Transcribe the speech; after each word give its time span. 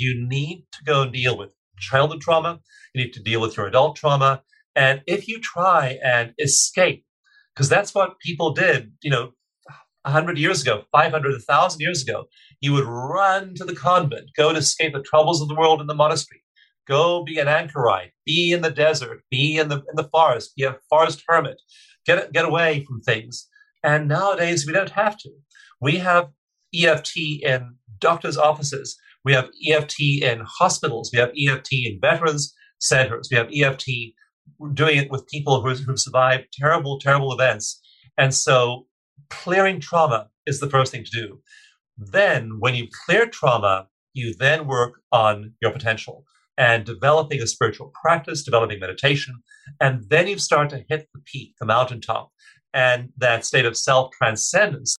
you 0.00 0.26
need 0.26 0.66
to 0.72 0.84
go 0.84 1.08
deal 1.08 1.36
with 1.36 1.54
childhood 1.78 2.20
trauma, 2.20 2.60
you 2.94 3.04
need 3.04 3.12
to 3.12 3.22
deal 3.22 3.40
with 3.40 3.56
your 3.56 3.66
adult 3.66 3.96
trauma. 3.96 4.42
And 4.76 5.02
if 5.06 5.26
you 5.28 5.40
try 5.40 5.98
and 6.04 6.32
escape, 6.38 7.04
because 7.54 7.68
that's 7.68 7.94
what 7.94 8.20
people 8.20 8.52
did, 8.52 8.92
you 9.02 9.10
know, 9.10 9.32
100 10.02 10.38
years 10.38 10.62
ago, 10.62 10.84
500, 10.92 11.32
1,000 11.32 11.80
years 11.80 12.02
ago, 12.02 12.24
you 12.60 12.72
would 12.72 12.86
run 12.86 13.54
to 13.56 13.64
the 13.64 13.74
convent, 13.74 14.30
go 14.36 14.52
to 14.52 14.58
escape 14.58 14.94
the 14.94 15.02
troubles 15.02 15.42
of 15.42 15.48
the 15.48 15.54
world 15.54 15.80
in 15.80 15.86
the 15.86 15.94
monastery, 15.94 16.42
go 16.88 17.22
be 17.22 17.38
an 17.38 17.48
anchorite, 17.48 18.12
be 18.24 18.52
in 18.52 18.62
the 18.62 18.70
desert, 18.70 19.22
be 19.30 19.58
in 19.58 19.68
the, 19.68 19.76
in 19.76 19.96
the 19.96 20.08
forest, 20.10 20.52
be 20.56 20.64
a 20.64 20.78
forest 20.88 21.22
hermit, 21.28 21.60
get, 22.06 22.32
get 22.32 22.46
away 22.46 22.84
from 22.84 23.00
things. 23.00 23.46
And 23.82 24.08
nowadays, 24.08 24.66
we 24.66 24.72
don't 24.72 24.90
have 24.90 25.16
to. 25.18 25.30
We 25.80 25.96
have 25.96 26.28
EFT 26.74 27.16
in 27.42 27.76
doctors' 27.98 28.36
offices. 28.36 28.96
We 29.24 29.32
have 29.32 29.50
EFT 29.68 30.00
in 30.22 30.42
hospitals. 30.46 31.10
We 31.12 31.18
have 31.18 31.30
EFT 31.30 31.72
in 31.72 31.98
veterans 32.00 32.54
centers. 32.78 33.28
We 33.30 33.36
have 33.36 33.50
EFT 33.54 34.14
doing 34.74 34.98
it 34.98 35.10
with 35.10 35.28
people 35.28 35.62
who, 35.62 35.74
who've 35.74 35.98
survived 35.98 36.48
terrible, 36.52 36.98
terrible 36.98 37.32
events. 37.32 37.80
And 38.18 38.34
so 38.34 38.86
clearing 39.28 39.80
trauma 39.80 40.28
is 40.46 40.60
the 40.60 40.70
first 40.70 40.92
thing 40.92 41.04
to 41.04 41.10
do. 41.10 41.40
Then, 41.96 42.56
when 42.60 42.74
you 42.74 42.88
clear 43.04 43.26
trauma, 43.26 43.88
you 44.14 44.34
then 44.34 44.66
work 44.66 45.00
on 45.12 45.54
your 45.60 45.70
potential 45.70 46.24
and 46.56 46.84
developing 46.84 47.40
a 47.40 47.46
spiritual 47.46 47.92
practice, 48.00 48.42
developing 48.42 48.80
meditation, 48.80 49.34
and 49.80 50.04
then 50.08 50.26
you 50.26 50.38
start 50.38 50.70
to 50.70 50.84
hit 50.88 51.08
the 51.14 51.20
peak, 51.24 51.54
the 51.58 51.66
mountaintop, 51.66 52.30
and 52.74 53.10
that 53.16 53.44
state 53.44 53.64
of 53.64 53.76
self 53.76 54.12
transcendence. 54.12 54.96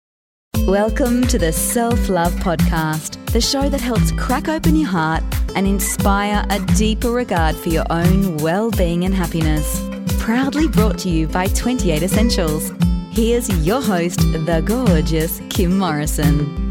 Welcome 0.56 1.26
to 1.28 1.38
the 1.38 1.52
Self 1.52 2.08
Love 2.08 2.32
Podcast, 2.34 3.24
the 3.32 3.40
show 3.40 3.68
that 3.68 3.80
helps 3.80 4.12
crack 4.12 4.48
open 4.48 4.76
your 4.76 4.88
heart 4.88 5.22
and 5.56 5.66
inspire 5.66 6.44
a 6.50 6.60
deeper 6.76 7.10
regard 7.10 7.56
for 7.56 7.70
your 7.70 7.86
own 7.90 8.36
well 8.38 8.70
being 8.70 9.04
and 9.04 9.14
happiness. 9.14 9.80
Proudly 10.18 10.68
brought 10.68 10.98
to 11.00 11.08
you 11.08 11.28
by 11.28 11.46
28 11.46 12.02
Essentials. 12.02 12.72
Here's 13.10 13.48
your 13.64 13.80
host, 13.80 14.20
the 14.20 14.62
gorgeous 14.64 15.40
Kim 15.50 15.78
Morrison. 15.78 16.68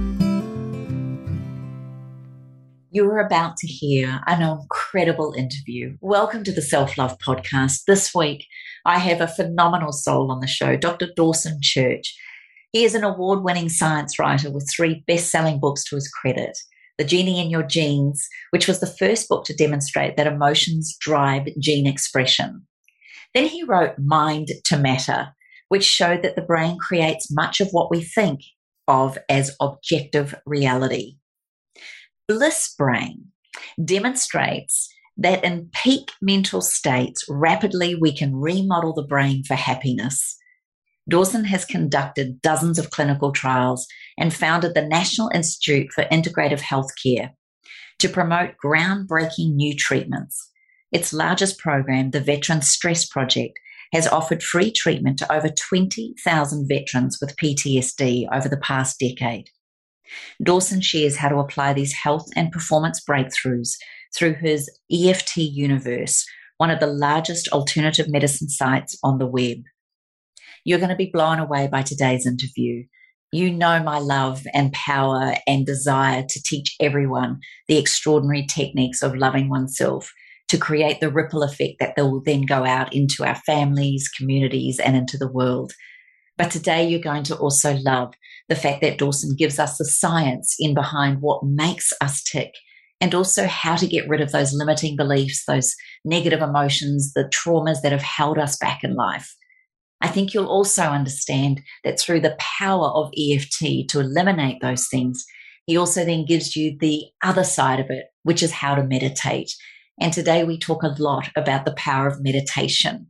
You 2.92 3.06
are 3.06 3.20
about 3.20 3.58
to 3.58 3.68
hear 3.68 4.22
an 4.28 4.42
incredible 4.42 5.34
interview. 5.38 5.98
Welcome 6.02 6.44
to 6.44 6.52
the 6.52 6.62
Self 6.62 6.98
Love 6.98 7.18
Podcast. 7.18 7.86
This 7.86 8.14
week, 8.14 8.46
I 8.86 9.00
have 9.00 9.20
a 9.22 9.28
phenomenal 9.28 9.94
soul 9.94 10.32
on 10.32 10.42
the 10.42 10.48
show, 10.48 10.76
Dr. 10.78 11.08
Dawson 11.16 11.60
Church. 11.62 12.16
He 12.72 12.84
is 12.84 12.94
an 12.94 13.04
award 13.04 13.44
winning 13.44 13.70
science 13.70 14.20
writer 14.20 14.52
with 14.52 14.70
three 14.70 15.04
best 15.08 15.30
selling 15.30 15.60
books 15.60 15.84
to 15.86 15.96
his 15.96 16.08
credit 16.08 16.58
The 16.98 17.04
Genie 17.04 17.42
in 17.42 17.50
Your 17.50 17.64
Genes, 17.64 18.28
which 18.52 18.68
was 18.68 18.80
the 18.80 18.88
first 18.88 19.28
book 19.28 19.46
to 19.46 19.56
demonstrate 19.56 20.18
that 20.18 20.28
emotions 20.28 20.96
drive 21.00 21.48
gene 21.60 21.88
expression. 21.88 22.68
Then 23.34 23.46
he 23.46 23.64
wrote 23.64 23.98
Mind 23.98 24.50
to 24.66 24.78
Matter, 24.78 25.30
which 25.70 25.84
showed 25.84 26.24
that 26.24 26.36
the 26.36 26.42
brain 26.42 26.78
creates 26.78 27.32
much 27.32 27.60
of 27.62 27.70
what 27.72 27.90
we 27.90 28.04
think 28.04 28.42
of 28.88 29.18
as 29.30 29.56
objective 29.62 30.36
reality. 30.46 31.18
Bliss 32.28 32.74
Brain 32.78 33.28
demonstrates 33.84 34.90
that 35.18 35.44
in 35.44 35.70
peak 35.74 36.12
mental 36.22 36.62
states, 36.62 37.24
rapidly 37.28 37.96
we 37.96 38.16
can 38.16 38.36
remodel 38.36 38.94
the 38.94 39.04
brain 39.04 39.44
for 39.44 39.56
happiness. 39.56 40.39
Dawson 41.10 41.46
has 41.46 41.66
conducted 41.66 42.42
dozens 42.42 42.78
of 42.78 42.92
clinical 42.92 43.32
trials 43.32 43.88
and 44.18 44.34
founded 44.34 44.76
the 44.76 44.88
National 44.88 45.30
Institute 45.34 45.92
for 45.92 46.04
Integrative 46.06 46.62
Healthcare 46.62 47.32
to 47.98 48.10
promote 48.10 48.52
groundbreaking 48.64 49.56
new 49.56 49.76
treatments. 49.76 50.52
Its 50.92 51.12
largest 51.12 51.58
program, 51.58 52.12
the 52.12 52.22
Veteran 52.22 52.62
Stress 52.62 53.08
Project, 53.08 53.60
has 53.92 54.08
offered 54.08 54.44
free 54.44 54.72
treatment 54.72 55.18
to 55.18 55.32
over 55.32 55.50
20,000 55.50 56.68
veterans 56.68 57.18
with 57.20 57.36
PTSD 57.38 58.28
over 58.32 58.48
the 58.48 58.58
past 58.58 59.00
decade. 59.00 59.50
Dawson 60.44 60.82
shares 60.82 61.18
how 61.18 61.30
to 61.30 61.38
apply 61.38 61.74
these 61.74 61.94
health 61.94 62.28
and 62.36 62.52
performance 62.52 63.04
breakthroughs 63.04 63.72
through 64.16 64.36
his 64.36 64.70
EFT 64.92 65.38
Universe, 65.38 66.26
one 66.58 66.70
of 66.70 66.80
the 66.80 66.88
largest 66.88 67.48
alternative 67.50 68.08
medicine 68.10 68.50
sites 68.50 68.98
on 69.04 69.18
the 69.18 69.28
web. 69.28 69.64
You're 70.64 70.80
going 70.80 70.90
to 70.90 70.96
be 70.96 71.12
blown 71.12 71.40
away 71.40 71.68
by 71.68 71.82
today's 71.82 72.26
interview. 72.26 72.84
You 73.32 73.52
know 73.52 73.82
my 73.84 74.00
love 74.00 74.46
and 74.54 74.74
power 74.74 75.36
and 75.48 75.66
desire 75.66 76.24
to 76.28 76.44
teach 76.44 76.76
everyone 76.80 77.40
the 77.68 77.78
extraordinary 77.78 78.46
techniques 78.46 79.04
of 79.04 79.16
loving 79.16 79.50
oneself 79.50 80.12
to 80.48 80.58
create 80.58 81.00
the 81.00 81.12
ripple 81.12 81.44
effect 81.44 81.76
that 81.80 81.96
will 81.96 82.22
then 82.26 82.42
go 82.42 82.66
out 82.66 82.94
into 82.94 83.24
our 83.24 83.36
families, 83.36 84.10
communities, 84.10 84.80
and 84.80 84.96
into 84.96 85.18
the 85.18 85.32
world. 85.32 85.74
But 86.38 86.50
today 86.52 86.88
you're 86.88 87.00
going 87.00 87.24
to 87.24 87.38
also 87.38 87.76
love 87.76 88.14
the 88.48 88.56
fact 88.56 88.82
that 88.82 88.98
Dawson 88.98 89.36
gives 89.38 89.60
us 89.60 89.78
the 89.78 89.86
science 89.86 90.56
in 90.58 90.74
behind 90.74 91.22
what 91.22 91.44
makes 91.44 91.94
us 92.02 92.24
tick 92.24 92.54
and 93.00 93.14
also 93.14 93.46
how 93.46 93.76
to 93.76 93.88
get 93.88 94.10
rid 94.10 94.22
of 94.22 94.32
those 94.32 94.54
limiting 94.54 94.96
beliefs, 94.96 95.46
those 95.46 95.76
negative 96.04 96.42
emotions, 96.42 97.14
the 97.14 97.26
traumas 97.26 97.82
that 97.82 97.92
have 97.92 98.02
held 98.02 98.38
us 98.38 98.58
back 98.58 98.84
in 98.84 98.96
life. 98.96 99.36
I 100.02 100.08
think 100.08 100.34
you'll 100.34 100.48
also 100.48 100.84
understand 100.84 101.62
that 101.84 102.00
through 102.00 102.22
the 102.22 102.38
power 102.40 102.88
of 102.88 103.12
EFT 103.18 103.90
to 103.90 104.00
eliminate 104.00 104.62
those 104.62 104.88
things, 104.88 105.26
he 105.66 105.78
also 105.78 106.06
then 106.06 106.26
gives 106.26 106.56
you 106.56 106.78
the 106.80 107.04
other 107.24 107.44
side 107.44 107.80
of 107.80 107.90
it, 107.90 108.06
which 108.24 108.42
is 108.42 108.52
how 108.52 108.76
to 108.76 108.84
meditate. 108.84 109.54
And 110.00 110.14
today 110.14 110.44
we 110.44 110.58
talk 110.58 110.84
a 110.84 110.96
lot 110.98 111.30
about 111.36 111.66
the 111.66 111.74
power 111.74 112.08
of 112.08 112.24
meditation. 112.24 113.08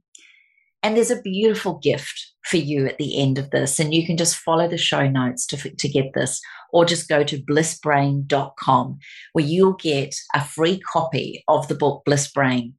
And 0.82 0.96
there's 0.96 1.12
a 1.12 1.22
beautiful 1.22 1.78
gift 1.80 2.34
for 2.44 2.58
you 2.58 2.86
at 2.88 2.98
the 2.98 3.22
end 3.22 3.38
of 3.38 3.52
this. 3.52 3.80
And 3.80 3.94
you 3.94 4.06
can 4.06 4.18
just 4.18 4.38
follow 4.38 4.68
the 4.68 4.78
show 4.78 5.08
notes 5.08 5.46
to, 5.48 5.58
to 5.58 5.88
get 5.90 6.14
this, 6.14 6.42
or 6.72 6.86
just 6.86 7.10
go 7.10 7.24
to 7.24 7.44
blissbrain.com 7.44 8.98
where 9.34 9.46
you'll 9.46 9.74
get 9.74 10.16
a 10.34 10.44
free 10.44 10.80
copy 10.80 11.44
of 11.48 11.68
the 11.68 11.76
book 11.76 12.04
Bliss 12.06 12.32
Brain. 12.32 12.74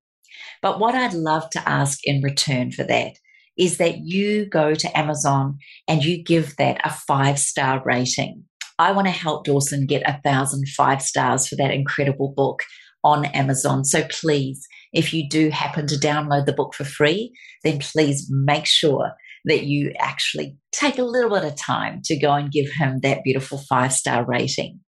But 0.62 0.81
what 0.81 0.94
I'd 0.94 1.15
love 1.15 1.48
to 1.50 1.69
ask 1.69 2.00
in 2.04 2.22
return 2.22 2.72
for 2.72 2.84
that 2.84 3.12
is 3.58 3.78
that 3.78 3.98
you 3.98 4.46
go 4.46 4.74
to 4.74 4.98
Amazon 4.98 5.58
and 5.88 6.04
you 6.04 6.22
give 6.22 6.56
that 6.56 6.80
a 6.84 6.90
five 6.90 7.38
star 7.38 7.82
rating. 7.84 8.44
I 8.78 8.92
want 8.92 9.06
to 9.06 9.12
help 9.12 9.44
Dawson 9.44 9.86
get 9.86 10.08
a 10.08 10.20
thousand 10.24 10.66
five 10.68 11.02
stars 11.02 11.46
for 11.46 11.56
that 11.56 11.70
incredible 11.70 12.32
book 12.34 12.62
on 13.04 13.26
Amazon. 13.26 13.84
So 13.84 14.04
please, 14.10 14.66
if 14.92 15.12
you 15.12 15.28
do 15.28 15.50
happen 15.50 15.86
to 15.88 15.96
download 15.96 16.46
the 16.46 16.52
book 16.52 16.74
for 16.74 16.84
free, 16.84 17.32
then 17.62 17.78
please 17.78 18.26
make 18.30 18.66
sure 18.66 19.12
that 19.44 19.64
you 19.64 19.92
actually 19.98 20.56
take 20.72 20.98
a 20.98 21.04
little 21.04 21.30
bit 21.30 21.44
of 21.44 21.56
time 21.56 22.00
to 22.04 22.18
go 22.18 22.32
and 22.32 22.52
give 22.52 22.70
him 22.78 23.00
that 23.00 23.22
beautiful 23.24 23.58
five 23.68 23.92
star 23.92 24.24
rating. 24.24 24.80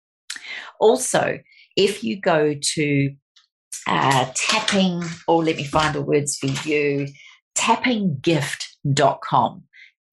Also, 0.80 1.38
if 1.76 2.02
you 2.02 2.20
go 2.20 2.54
to 2.74 3.10
uh, 3.86 4.30
tapping, 4.34 5.02
or 5.26 5.44
let 5.44 5.56
me 5.56 5.64
find 5.64 5.94
the 5.94 6.02
words 6.02 6.36
for 6.36 6.46
you, 6.68 7.06
tappinggift.com. 7.56 9.64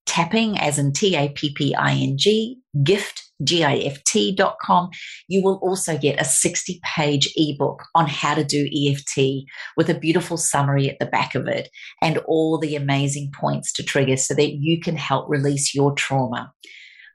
Tapping 0.06 0.58
as 0.58 0.80
in 0.80 0.94
T 0.94 1.16
A 1.16 1.30
P 1.30 1.54
P 1.54 1.76
I 1.76 1.92
N 1.92 2.18
G, 2.18 2.58
gift 2.84 3.28
gift.com, 3.44 4.90
you 5.28 5.44
will 5.44 5.60
also 5.62 5.98
get 5.98 6.20
a 6.20 6.26
60 6.26 6.80
page 6.96 7.32
ebook 7.36 7.84
on 7.94 8.08
how 8.08 8.34
to 8.34 8.44
do 8.44 8.68
EFT 8.68 9.46
with 9.76 9.90
a 9.90 10.00
beautiful 10.00 10.38
summary 10.38 10.90
at 10.90 10.98
the 11.00 11.06
back 11.06 11.36
of 11.36 11.48
it 11.48 11.70
and 12.02 12.18
all 12.20 12.58
the 12.58 12.76
amazing 12.76 13.32
points 13.40 13.72
to 13.74 13.84
trigger 13.84 14.18
so 14.18 14.34
that 14.34 14.54
you 14.54 14.80
can 14.80 14.96
help 14.96 15.30
release 15.30 15.76
your 15.76 15.94
trauma. 15.94 16.52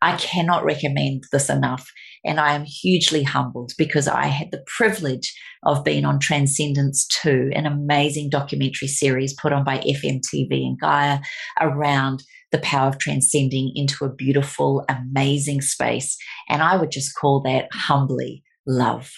I 0.02 0.16
cannot 0.16 0.64
recommend 0.64 1.24
this 1.30 1.48
enough. 1.48 1.88
And 2.24 2.38
I 2.38 2.54
am 2.54 2.64
hugely 2.64 3.22
humbled 3.22 3.72
because 3.78 4.06
I 4.06 4.26
had 4.26 4.50
the 4.50 4.64
privilege 4.66 5.34
of 5.64 5.84
being 5.84 6.04
on 6.04 6.18
Transcendence 6.18 7.06
2, 7.22 7.50
an 7.54 7.66
amazing 7.66 8.28
documentary 8.28 8.88
series 8.88 9.34
put 9.34 9.52
on 9.52 9.64
by 9.64 9.78
FMTV 9.78 10.50
and 10.50 10.78
Gaia 10.80 11.20
around 11.60 12.22
the 12.50 12.58
power 12.58 12.88
of 12.88 12.98
transcending 12.98 13.72
into 13.74 14.04
a 14.04 14.12
beautiful, 14.12 14.84
amazing 14.88 15.62
space. 15.62 16.16
And 16.48 16.62
I 16.62 16.76
would 16.76 16.90
just 16.90 17.16
call 17.16 17.40
that 17.42 17.68
humbly 17.72 18.42
love. 18.66 19.10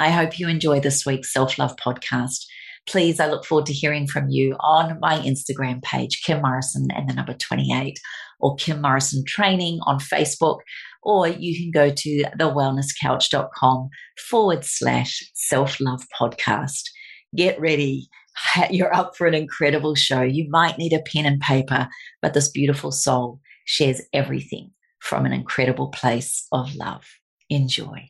I 0.00 0.10
hope 0.10 0.38
you 0.38 0.48
enjoy 0.48 0.80
this 0.80 1.04
week's 1.04 1.32
Self 1.32 1.58
Love 1.58 1.76
podcast. 1.76 2.44
Please, 2.88 3.20
I 3.20 3.28
look 3.28 3.44
forward 3.44 3.66
to 3.66 3.72
hearing 3.72 4.06
from 4.06 4.28
you 4.28 4.56
on 4.60 4.98
my 5.00 5.18
Instagram 5.18 5.82
page, 5.82 6.22
Kim 6.24 6.40
Morrison 6.40 6.88
and 6.94 7.08
the 7.08 7.14
number 7.14 7.34
28, 7.34 7.98
or 8.40 8.56
Kim 8.56 8.80
Morrison 8.80 9.24
Training 9.26 9.78
on 9.82 9.98
Facebook, 9.98 10.60
or 11.02 11.28
you 11.28 11.54
can 11.54 11.70
go 11.70 11.94
to 11.94 12.24
thewellnesscouch.com 12.38 13.88
forward 14.28 14.64
slash 14.64 15.22
self 15.34 15.78
love 15.80 16.02
podcast. 16.18 16.82
Get 17.36 17.60
ready 17.60 18.08
you're 18.70 18.94
up 18.94 19.16
for 19.16 19.26
an 19.26 19.34
incredible 19.34 19.94
show. 19.94 20.22
You 20.22 20.48
might 20.48 20.78
need 20.78 20.92
a 20.92 21.02
pen 21.02 21.26
and 21.26 21.40
paper, 21.40 21.88
but 22.22 22.34
this 22.34 22.50
beautiful 22.50 22.92
soul 22.92 23.40
shares 23.64 24.00
everything 24.12 24.70
from 25.00 25.26
an 25.26 25.32
incredible 25.32 25.88
place 25.88 26.46
of 26.52 26.74
love. 26.74 27.04
Enjoy. 27.50 28.08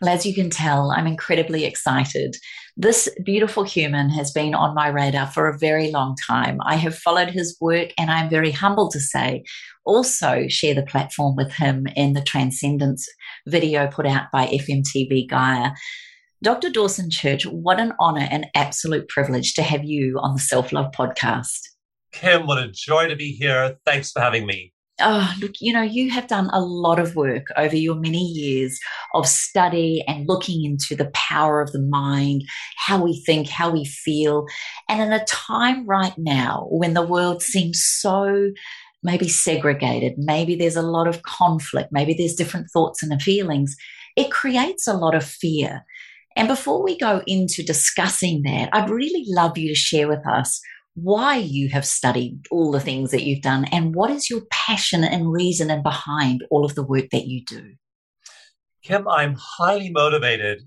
Well, 0.00 0.12
as 0.12 0.26
you 0.26 0.34
can 0.34 0.50
tell, 0.50 0.90
I'm 0.90 1.06
incredibly 1.06 1.64
excited. 1.64 2.36
This 2.76 3.08
beautiful 3.24 3.62
human 3.62 4.10
has 4.10 4.30
been 4.30 4.54
on 4.54 4.74
my 4.74 4.88
radar 4.88 5.26
for 5.26 5.48
a 5.48 5.56
very 5.58 5.90
long 5.90 6.16
time. 6.26 6.58
I 6.62 6.76
have 6.76 6.94
followed 6.94 7.30
his 7.30 7.56
work, 7.60 7.92
and 7.96 8.10
I'm 8.10 8.28
very 8.28 8.50
humbled 8.50 8.90
to 8.92 9.00
say 9.00 9.44
also 9.86 10.48
share 10.48 10.74
the 10.74 10.82
platform 10.82 11.36
with 11.36 11.52
him 11.52 11.86
in 11.96 12.12
the 12.12 12.20
Transcendence 12.20 13.08
video 13.46 13.86
put 13.86 14.04
out 14.04 14.24
by 14.32 14.46
FMTV 14.46 15.30
Gaia. 15.30 15.70
Dr. 16.42 16.68
Dawson 16.68 17.10
Church, 17.10 17.46
what 17.46 17.80
an 17.80 17.94
honor 17.98 18.28
and 18.30 18.46
absolute 18.54 19.08
privilege 19.08 19.54
to 19.54 19.62
have 19.62 19.84
you 19.84 20.18
on 20.20 20.34
the 20.34 20.40
Self 20.40 20.72
Love 20.72 20.92
podcast. 20.92 21.60
Kim, 22.12 22.46
what 22.46 22.58
a 22.58 22.70
joy 22.70 23.08
to 23.08 23.16
be 23.16 23.32
here. 23.32 23.78
Thanks 23.86 24.12
for 24.12 24.20
having 24.20 24.46
me. 24.46 24.74
Oh, 24.98 25.30
look, 25.42 25.52
you 25.60 25.74
know, 25.74 25.82
you 25.82 26.10
have 26.10 26.26
done 26.26 26.48
a 26.54 26.60
lot 26.60 26.98
of 26.98 27.16
work 27.16 27.48
over 27.58 27.76
your 27.76 27.96
many 27.96 28.22
years 28.22 28.80
of 29.12 29.26
study 29.26 30.02
and 30.08 30.26
looking 30.26 30.64
into 30.64 30.96
the 30.96 31.10
power 31.12 31.60
of 31.60 31.72
the 31.72 31.82
mind, 31.82 32.44
how 32.76 33.02
we 33.02 33.22
think, 33.26 33.48
how 33.48 33.70
we 33.70 33.84
feel. 33.84 34.46
And 34.88 35.02
in 35.02 35.12
a 35.12 35.24
time 35.26 35.86
right 35.86 36.14
now 36.16 36.66
when 36.70 36.94
the 36.94 37.06
world 37.06 37.42
seems 37.42 37.84
so 37.84 38.52
maybe 39.02 39.28
segregated, 39.28 40.14
maybe 40.16 40.56
there's 40.56 40.76
a 40.76 40.82
lot 40.82 41.08
of 41.08 41.22
conflict, 41.22 41.90
maybe 41.92 42.14
there's 42.14 42.34
different 42.34 42.68
thoughts 42.72 43.02
and 43.02 43.20
feelings, 43.20 43.76
it 44.16 44.30
creates 44.30 44.86
a 44.88 44.96
lot 44.96 45.14
of 45.14 45.24
fear. 45.24 45.84
And 46.36 46.48
before 46.48 46.82
we 46.82 46.98
go 46.98 47.22
into 47.26 47.62
discussing 47.62 48.42
that, 48.44 48.70
I'd 48.72 48.90
really 48.90 49.24
love 49.28 49.58
you 49.58 49.68
to 49.68 49.74
share 49.74 50.08
with 50.08 50.26
us 50.26 50.60
why 50.96 51.36
you 51.36 51.68
have 51.68 51.84
studied 51.84 52.40
all 52.50 52.72
the 52.72 52.80
things 52.80 53.10
that 53.10 53.22
you've 53.22 53.42
done 53.42 53.66
and 53.66 53.94
what 53.94 54.10
is 54.10 54.30
your 54.30 54.40
passion 54.50 55.04
and 55.04 55.30
reason 55.30 55.70
and 55.70 55.82
behind 55.82 56.42
all 56.50 56.64
of 56.64 56.74
the 56.74 56.82
work 56.82 57.04
that 57.12 57.26
you 57.26 57.44
do. 57.44 57.74
Kim, 58.82 59.06
I'm 59.06 59.36
highly 59.38 59.90
motivated 59.90 60.62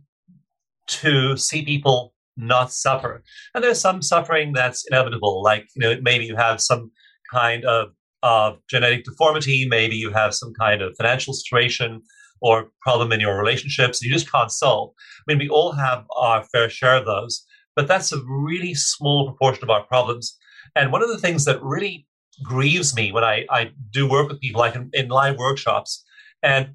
to 0.88 1.36
see 1.36 1.66
people 1.66 2.14
not 2.38 2.72
suffer. 2.72 3.24
And 3.56 3.64
there's 3.64 3.82
some 3.82 4.04
suffering 4.04 4.54
that's 4.54 4.86
inevitable, 4.86 5.42
like, 5.42 5.68
you 5.76 5.82
know, 5.82 6.00
maybe 6.02 6.26
you 6.26 6.36
have 6.36 6.62
some 6.62 6.92
kind 7.32 7.66
of, 7.66 7.90
of 8.22 8.60
genetic 8.70 9.06
deformity, 9.06 9.68
maybe 9.68 9.96
you 9.96 10.12
have 10.12 10.36
some 10.36 10.54
kind 10.54 10.84
of 10.84 10.96
financial 10.96 11.34
situation 11.34 12.04
or 12.42 12.70
problem 12.82 13.12
in 13.12 13.20
your 13.20 13.38
relationships 13.38 14.02
you 14.02 14.14
just 14.14 14.32
can't 14.32 14.52
solve. 14.52 14.92
I 15.18 15.24
mean, 15.28 15.40
we 15.40 15.50
all 15.50 15.72
have 15.72 16.06
our 16.16 16.44
fair 16.44 16.70
share 16.70 16.98
of 16.98 17.06
those 17.06 17.46
but 17.80 17.88
that's 17.88 18.12
a 18.12 18.22
really 18.28 18.74
small 18.74 19.26
proportion 19.26 19.64
of 19.64 19.70
our 19.70 19.86
problems. 19.86 20.38
And 20.76 20.92
one 20.92 21.02
of 21.02 21.08
the 21.08 21.18
things 21.18 21.46
that 21.46 21.64
really 21.64 22.06
grieves 22.44 22.94
me 22.94 23.14
when 23.14 23.24
I, 23.24 23.46
I 23.50 23.72
do 23.92 24.06
work 24.06 24.28
with 24.28 24.42
people, 24.42 24.60
like 24.60 24.76
in, 24.76 24.90
in 24.92 25.08
live 25.08 25.38
workshops, 25.38 26.04
and 26.44 26.72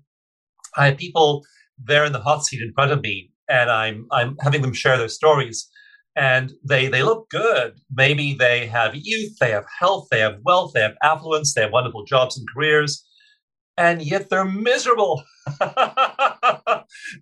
I 0.78 0.86
have 0.86 0.96
people 0.96 1.44
there 1.76 2.06
in 2.06 2.12
the 2.12 2.20
hot 2.20 2.46
seat 2.46 2.62
in 2.62 2.72
front 2.72 2.90
of 2.90 3.02
me, 3.02 3.30
and 3.50 3.70
I'm 3.70 4.06
I'm 4.12 4.38
having 4.40 4.62
them 4.62 4.72
share 4.72 4.96
their 4.96 5.08
stories, 5.08 5.68
and 6.16 6.52
they 6.66 6.88
they 6.88 7.02
look 7.02 7.28
good. 7.28 7.74
Maybe 7.94 8.32
they 8.32 8.66
have 8.68 8.94
youth, 8.94 9.36
they 9.38 9.50
have 9.50 9.66
health, 9.78 10.08
they 10.10 10.20
have 10.20 10.38
wealth, 10.42 10.72
they 10.72 10.80
have 10.80 10.96
affluence, 11.02 11.52
they 11.52 11.60
have 11.60 11.72
wonderful 11.72 12.06
jobs 12.06 12.38
and 12.38 12.48
careers, 12.48 13.04
and 13.76 14.00
yet 14.00 14.30
they're 14.30 14.46
miserable. 14.46 15.22
and 15.60 15.66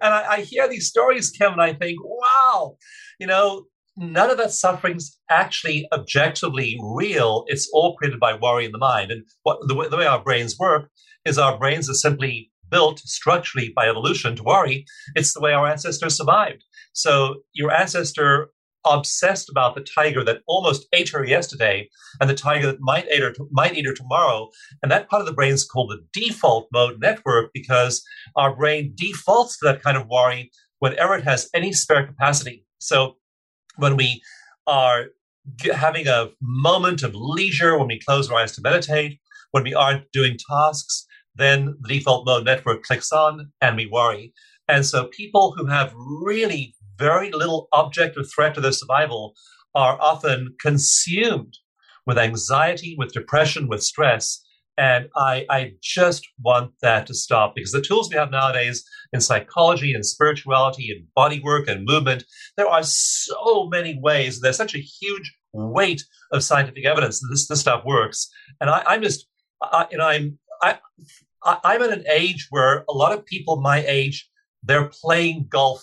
I, 0.01 0.25
I, 0.35 0.41
hear 0.43 0.69
these 0.69 0.87
stories, 0.87 1.31
Kevin. 1.31 1.59
I 1.59 1.73
think, 1.73 1.99
wow, 2.05 2.77
you 3.19 3.27
know, 3.27 3.65
none 3.97 4.31
of 4.31 4.39
that 4.39 4.53
suffering's 4.53 5.19
actually 5.31 5.87
objectively 5.93 6.79
real. 6.83 7.45
It's 7.49 7.69
all 7.73 7.97
created 7.97 8.21
by 8.21 8.35
worry 8.35 8.65
in 8.65 8.73
the 8.73 8.79
mind. 8.79 9.11
And 9.11 9.25
what 9.43 9.59
the 9.67 9.75
way, 9.75 9.89
the 9.89 9.97
way 9.97 10.07
our 10.07 10.23
brains 10.23 10.59
work 10.59 10.91
is 11.25 11.39
our 11.39 11.59
brains 11.59 11.89
are 11.91 11.95
simply 11.95 12.51
built 12.71 13.01
structurally 13.01 13.73
by 13.75 13.89
evolution 13.89 14.35
to 14.37 14.43
worry. 14.43 14.85
It's 15.15 15.35
the 15.35 15.41
way 15.41 15.53
our 15.53 15.67
ancestors 15.67 16.17
survived. 16.17 16.65
So 16.95 17.43
your 17.53 17.71
ancestor 17.71 18.51
obsessed 18.85 19.49
about 19.49 19.75
the 19.75 19.87
tiger 19.95 20.25
that 20.25 20.41
almost 20.49 20.87
ate 20.93 21.11
her 21.11 21.25
yesterday 21.25 21.89
and 22.21 22.29
the 22.29 22.35
tiger 22.35 22.67
that 22.67 22.81
might 22.81 23.07
eat 23.13 23.23
her, 23.23 23.33
might 23.51 23.77
eat 23.77 23.87
her 23.87 23.95
tomorrow. 23.95 24.49
And 24.83 24.91
that 24.91 25.09
part 25.09 25.21
of 25.21 25.27
the 25.27 25.35
brain 25.35 25.53
is 25.53 25.65
called 25.65 25.91
the 25.91 26.21
default 26.21 26.67
mode 26.73 27.01
network 27.01 27.51
because 27.55 28.03
our 28.37 28.57
brain 28.57 28.93
defaults 28.97 29.59
to 29.59 29.67
that 29.67 29.83
kind 29.83 29.97
of 29.97 30.09
worry 30.09 30.51
whenever 30.81 31.15
it 31.15 31.25
has 31.25 31.49
any 31.55 31.73
spare 31.73 32.07
capacity. 32.07 32.67
So 32.79 33.17
when 33.77 33.97
we 33.97 34.23
are 34.67 35.07
having 35.73 36.07
a 36.07 36.31
moment 36.41 37.03
of 37.03 37.15
leisure, 37.15 37.79
when 37.79 37.89
we 37.89 37.99
close 37.99 38.31
our 38.31 38.39
eyes 38.39 38.53
to 38.53 38.61
meditate, 38.63 39.19
when 39.51 39.65
we 39.65 39.75
aren't 39.75 40.11
doing 40.13 40.37
tasks, 40.51 41.07
then 41.35 41.77
the 41.81 41.89
default 41.89 42.27
mode 42.27 42.45
network 42.45 42.83
clicks 42.83 43.13
on 43.13 43.53
and 43.61 43.77
we 43.77 43.87
worry. 43.87 44.33
And 44.69 44.87
so 44.87 45.07
people 45.07 45.55
who 45.57 45.67
have 45.67 45.93
really 45.97 46.75
very 46.99 47.31
little 47.33 47.69
object 47.73 48.17
or 48.17 48.25
threat 48.25 48.55
to 48.55 48.61
their 48.61 48.73
survival 48.73 49.35
are 49.75 50.01
often 50.01 50.55
consumed 50.61 51.59
with 52.07 52.19
anxiety, 52.19 52.95
with 52.99 53.13
depression, 53.13 53.69
with 53.69 53.83
stress. 53.83 54.41
And 54.79 55.09
I, 55.17 55.45
I 55.51 55.73
just 55.83 56.27
want 56.41 56.73
that 56.81 57.07
to 57.07 57.15
stop 57.15 57.55
because 57.55 57.73
the 57.73 57.83
tools 57.83 58.09
we 58.09 58.17
have 58.17 58.31
nowadays 58.31 58.85
in 59.13 59.21
psychology 59.21 59.93
and 59.93 60.05
spirituality 60.05 60.91
and 60.91 61.07
body 61.15 61.41
work 61.41 61.69
and 61.69 61.85
movement, 61.85 62.25
there 62.57 62.69
are 62.69 62.83
so 62.83 63.69
many 63.71 63.99
ways. 64.01 64.41
There's 64.41 64.57
such 64.57 64.75
a 64.75 64.79
huge 64.79 65.37
weight 65.53 66.03
of 66.33 66.43
scientific 66.43 66.87
evidence 66.87 67.21
that 67.21 67.29
this, 67.31 67.47
this 67.49 67.61
stuff 67.61 67.85
works. 67.85 68.31
And 68.61 68.71
I, 68.71 68.95
am 68.95 69.03
just, 69.03 69.27
I, 69.61 69.87
you 69.91 69.99
know, 69.99 70.07
I'm, 70.07 70.39
I, 70.63 70.79
I'm 71.45 71.83
at 71.83 71.93
an 71.93 72.05
age 72.11 72.47
where 72.51 72.85
a 72.89 72.93
lot 72.93 73.13
of 73.13 73.27
people 73.27 73.61
my 73.61 73.85
age, 73.87 74.29
they're 74.63 74.89
playing 74.89 75.47
golf 75.49 75.83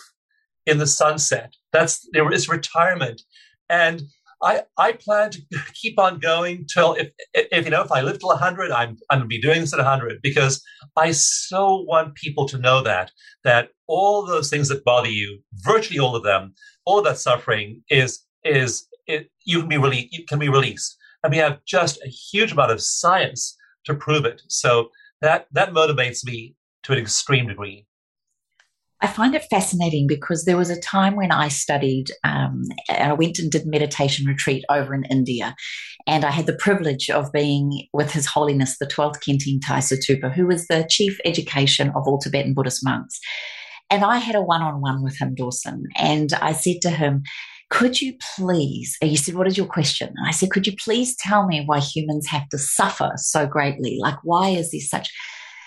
in 0.66 0.78
the 0.78 0.86
sunset. 0.86 1.54
That's 1.72 2.08
there 2.12 2.30
is 2.32 2.48
retirement, 2.48 3.22
and 3.68 4.02
I 4.42 4.62
I 4.78 4.92
plan 4.92 5.30
to 5.30 5.42
keep 5.74 5.98
on 5.98 6.18
going 6.18 6.66
till 6.72 6.94
if 6.94 7.10
if 7.34 7.64
you 7.64 7.70
know 7.70 7.82
if 7.82 7.92
I 7.92 8.00
live 8.00 8.18
till 8.18 8.34
hundred, 8.36 8.70
I'm 8.70 8.96
I'm 9.10 9.18
gonna 9.18 9.26
be 9.26 9.40
doing 9.40 9.60
this 9.60 9.74
at 9.74 9.80
hundred 9.80 10.20
because 10.22 10.62
I 10.96 11.12
so 11.12 11.82
want 11.82 12.14
people 12.14 12.46
to 12.48 12.58
know 12.58 12.82
that 12.82 13.10
that 13.44 13.70
all 13.86 14.24
those 14.24 14.50
things 14.50 14.68
that 14.68 14.84
bother 14.84 15.10
you, 15.10 15.40
virtually 15.54 15.98
all 15.98 16.16
of 16.16 16.22
them, 16.22 16.54
all 16.84 16.98
of 16.98 17.04
that 17.04 17.18
suffering 17.18 17.82
is 17.90 18.20
is 18.44 18.86
it 19.06 19.30
you 19.44 19.60
can 19.60 19.68
be 19.68 19.78
really 19.78 20.10
can 20.28 20.38
be 20.38 20.48
released, 20.48 20.96
and 21.22 21.32
we 21.32 21.38
have 21.38 21.64
just 21.64 21.98
a 22.04 22.08
huge 22.08 22.52
amount 22.52 22.72
of 22.72 22.82
science 22.82 23.56
to 23.84 23.94
prove 23.94 24.24
it. 24.24 24.42
So 24.48 24.90
that 25.20 25.46
that 25.52 25.72
motivates 25.72 26.24
me 26.24 26.54
to 26.84 26.92
an 26.92 26.98
extreme 26.98 27.48
degree. 27.48 27.86
I 29.02 29.06
find 29.06 29.34
it 29.34 29.46
fascinating 29.48 30.06
because 30.06 30.44
there 30.44 30.58
was 30.58 30.68
a 30.68 30.80
time 30.80 31.16
when 31.16 31.32
I 31.32 31.48
studied, 31.48 32.06
um, 32.22 32.64
I 32.90 33.14
went 33.14 33.38
and 33.38 33.50
did 33.50 33.66
meditation 33.66 34.26
retreat 34.26 34.62
over 34.68 34.94
in 34.94 35.04
India, 35.04 35.54
and 36.06 36.24
I 36.24 36.30
had 36.30 36.46
the 36.46 36.56
privilege 36.56 37.08
of 37.08 37.32
being 37.32 37.88
with 37.94 38.12
His 38.12 38.26
Holiness 38.26 38.76
the 38.78 38.86
12th 38.86 39.20
Kenting 39.22 39.60
Tai 39.60 39.78
Situpa, 39.78 40.32
who 40.32 40.46
was 40.46 40.66
the 40.66 40.86
chief 40.90 41.18
education 41.24 41.88
of 41.90 42.06
all 42.06 42.18
Tibetan 42.18 42.52
Buddhist 42.52 42.84
monks. 42.84 43.18
And 43.88 44.04
I 44.04 44.18
had 44.18 44.34
a 44.34 44.42
one 44.42 44.62
on 44.62 44.80
one 44.80 45.02
with 45.02 45.18
him, 45.18 45.34
Dawson, 45.34 45.84
and 45.96 46.32
I 46.34 46.52
said 46.52 46.82
to 46.82 46.90
him, 46.90 47.22
could 47.70 48.00
you 48.02 48.14
please, 48.36 48.96
he 49.00 49.16
said, 49.16 49.34
what 49.34 49.46
is 49.46 49.56
your 49.56 49.66
question? 49.66 50.08
And 50.08 50.28
I 50.28 50.32
said, 50.32 50.50
could 50.50 50.66
you 50.66 50.74
please 50.76 51.16
tell 51.16 51.46
me 51.46 51.62
why 51.64 51.78
humans 51.78 52.26
have 52.26 52.48
to 52.50 52.58
suffer 52.58 53.12
so 53.16 53.46
greatly? 53.46 53.96
Like, 54.00 54.16
why 54.24 54.48
is 54.50 54.72
there 54.72 54.80
such, 54.80 55.08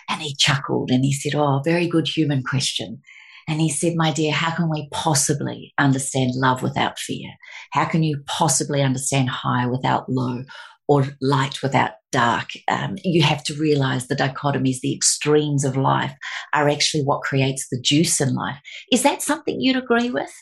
and 0.10 0.22
he 0.22 0.36
chuckled 0.36 0.92
and 0.92 1.04
he 1.04 1.14
said, 1.14 1.34
oh, 1.34 1.62
very 1.64 1.88
good 1.88 2.08
human 2.08 2.44
question. 2.44 3.02
And 3.48 3.60
he 3.60 3.70
said, 3.70 3.94
My 3.96 4.12
dear, 4.12 4.32
how 4.32 4.52
can 4.52 4.70
we 4.70 4.88
possibly 4.92 5.74
understand 5.78 6.32
love 6.36 6.62
without 6.64 7.00
fear? 7.00 7.32
How 7.72 7.86
can 7.86 8.04
you 8.04 8.24
possibly 8.26 8.82
understand 8.82 9.30
high 9.30 9.66
without 9.68 10.10
low 10.10 10.44
or 10.88 11.06
light 11.22 11.62
without 11.62 11.92
dark? 12.12 12.50
Um, 12.68 12.96
you 13.04 13.24
have 13.24 13.44
to 13.46 13.54
realize 13.56 14.08
the 14.08 14.16
dichotomies, 14.16 14.80
the 14.82 14.96
extremes 14.96 15.66
of 15.66 15.78
life 15.78 16.14
are 16.54 16.70
actually 16.70 17.04
what 17.04 17.22
creates 17.22 17.68
the 17.70 17.80
juice 17.82 18.22
in 18.22 18.34
life. 18.34 18.60
Is 18.92 19.04
that 19.04 19.22
something 19.22 19.60
you'd 19.60 19.78
agree 19.78 20.10
with? 20.10 20.34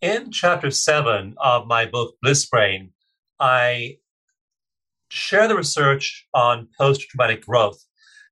In 0.00 0.30
chapter 0.32 0.70
seven 0.70 1.34
of 1.38 1.66
my 1.66 1.84
book, 1.84 2.14
Bliss 2.22 2.46
Brain, 2.46 2.92
I 3.38 3.96
share 5.10 5.48
the 5.48 5.56
research 5.56 6.26
on 6.34 6.68
post 6.78 7.02
traumatic 7.02 7.44
growth. 7.44 7.84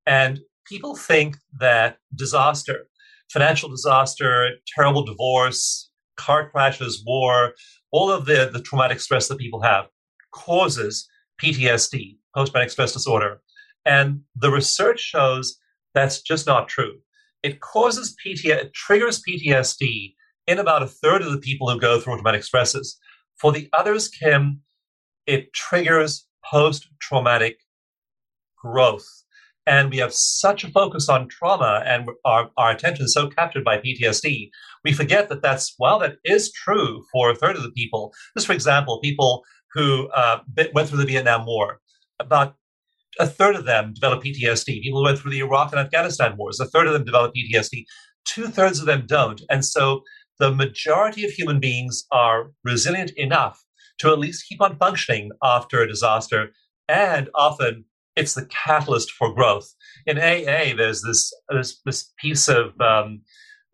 And 0.06 0.40
people 0.66 0.96
think 0.96 1.36
that 1.60 1.98
disaster 2.14 2.87
financial 3.32 3.68
disaster, 3.68 4.50
terrible 4.74 5.04
divorce, 5.04 5.90
car 6.16 6.50
crashes, 6.50 7.02
war, 7.06 7.54
all 7.92 8.10
of 8.10 8.26
the, 8.26 8.50
the 8.52 8.62
traumatic 8.62 9.00
stress 9.00 9.28
that 9.28 9.38
people 9.38 9.62
have 9.62 9.86
causes 10.32 11.08
PTSD, 11.42 12.18
post 12.34 12.52
traumatic 12.52 12.70
stress 12.70 12.92
disorder. 12.92 13.40
And 13.84 14.20
the 14.36 14.50
research 14.50 15.00
shows 15.00 15.58
that's 15.94 16.20
just 16.20 16.46
not 16.46 16.68
true. 16.68 16.98
It 17.42 17.60
causes 17.60 18.16
PTSD, 18.24 18.50
it 18.50 18.74
triggers 18.74 19.22
PTSD 19.22 20.14
in 20.46 20.58
about 20.58 20.82
a 20.82 20.86
third 20.86 21.22
of 21.22 21.32
the 21.32 21.38
people 21.38 21.70
who 21.70 21.78
go 21.78 22.00
through 22.00 22.14
traumatic 22.16 22.42
stresses. 22.42 22.98
For 23.36 23.52
the 23.52 23.68
others, 23.72 24.08
Kim, 24.08 24.62
it 25.26 25.52
triggers 25.52 26.26
post 26.44 26.88
traumatic 27.00 27.58
growth. 28.56 29.06
And 29.68 29.90
we 29.90 29.98
have 29.98 30.14
such 30.14 30.64
a 30.64 30.70
focus 30.70 31.10
on 31.10 31.28
trauma 31.28 31.82
and 31.84 32.08
our, 32.24 32.50
our 32.56 32.70
attention 32.70 33.04
is 33.04 33.12
so 33.12 33.28
captured 33.28 33.64
by 33.64 33.76
PTSD, 33.76 34.48
we 34.82 34.94
forget 34.94 35.28
that 35.28 35.42
that's, 35.42 35.74
while 35.76 35.98
that 35.98 36.16
is 36.24 36.50
true 36.50 37.04
for 37.12 37.30
a 37.30 37.34
third 37.34 37.54
of 37.54 37.62
the 37.62 37.70
people, 37.72 38.14
just 38.34 38.46
for 38.46 38.54
example, 38.54 38.98
people 39.02 39.44
who 39.74 40.08
uh, 40.08 40.38
went 40.72 40.88
through 40.88 40.98
the 40.98 41.04
Vietnam 41.04 41.44
War, 41.44 41.80
about 42.18 42.56
a 43.20 43.26
third 43.26 43.56
of 43.56 43.66
them 43.66 43.92
developed 43.92 44.24
PTSD. 44.24 44.80
People 44.80 45.00
who 45.00 45.04
went 45.04 45.18
through 45.18 45.32
the 45.32 45.40
Iraq 45.40 45.72
and 45.72 45.80
Afghanistan 45.80 46.36
wars, 46.38 46.60
a 46.60 46.66
third 46.66 46.86
of 46.86 46.94
them 46.94 47.04
developed 47.04 47.36
PTSD. 47.36 47.84
Two 48.24 48.46
thirds 48.46 48.80
of 48.80 48.86
them 48.86 49.04
don't. 49.06 49.42
And 49.50 49.64
so 49.64 50.02
the 50.38 50.50
majority 50.50 51.24
of 51.24 51.32
human 51.32 51.60
beings 51.60 52.04
are 52.10 52.52
resilient 52.64 53.10
enough 53.16 53.62
to 53.98 54.10
at 54.10 54.18
least 54.18 54.46
keep 54.48 54.62
on 54.62 54.78
functioning 54.78 55.30
after 55.42 55.82
a 55.82 55.88
disaster. 55.88 56.52
And 56.88 57.28
often 57.34 57.84
it's 58.18 58.34
the 58.34 58.46
catalyst 58.46 59.12
for 59.12 59.32
growth. 59.32 59.72
In 60.06 60.18
AA, 60.18 60.74
there's 60.76 61.02
this, 61.02 61.32
this, 61.48 61.80
this 61.84 62.12
piece 62.18 62.48
of, 62.48 62.78
um, 62.80 63.22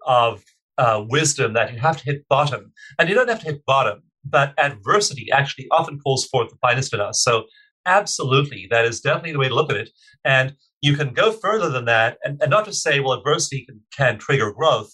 of 0.07 0.45
uh, 0.79 1.05
wisdom 1.09 1.55
that 1.55 1.73
you 1.73 1.79
have 1.79 1.97
to 1.97 2.05
hit 2.05 2.29
bottom. 2.29 2.73
And 2.99 3.09
you 3.09 3.15
don't 3.15 3.29
have 3.29 3.41
to 3.41 3.47
hit 3.47 3.65
bottom, 3.67 4.03
but 4.25 4.55
adversity 4.59 5.29
actually 5.33 5.67
often 5.71 5.99
pulls 6.05 6.27
forth 6.27 6.51
the 6.51 6.57
finest 6.61 6.93
in 6.93 7.01
us. 7.01 7.23
So 7.23 7.45
absolutely, 7.87 8.67
that 8.71 8.85
is 8.85 9.01
definitely 9.01 9.33
the 9.33 9.39
way 9.39 9.49
to 9.49 9.55
look 9.55 9.71
at 9.71 9.77
it. 9.77 9.91
And 10.25 10.55
you 10.83 10.97
can 10.97 11.15
go 11.15 11.33
further 11.33 11.71
than 11.71 11.87
that 11.87 12.19
and, 12.25 12.41
and 12.43 12.51
not 12.51 12.67
just 12.67 12.83
say, 12.83 13.01
well, 13.01 13.15
adversity 13.15 13.65
can, 13.65 13.81
can 13.97 14.19
trigger 14.19 14.53
growth. 14.53 14.93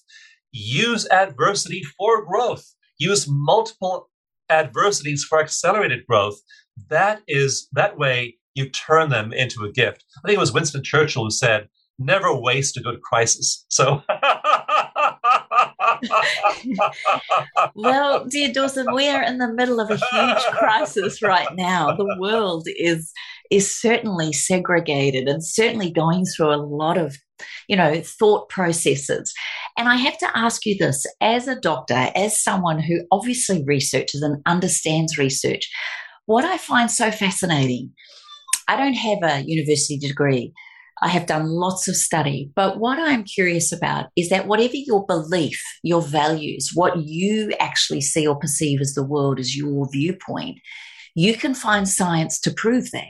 Use 0.53 1.09
adversity 1.11 1.83
for 1.99 2.25
growth. 2.25 2.65
Use 2.99 3.27
multiple 3.29 4.11
adversities 4.49 5.25
for 5.25 5.41
accelerated 5.41 6.07
growth. 6.07 6.39
That 6.89 7.23
is 7.27 7.69
that 7.73 7.99
way 7.99 8.37
you 8.55 8.69
turn 8.69 9.11
them 9.11 9.33
into 9.33 9.65
a 9.65 9.73
gift. 9.73 10.05
I 10.19 10.29
think 10.29 10.37
it 10.37 10.41
was 10.41 10.53
Winston 10.53 10.83
Churchill 10.83 11.25
who 11.25 11.31
said, 11.31 11.69
never 11.99 12.35
waste 12.35 12.77
a 12.77 12.81
good 12.81 13.01
crisis. 13.03 13.65
So 13.69 14.03
well, 17.75 18.25
dear 18.25 18.53
Dawson, 18.53 18.95
we 18.95 19.09
are 19.09 19.23
in 19.23 19.39
the 19.39 19.53
middle 19.53 19.81
of 19.81 19.91
a 19.91 19.97
huge 19.97 20.43
crisis 20.53 21.23
right 21.23 21.55
now. 21.55 21.95
The 21.95 22.17
world 22.19 22.67
is 22.77 23.13
is 23.51 23.75
certainly 23.75 24.33
segregated 24.33 25.29
and 25.29 25.45
certainly 25.45 25.91
going 25.91 26.25
through 26.25 26.55
a 26.55 26.57
lot 26.57 26.97
of 26.97 27.17
you 27.69 27.77
know 27.77 28.01
thought 28.05 28.49
processes 28.49 29.33
and 29.77 29.89
i 29.89 29.97
have 29.97 30.17
to 30.19 30.29
ask 30.37 30.67
you 30.67 30.77
this 30.79 31.05
as 31.21 31.49
a 31.49 31.59
doctor 31.59 32.11
as 32.15 32.41
someone 32.41 32.79
who 32.79 33.01
obviously 33.11 33.65
researches 33.65 34.23
and 34.23 34.43
understands 34.47 35.19
research 35.19 35.69
what 36.27 36.45
i 36.45 36.59
find 36.59 36.91
so 36.91 37.11
fascinating 37.11 37.91
i 38.69 38.77
don't 38.77 38.95
have 38.95 39.19
a 39.23 39.45
university 39.47 39.99
degree 39.99 40.53
I 41.03 41.09
have 41.09 41.27
done 41.27 41.47
lots 41.47 41.89
of 41.89 41.97
study. 41.97 42.51
But 42.55 42.79
what 42.79 42.99
I'm 42.99 43.25
curious 43.25 43.73
about 43.73 44.09
is 44.17 44.29
that 44.29 44.47
whatever 44.47 44.75
your 44.75 45.07
belief, 45.07 45.61
your 45.83 46.03
values, 46.03 46.71
what 46.75 46.99
you 46.99 47.53
actually 47.59 48.03
see 48.03 48.27
or 48.27 48.39
perceive 48.39 48.81
as 48.81 48.95
the 48.95 49.07
world 49.07 49.39
as 49.39 49.57
your 49.57 49.89
viewpoint, 49.91 50.59
you 51.15 51.35
can 51.37 51.55
find 51.55 51.89
science 51.89 52.39
to 52.41 52.53
prove 52.53 52.91
that. 52.93 53.09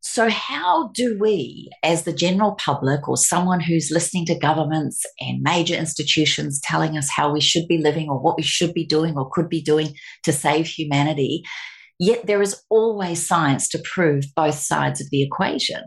So, 0.00 0.28
how 0.28 0.90
do 0.94 1.16
we, 1.18 1.70
as 1.82 2.02
the 2.02 2.12
general 2.12 2.52
public 2.56 3.08
or 3.08 3.16
someone 3.16 3.60
who's 3.60 3.90
listening 3.90 4.26
to 4.26 4.38
governments 4.38 5.02
and 5.18 5.40
major 5.42 5.74
institutions 5.74 6.60
telling 6.62 6.98
us 6.98 7.08
how 7.10 7.32
we 7.32 7.40
should 7.40 7.66
be 7.66 7.78
living 7.78 8.10
or 8.10 8.20
what 8.20 8.36
we 8.36 8.42
should 8.42 8.74
be 8.74 8.84
doing 8.84 9.16
or 9.16 9.30
could 9.30 9.48
be 9.48 9.62
doing 9.62 9.94
to 10.22 10.32
save 10.32 10.66
humanity, 10.66 11.42
yet 11.98 12.26
there 12.26 12.42
is 12.42 12.62
always 12.70 13.26
science 13.26 13.68
to 13.70 13.82
prove 13.84 14.24
both 14.34 14.56
sides 14.56 15.00
of 15.00 15.10
the 15.10 15.22
equation? 15.22 15.82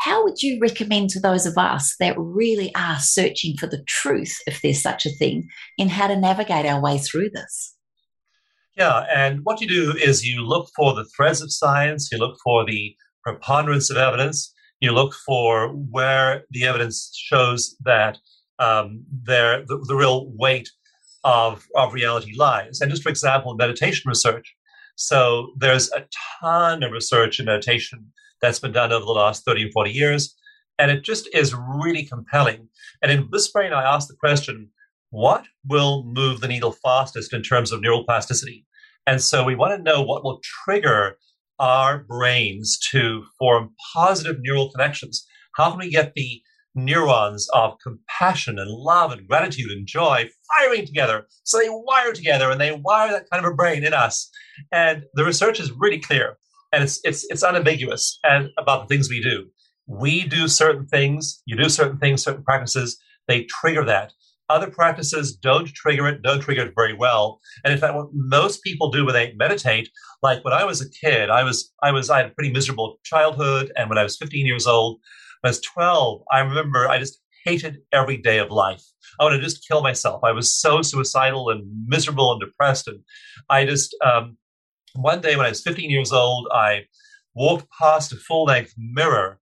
How 0.00 0.24
would 0.24 0.42
you 0.42 0.58
recommend 0.60 1.10
to 1.10 1.20
those 1.20 1.46
of 1.46 1.56
us 1.56 1.94
that 2.00 2.18
really 2.18 2.74
are 2.74 2.98
searching 2.98 3.56
for 3.56 3.68
the 3.68 3.84
truth, 3.86 4.36
if 4.46 4.60
there's 4.60 4.82
such 4.82 5.06
a 5.06 5.10
thing, 5.10 5.48
in 5.78 5.88
how 5.88 6.08
to 6.08 6.16
navigate 6.16 6.66
our 6.66 6.80
way 6.80 6.98
through 6.98 7.30
this? 7.30 7.76
Yeah, 8.76 9.04
and 9.14 9.40
what 9.44 9.60
you 9.60 9.68
do 9.68 9.94
is 9.96 10.24
you 10.24 10.44
look 10.44 10.70
for 10.74 10.94
the 10.94 11.04
threads 11.16 11.40
of 11.40 11.52
science, 11.52 12.08
you 12.10 12.18
look 12.18 12.36
for 12.42 12.64
the 12.64 12.96
preponderance 13.22 13.90
of 13.90 13.96
evidence, 13.96 14.52
you 14.80 14.90
look 14.92 15.14
for 15.14 15.68
where 15.68 16.44
the 16.50 16.64
evidence 16.64 17.12
shows 17.14 17.76
that 17.84 18.18
um, 18.58 19.04
there 19.22 19.64
the, 19.66 19.78
the 19.86 19.94
real 19.94 20.32
weight 20.36 20.68
of, 21.22 21.64
of 21.76 21.92
reality 21.92 22.32
lies. 22.36 22.80
And 22.80 22.90
just 22.90 23.02
for 23.02 23.08
example, 23.08 23.54
meditation 23.54 24.08
research. 24.08 24.54
So 25.02 25.52
there's 25.56 25.90
a 25.90 26.06
ton 26.40 26.84
of 26.84 26.92
research 26.92 27.40
in 27.40 27.46
meditation 27.46 28.12
that's 28.40 28.60
been 28.60 28.70
done 28.70 28.92
over 28.92 29.04
the 29.04 29.10
last 29.10 29.44
30 29.44 29.64
or 29.64 29.70
40 29.72 29.90
years. 29.90 30.36
And 30.78 30.92
it 30.92 31.02
just 31.02 31.28
is 31.34 31.52
really 31.52 32.04
compelling. 32.04 32.68
And 33.02 33.10
in 33.10 33.26
Bliss 33.26 33.50
Brain, 33.50 33.72
I 33.72 33.82
asked 33.82 34.06
the 34.06 34.14
question, 34.14 34.70
what 35.10 35.44
will 35.66 36.04
move 36.04 36.40
the 36.40 36.46
needle 36.46 36.76
fastest 36.84 37.32
in 37.32 37.42
terms 37.42 37.72
of 37.72 37.80
neural 37.80 38.04
plasticity? 38.04 38.64
And 39.04 39.20
so 39.20 39.42
we 39.42 39.56
want 39.56 39.76
to 39.76 39.82
know 39.82 40.02
what 40.02 40.22
will 40.22 40.40
trigger 40.64 41.16
our 41.58 42.04
brains 42.04 42.78
to 42.92 43.24
form 43.40 43.74
positive 43.92 44.36
neural 44.38 44.70
connections. 44.70 45.26
How 45.56 45.70
can 45.70 45.80
we 45.80 45.90
get 45.90 46.12
the 46.14 46.40
neurons 46.74 47.48
of 47.52 47.74
compassion 47.82 48.58
and 48.58 48.70
love 48.70 49.12
and 49.12 49.28
gratitude 49.28 49.70
and 49.70 49.86
joy 49.86 50.28
firing 50.56 50.86
together 50.86 51.26
so 51.44 51.58
they 51.58 51.68
wire 51.68 52.12
together 52.12 52.50
and 52.50 52.60
they 52.60 52.72
wire 52.72 53.10
that 53.12 53.28
kind 53.30 53.44
of 53.44 53.52
a 53.52 53.54
brain 53.54 53.84
in 53.84 53.92
us? 53.92 54.30
And 54.70 55.04
the 55.14 55.24
research 55.24 55.60
is 55.60 55.72
really 55.72 56.00
clear 56.00 56.36
and 56.72 56.82
it's 56.82 57.00
it's 57.04 57.24
it's 57.28 57.42
unambiguous 57.42 58.18
and 58.24 58.48
about 58.58 58.88
the 58.88 58.94
things 58.94 59.08
we 59.08 59.22
do. 59.22 59.46
We 59.86 60.24
do 60.24 60.48
certain 60.48 60.86
things, 60.86 61.42
you 61.46 61.56
do 61.56 61.68
certain 61.68 61.98
things, 61.98 62.22
certain 62.22 62.44
practices, 62.44 62.98
they 63.28 63.44
trigger 63.44 63.84
that. 63.84 64.12
Other 64.48 64.70
practices 64.70 65.34
don't 65.34 65.68
trigger 65.68 66.08
it, 66.08 66.22
don't 66.22 66.40
trigger 66.40 66.66
it 66.66 66.74
very 66.76 66.94
well. 66.94 67.40
And 67.64 67.72
in 67.72 67.78
fact, 67.78 67.94
what 67.94 68.08
most 68.12 68.62
people 68.62 68.90
do 68.90 69.04
when 69.04 69.14
they 69.14 69.32
meditate, 69.34 69.88
like 70.22 70.44
when 70.44 70.52
I 70.52 70.64
was 70.64 70.80
a 70.80 70.90
kid, 70.90 71.30
I 71.30 71.44
was 71.44 71.72
I 71.82 71.92
was 71.92 72.10
I 72.10 72.18
had 72.18 72.26
a 72.26 72.34
pretty 72.34 72.52
miserable 72.52 72.98
childhood, 73.04 73.72
and 73.76 73.88
when 73.88 73.98
I 73.98 74.02
was 74.02 74.16
15 74.16 74.46
years 74.46 74.66
old, 74.66 75.00
when 75.42 75.48
I 75.48 75.50
was 75.50 75.60
12, 75.60 76.22
I 76.30 76.40
remember 76.40 76.88
I 76.88 76.98
just 76.98 77.20
hated 77.44 77.78
every 77.92 78.16
day 78.16 78.38
of 78.38 78.50
life. 78.50 78.82
I 79.20 79.24
wanted 79.24 79.38
to 79.38 79.42
just 79.42 79.66
kill 79.66 79.82
myself. 79.82 80.22
I 80.24 80.32
was 80.32 80.54
so 80.54 80.80
suicidal 80.80 81.50
and 81.50 81.64
miserable 81.86 82.32
and 82.32 82.40
depressed, 82.40 82.88
and 82.88 83.00
I 83.50 83.66
just 83.66 83.94
um, 84.02 84.38
one 84.94 85.20
day 85.20 85.36
when 85.36 85.46
I 85.46 85.50
was 85.50 85.62
15 85.62 85.90
years 85.90 86.12
old, 86.12 86.48
I 86.52 86.84
walked 87.34 87.66
past 87.78 88.12
a 88.12 88.16
full 88.16 88.44
length 88.44 88.74
mirror 88.76 89.38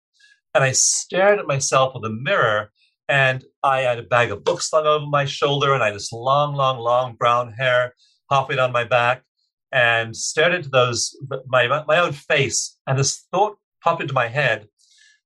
and 0.53 0.63
I 0.63 0.71
stared 0.71 1.39
at 1.39 1.47
myself 1.47 1.95
in 1.95 2.01
the 2.01 2.09
mirror. 2.09 2.71
And 3.07 3.43
I 3.63 3.79
had 3.79 3.97
a 3.97 4.03
bag 4.03 4.31
of 4.31 4.43
books 4.43 4.69
slung 4.69 4.85
over 4.85 5.05
my 5.07 5.25
shoulder 5.25 5.73
and 5.73 5.81
I 5.81 5.87
had 5.87 5.95
this 5.95 6.11
long, 6.11 6.53
long, 6.53 6.77
long 6.77 7.15
brown 7.15 7.53
hair 7.53 7.95
halfway 8.29 8.55
down 8.55 8.71
my 8.71 8.83
back 8.83 9.23
and 9.71 10.15
stared 10.15 10.53
into 10.53 10.69
those, 10.69 11.17
my, 11.47 11.67
my 11.87 11.97
own 11.97 12.11
face. 12.11 12.77
And 12.85 12.99
this 12.99 13.25
thought 13.31 13.57
popped 13.83 14.01
into 14.01 14.13
my 14.13 14.27
head 14.27 14.67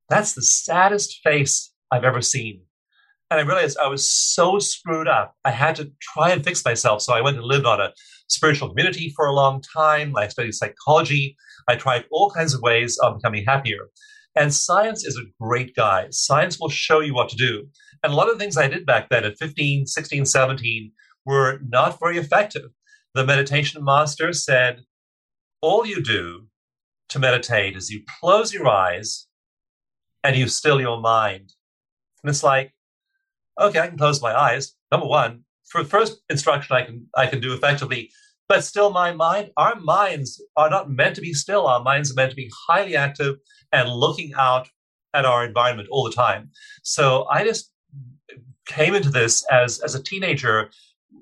that's 0.10 0.34
the 0.34 0.42
saddest 0.42 1.20
face 1.24 1.72
I've 1.92 2.04
ever 2.04 2.22
seen. 2.22 2.62
And 3.32 3.40
I 3.40 3.44
realized 3.44 3.78
I 3.78 3.88
was 3.88 4.10
so 4.10 4.60
screwed 4.60 5.08
up. 5.08 5.36
I 5.44 5.52
had 5.52 5.76
to 5.78 5.92
try 6.02 6.32
and 6.32 6.44
fix 6.44 6.64
myself. 6.64 7.02
So 7.02 7.14
I 7.14 7.22
went 7.22 7.38
and 7.38 7.46
lived 7.46 7.66
on 7.66 7.82
a 7.82 7.94
spiritual 8.28 8.70
community 8.70 9.12
for 9.16 9.26
a 9.26 9.34
long 9.34 9.62
time. 9.76 10.16
I 10.16 10.28
studied 10.28 10.54
psychology. 10.54 11.36
I 11.68 11.76
tried 11.76 12.06
all 12.12 12.30
kinds 12.30 12.54
of 12.54 12.62
ways 12.62 12.98
of 13.02 13.18
becoming 13.18 13.46
happier. 13.46 13.90
And 14.36 14.54
science 14.54 15.06
is 15.06 15.18
a 15.18 15.30
great 15.42 15.76
guide. 15.76 16.14
Science 16.14 16.60
will 16.60 16.70
show 16.70 17.00
you 17.00 17.14
what 17.14 17.30
to 17.30 17.36
do. 17.36 17.68
And 18.04 18.14
a 18.14 18.16
lot 18.16 18.30
of 18.30 18.38
the 18.38 18.40
things 18.40 18.58
I 18.58 18.68
did 18.68 18.86
back 18.86 19.10
then 19.10 19.24
at 19.24 19.38
15, 19.38 19.88
16, 19.88 20.26
17 20.26 20.92
were 21.26 21.60
not 21.68 22.00
very 22.00 22.18
effective. 22.18 22.70
The 23.14 23.26
meditation 23.26 23.84
master 23.84 24.34
said, 24.34 24.82
all 25.62 25.86
you 25.86 26.04
do 26.04 26.48
to 27.10 27.20
meditate 27.20 27.76
is 27.78 27.90
you 27.90 28.02
close 28.20 28.54
your 28.54 28.68
eyes 28.68 29.28
and 30.24 30.36
you 30.36 30.48
still 30.48 30.80
your 30.80 31.00
mind. 31.00 31.54
And 32.24 32.30
it's 32.30 32.44
like, 32.44 32.74
okay, 33.60 33.80
I 33.80 33.88
can 33.88 33.98
close 33.98 34.22
my 34.22 34.34
eyes. 34.34 34.74
Number 34.92 35.08
one, 35.08 35.44
for 35.70 35.84
the 35.84 35.90
first 35.90 36.22
instruction, 36.30 36.76
I 36.76 36.84
can 36.84 37.08
I 37.16 37.28
can 37.28 37.40
do 37.42 37.54
effectively, 37.54 38.12
but 38.48 38.64
still, 38.64 38.92
my 38.92 39.12
mind. 39.14 39.52
Our 39.58 39.76
minds 39.80 40.42
are 40.56 40.70
not 40.70 40.90
meant 40.90 41.16
to 41.16 41.22
be 41.22 41.34
still. 41.34 41.66
Our 41.68 41.84
minds 41.84 42.12
are 42.12 42.16
meant 42.16 42.32
to 42.32 42.36
be 42.36 42.52
highly 42.68 42.96
active 42.96 43.38
and 43.72 43.90
looking 43.90 44.34
out 44.38 44.68
at 45.14 45.26
our 45.26 45.46
environment 45.46 45.90
all 45.92 46.04
the 46.04 46.12
time. 46.12 46.52
So 46.84 47.26
I 47.30 47.44
just 47.44 47.72
came 48.66 48.96
into 48.96 49.10
this 49.10 49.46
as 49.52 49.80
as 49.80 49.96
a 49.96 50.04
teenager 50.04 50.70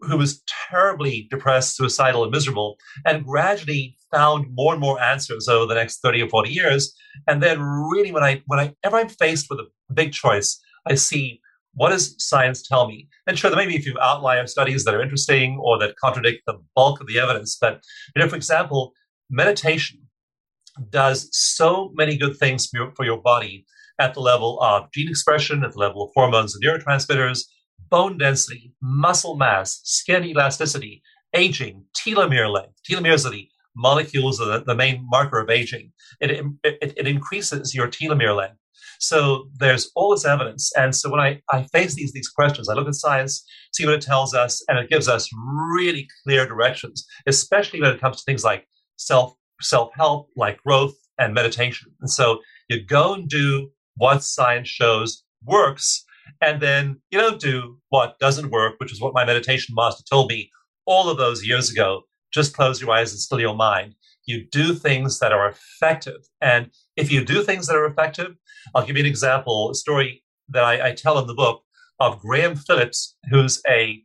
who 0.01 0.17
was 0.17 0.41
terribly 0.69 1.27
depressed, 1.29 1.75
suicidal, 1.75 2.23
and 2.23 2.31
miserable, 2.31 2.77
and 3.05 3.25
gradually 3.25 3.95
found 4.11 4.47
more 4.51 4.73
and 4.73 4.81
more 4.81 4.99
answers 5.01 5.47
over 5.47 5.65
the 5.65 5.75
next 5.75 5.99
30 6.01 6.23
or 6.23 6.29
40 6.29 6.49
years. 6.49 6.93
And 7.27 7.41
then 7.41 7.61
really 7.61 8.11
when 8.11 8.23
I 8.23 8.41
whenever 8.47 8.97
I'm 8.97 9.09
faced 9.09 9.47
with 9.49 9.59
a 9.59 9.93
big 9.93 10.13
choice, 10.13 10.59
I 10.87 10.95
see 10.95 11.41
what 11.73 11.89
does 11.89 12.15
science 12.17 12.67
tell 12.67 12.87
me? 12.87 13.07
And 13.27 13.37
sure, 13.37 13.49
there 13.49 13.57
may 13.57 13.67
be 13.67 13.77
a 13.77 13.81
few 13.81 13.97
outlier 13.99 14.45
studies 14.47 14.83
that 14.83 14.93
are 14.93 15.01
interesting 15.01 15.59
or 15.63 15.79
that 15.79 15.95
contradict 15.95 16.43
the 16.45 16.59
bulk 16.75 16.99
of 16.99 17.07
the 17.07 17.19
evidence. 17.19 17.57
But, 17.59 17.81
you 18.15 18.21
know, 18.21 18.27
for 18.27 18.35
example, 18.35 18.91
meditation 19.29 19.99
does 20.89 21.29
so 21.31 21.91
many 21.93 22.17
good 22.17 22.37
things 22.37 22.67
for 22.67 22.77
your, 22.77 22.91
for 22.95 23.05
your 23.05 23.21
body. 23.21 23.65
at 23.99 24.15
the 24.15 24.19
level 24.19 24.59
of 24.61 24.91
gene 24.91 25.09
expression, 25.09 25.63
at 25.63 25.73
the 25.73 25.79
level 25.79 26.03
of 26.03 26.09
hormones 26.15 26.55
and 26.55 26.63
neurotransmitters, 26.63 27.43
bone 27.89 28.17
density, 28.17 28.73
muscle 28.81 29.35
mass, 29.35 29.81
skin 29.83 30.23
elasticity, 30.23 31.01
aging, 31.33 31.85
telomere 31.95 32.51
length. 32.51 32.79
Telomeres 32.89 33.25
are 33.25 33.31
the 33.31 33.47
molecules 33.75 34.41
are 34.41 34.59
the, 34.59 34.65
the 34.65 34.75
main 34.75 35.05
marker 35.09 35.39
of 35.39 35.49
aging. 35.49 35.91
It, 36.19 36.31
it, 36.63 36.93
it 36.97 37.07
increases 37.07 37.73
your 37.73 37.87
telomere 37.87 38.35
length. 38.35 38.57
So 38.99 39.49
there's 39.57 39.89
all 39.95 40.11
this 40.11 40.25
evidence. 40.25 40.71
And 40.77 40.95
so 40.95 41.09
when 41.09 41.19
I, 41.19 41.41
I 41.51 41.63
face 41.63 41.95
these, 41.95 42.13
these 42.13 42.29
questions, 42.29 42.69
I 42.69 42.73
look 42.75 42.87
at 42.87 42.93
science, 42.93 43.43
see 43.73 43.85
what 43.85 43.95
it 43.95 44.01
tells 44.01 44.35
us, 44.35 44.63
and 44.67 44.77
it 44.77 44.89
gives 44.89 45.07
us 45.07 45.27
really 45.73 46.07
clear 46.23 46.45
directions, 46.45 47.05
especially 47.25 47.81
when 47.81 47.91
it 47.91 47.99
comes 47.99 48.17
to 48.17 48.23
things 48.23 48.43
like 48.43 48.67
self 48.97 49.33
self 49.59 49.91
help, 49.95 50.29
like 50.35 50.61
growth 50.63 50.93
and 51.17 51.33
meditation. 51.33 51.91
And 52.01 52.09
so 52.09 52.39
you 52.69 52.83
go 52.83 53.13
and 53.13 53.27
do 53.27 53.69
what 53.95 54.23
science 54.23 54.67
shows 54.67 55.23
works, 55.45 56.03
and 56.39 56.61
then 56.61 57.01
you 57.11 57.19
don't 57.19 57.39
do 57.39 57.77
what 57.89 58.19
doesn't 58.19 58.51
work, 58.51 58.75
which 58.77 58.91
is 58.91 59.01
what 59.01 59.13
my 59.13 59.25
meditation 59.25 59.75
master 59.75 60.03
told 60.09 60.29
me 60.29 60.49
all 60.85 61.09
of 61.09 61.17
those 61.17 61.45
years 61.45 61.69
ago. 61.69 62.03
Just 62.31 62.55
close 62.55 62.79
your 62.79 62.91
eyes 62.91 63.11
and 63.11 63.19
still 63.19 63.39
your 63.39 63.55
mind. 63.55 63.95
You 64.25 64.45
do 64.51 64.73
things 64.73 65.19
that 65.19 65.31
are 65.31 65.49
effective. 65.49 66.21
And 66.39 66.71
if 66.95 67.11
you 67.11 67.25
do 67.25 67.43
things 67.43 67.67
that 67.67 67.75
are 67.75 67.85
effective, 67.85 68.35
I'll 68.73 68.85
give 68.85 68.95
you 68.95 69.03
an 69.03 69.09
example, 69.09 69.69
a 69.71 69.75
story 69.75 70.23
that 70.49 70.63
I, 70.63 70.89
I 70.89 70.91
tell 70.93 71.19
in 71.19 71.27
the 71.27 71.33
book 71.33 71.63
of 71.99 72.19
Graham 72.19 72.55
Phillips, 72.55 73.15
who's 73.29 73.61
a 73.67 74.03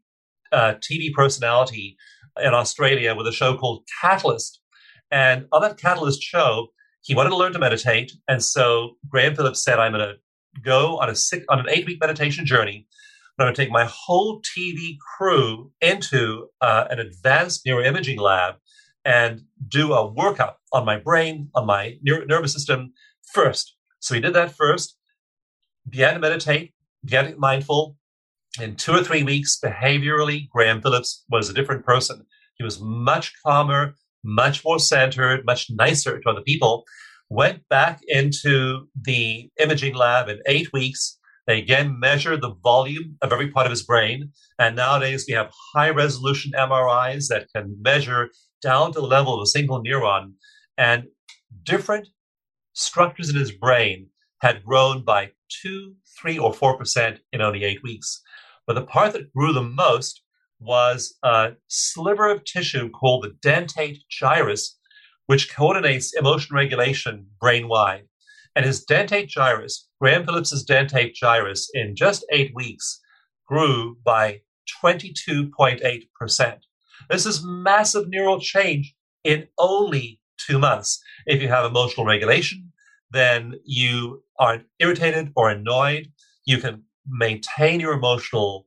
TV 0.53 1.13
personality 1.13 1.97
in 2.43 2.55
Australia 2.55 3.15
with 3.15 3.27
a 3.27 3.33
show 3.33 3.57
called 3.57 3.85
Catalyst. 4.01 4.61
And 5.11 5.47
on 5.53 5.63
that 5.63 5.79
Catalyst 5.79 6.23
show, 6.23 6.69
he 7.03 7.15
wanted 7.15 7.31
to 7.31 7.37
learn 7.37 7.53
to 7.53 7.59
meditate. 7.59 8.13
And 8.27 8.43
so 8.43 8.97
Graham 9.09 9.37
Phillips 9.37 9.63
said, 9.63 9.79
I'm 9.79 9.93
going 9.93 10.07
to 10.07 10.15
go 10.63 10.99
on 10.99 11.09
a 11.11 11.15
six, 11.15 11.45
on 11.49 11.61
an 11.61 11.67
eight 11.69 11.87
week 11.87 11.99
meditation 12.01 12.47
journey. 12.47 12.87
I'm 13.39 13.45
going 13.45 13.55
to 13.55 13.63
take 13.63 13.71
my 13.71 13.85
whole 13.85 14.41
TV 14.41 14.97
crew 14.99 15.71
into 15.81 16.49
uh, 16.61 16.87
an 16.91 16.99
advanced 16.99 17.67
neuroimaging 17.67 18.19
lab 18.19 18.55
and 19.05 19.43
do 19.69 19.93
a 19.93 20.11
workup 20.11 20.55
on 20.73 20.85
my 20.85 20.99
brain, 20.99 21.51
on 21.55 21.67
my 21.67 21.99
nervous 22.03 22.53
system 22.53 22.93
first. 23.33 23.77
So 24.01 24.15
he 24.15 24.21
did 24.21 24.35
that 24.35 24.53
first, 24.53 24.97
began 25.89 26.15
to 26.15 26.21
meditate, 26.21 26.73
get 27.05 27.39
mindful. 27.39 27.97
In 28.61 28.75
two 28.75 28.93
or 28.93 29.05
three 29.05 29.23
weeks, 29.23 29.59
behaviorally, 29.63 30.49
Graham 30.49 30.81
Phillips 30.81 31.25
was 31.29 31.49
a 31.49 31.53
different 31.53 31.85
person. 31.85 32.25
He 32.57 32.65
was 32.65 32.81
much 32.81 33.35
calmer, 33.45 33.95
much 34.25 34.65
more 34.65 34.79
centered, 34.79 35.45
much 35.45 35.71
nicer 35.71 36.19
to 36.19 36.29
other 36.29 36.41
people. 36.41 36.85
Went 37.29 37.69
back 37.69 38.01
into 38.07 38.89
the 39.01 39.51
imaging 39.59 39.95
lab 39.95 40.29
in 40.29 40.41
eight 40.47 40.73
weeks. 40.73 41.19
They 41.47 41.59
again 41.59 41.99
measured 41.99 42.41
the 42.41 42.55
volume 42.63 43.17
of 43.23 43.33
every 43.33 43.51
part 43.51 43.67
of 43.67 43.71
his 43.71 43.83
brain. 43.83 44.33
And 44.59 44.77
nowadays 44.77 45.27
we 45.29 45.35
have 45.35 45.53
high 45.75 45.91
resolution 45.91 46.53
MRIs 46.57 47.29
that 47.29 47.49
can 47.55 47.77
measure 47.81 48.31
down 48.63 48.93
to 48.93 49.01
the 49.01 49.07
level 49.07 49.35
of 49.35 49.43
a 49.43 49.47
single 49.47 49.83
neuron. 49.83 50.35
And 50.79 51.05
different 51.63 52.09
structures 52.73 53.31
in 53.31 53.37
his 53.37 53.53
brain 53.53 54.09
had 54.41 54.65
grown 54.65 55.03
by 55.05 55.31
two, 55.49 55.95
three, 56.21 56.39
or 56.39 56.53
four 56.53 56.77
percent 56.77 57.21
in 57.33 57.41
only 57.41 57.65
eight 57.65 57.83
weeks. 57.83 58.23
But 58.67 58.75
the 58.75 58.83
part 58.83 59.13
that 59.13 59.33
grew 59.33 59.53
the 59.53 59.63
most 59.63 60.23
was 60.59 61.17
a 61.23 61.53
sliver 61.69 62.29
of 62.29 62.45
tissue 62.45 62.91
called 62.91 63.25
the 63.25 63.49
dentate 63.49 63.99
gyrus, 64.11 64.76
which 65.27 65.55
coordinates 65.55 66.15
emotion 66.15 66.55
regulation 66.55 67.27
brain 67.41 67.69
wide. 67.69 68.05
And 68.55 68.65
his 68.65 68.85
dentate 68.85 69.29
gyrus, 69.29 69.89
Graham 70.01 70.25
Phillips's 70.25 70.65
dentate 70.65 71.15
gyrus, 71.15 71.71
in 71.75 71.95
just 71.95 72.25
eight 72.33 72.53
weeks 72.55 73.01
grew 73.47 73.97
by 74.05 74.41
22.8%. 74.83 76.59
This 77.11 77.27
is 77.27 77.45
massive 77.45 78.09
neural 78.09 78.41
change 78.41 78.95
in 79.25 79.47
only 79.59 80.21
two 80.39 80.59
months. 80.59 81.03
If 81.27 81.43
you 81.43 81.49
have 81.49 81.65
emotional 81.65 82.07
regulation, 82.07 82.73
then 83.11 83.55
you 83.65 84.23
aren't 84.39 84.67
irritated 84.79 85.33
or 85.37 85.51
annoyed. 85.51 86.13
You 86.45 86.59
can 86.59 86.85
maintain 87.07 87.81
your 87.81 87.93
emotional 87.93 88.66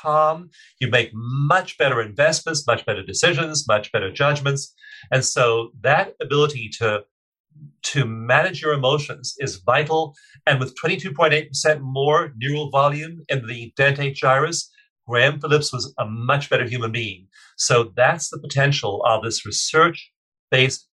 calm. 0.00 0.50
You 0.80 0.88
make 0.88 1.10
much 1.12 1.78
better 1.78 2.00
investments, 2.00 2.66
much 2.66 2.84
better 2.86 3.02
decisions, 3.02 3.66
much 3.68 3.92
better 3.92 4.12
judgments. 4.12 4.74
And 5.10 5.24
so 5.24 5.70
that 5.82 6.14
ability 6.20 6.70
to 6.78 7.04
to 7.82 8.04
manage 8.04 8.62
your 8.62 8.72
emotions 8.72 9.34
is 9.38 9.56
vital. 9.56 10.14
And 10.46 10.60
with 10.60 10.78
22.8% 10.80 11.80
more 11.80 12.32
neural 12.36 12.70
volume 12.70 13.24
in 13.28 13.46
the 13.46 13.72
dentate 13.76 14.14
gyrus, 14.14 14.70
Graham 15.06 15.40
Phillips 15.40 15.72
was 15.72 15.92
a 15.98 16.06
much 16.06 16.48
better 16.48 16.64
human 16.64 16.92
being. 16.92 17.26
So 17.56 17.92
that's 17.96 18.30
the 18.30 18.38
potential 18.38 19.02
of 19.04 19.24
this 19.24 19.44
research 19.44 20.12
based 20.50 20.88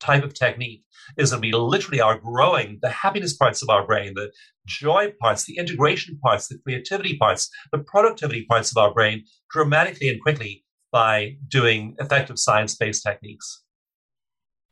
type 0.00 0.24
of 0.24 0.34
technique 0.34 0.82
is 1.16 1.30
that 1.30 1.40
we 1.40 1.52
literally 1.52 2.00
are 2.00 2.18
growing 2.18 2.78
the 2.82 2.90
happiness 2.90 3.36
parts 3.36 3.62
of 3.62 3.68
our 3.68 3.86
brain, 3.86 4.14
the 4.14 4.30
joy 4.66 5.12
parts, 5.20 5.44
the 5.44 5.56
integration 5.58 6.18
parts, 6.22 6.48
the 6.48 6.58
creativity 6.58 7.16
parts, 7.16 7.48
the 7.72 7.78
productivity 7.78 8.44
parts 8.48 8.70
of 8.70 8.76
our 8.76 8.92
brain 8.92 9.24
dramatically 9.50 10.08
and 10.08 10.20
quickly 10.22 10.64
by 10.90 11.36
doing 11.48 11.96
effective 11.98 12.38
science 12.38 12.74
based 12.76 13.02
techniques. 13.02 13.62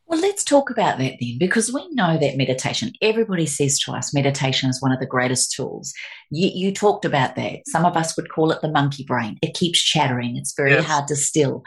Well, 0.06 0.20
let's 0.20 0.42
talk 0.42 0.70
about 0.70 0.98
that 0.98 1.14
then, 1.20 1.36
because 1.38 1.72
we 1.72 1.88
know 1.92 2.18
that 2.18 2.36
meditation, 2.36 2.90
everybody 3.00 3.46
says 3.46 3.78
to 3.80 3.92
us, 3.92 4.12
meditation 4.12 4.68
is 4.68 4.82
one 4.82 4.90
of 4.90 4.98
the 4.98 5.06
greatest 5.06 5.54
tools. 5.54 5.92
You, 6.32 6.50
you 6.52 6.74
talked 6.74 7.04
about 7.04 7.36
that. 7.36 7.60
Some 7.66 7.84
of 7.84 7.96
us 7.96 8.16
would 8.16 8.28
call 8.28 8.50
it 8.50 8.60
the 8.60 8.72
monkey 8.72 9.04
brain. 9.04 9.38
It 9.40 9.54
keeps 9.54 9.80
chattering, 9.80 10.36
it's 10.36 10.52
very 10.56 10.72
yes. 10.72 10.84
hard 10.84 11.06
to 11.08 11.16
still. 11.16 11.62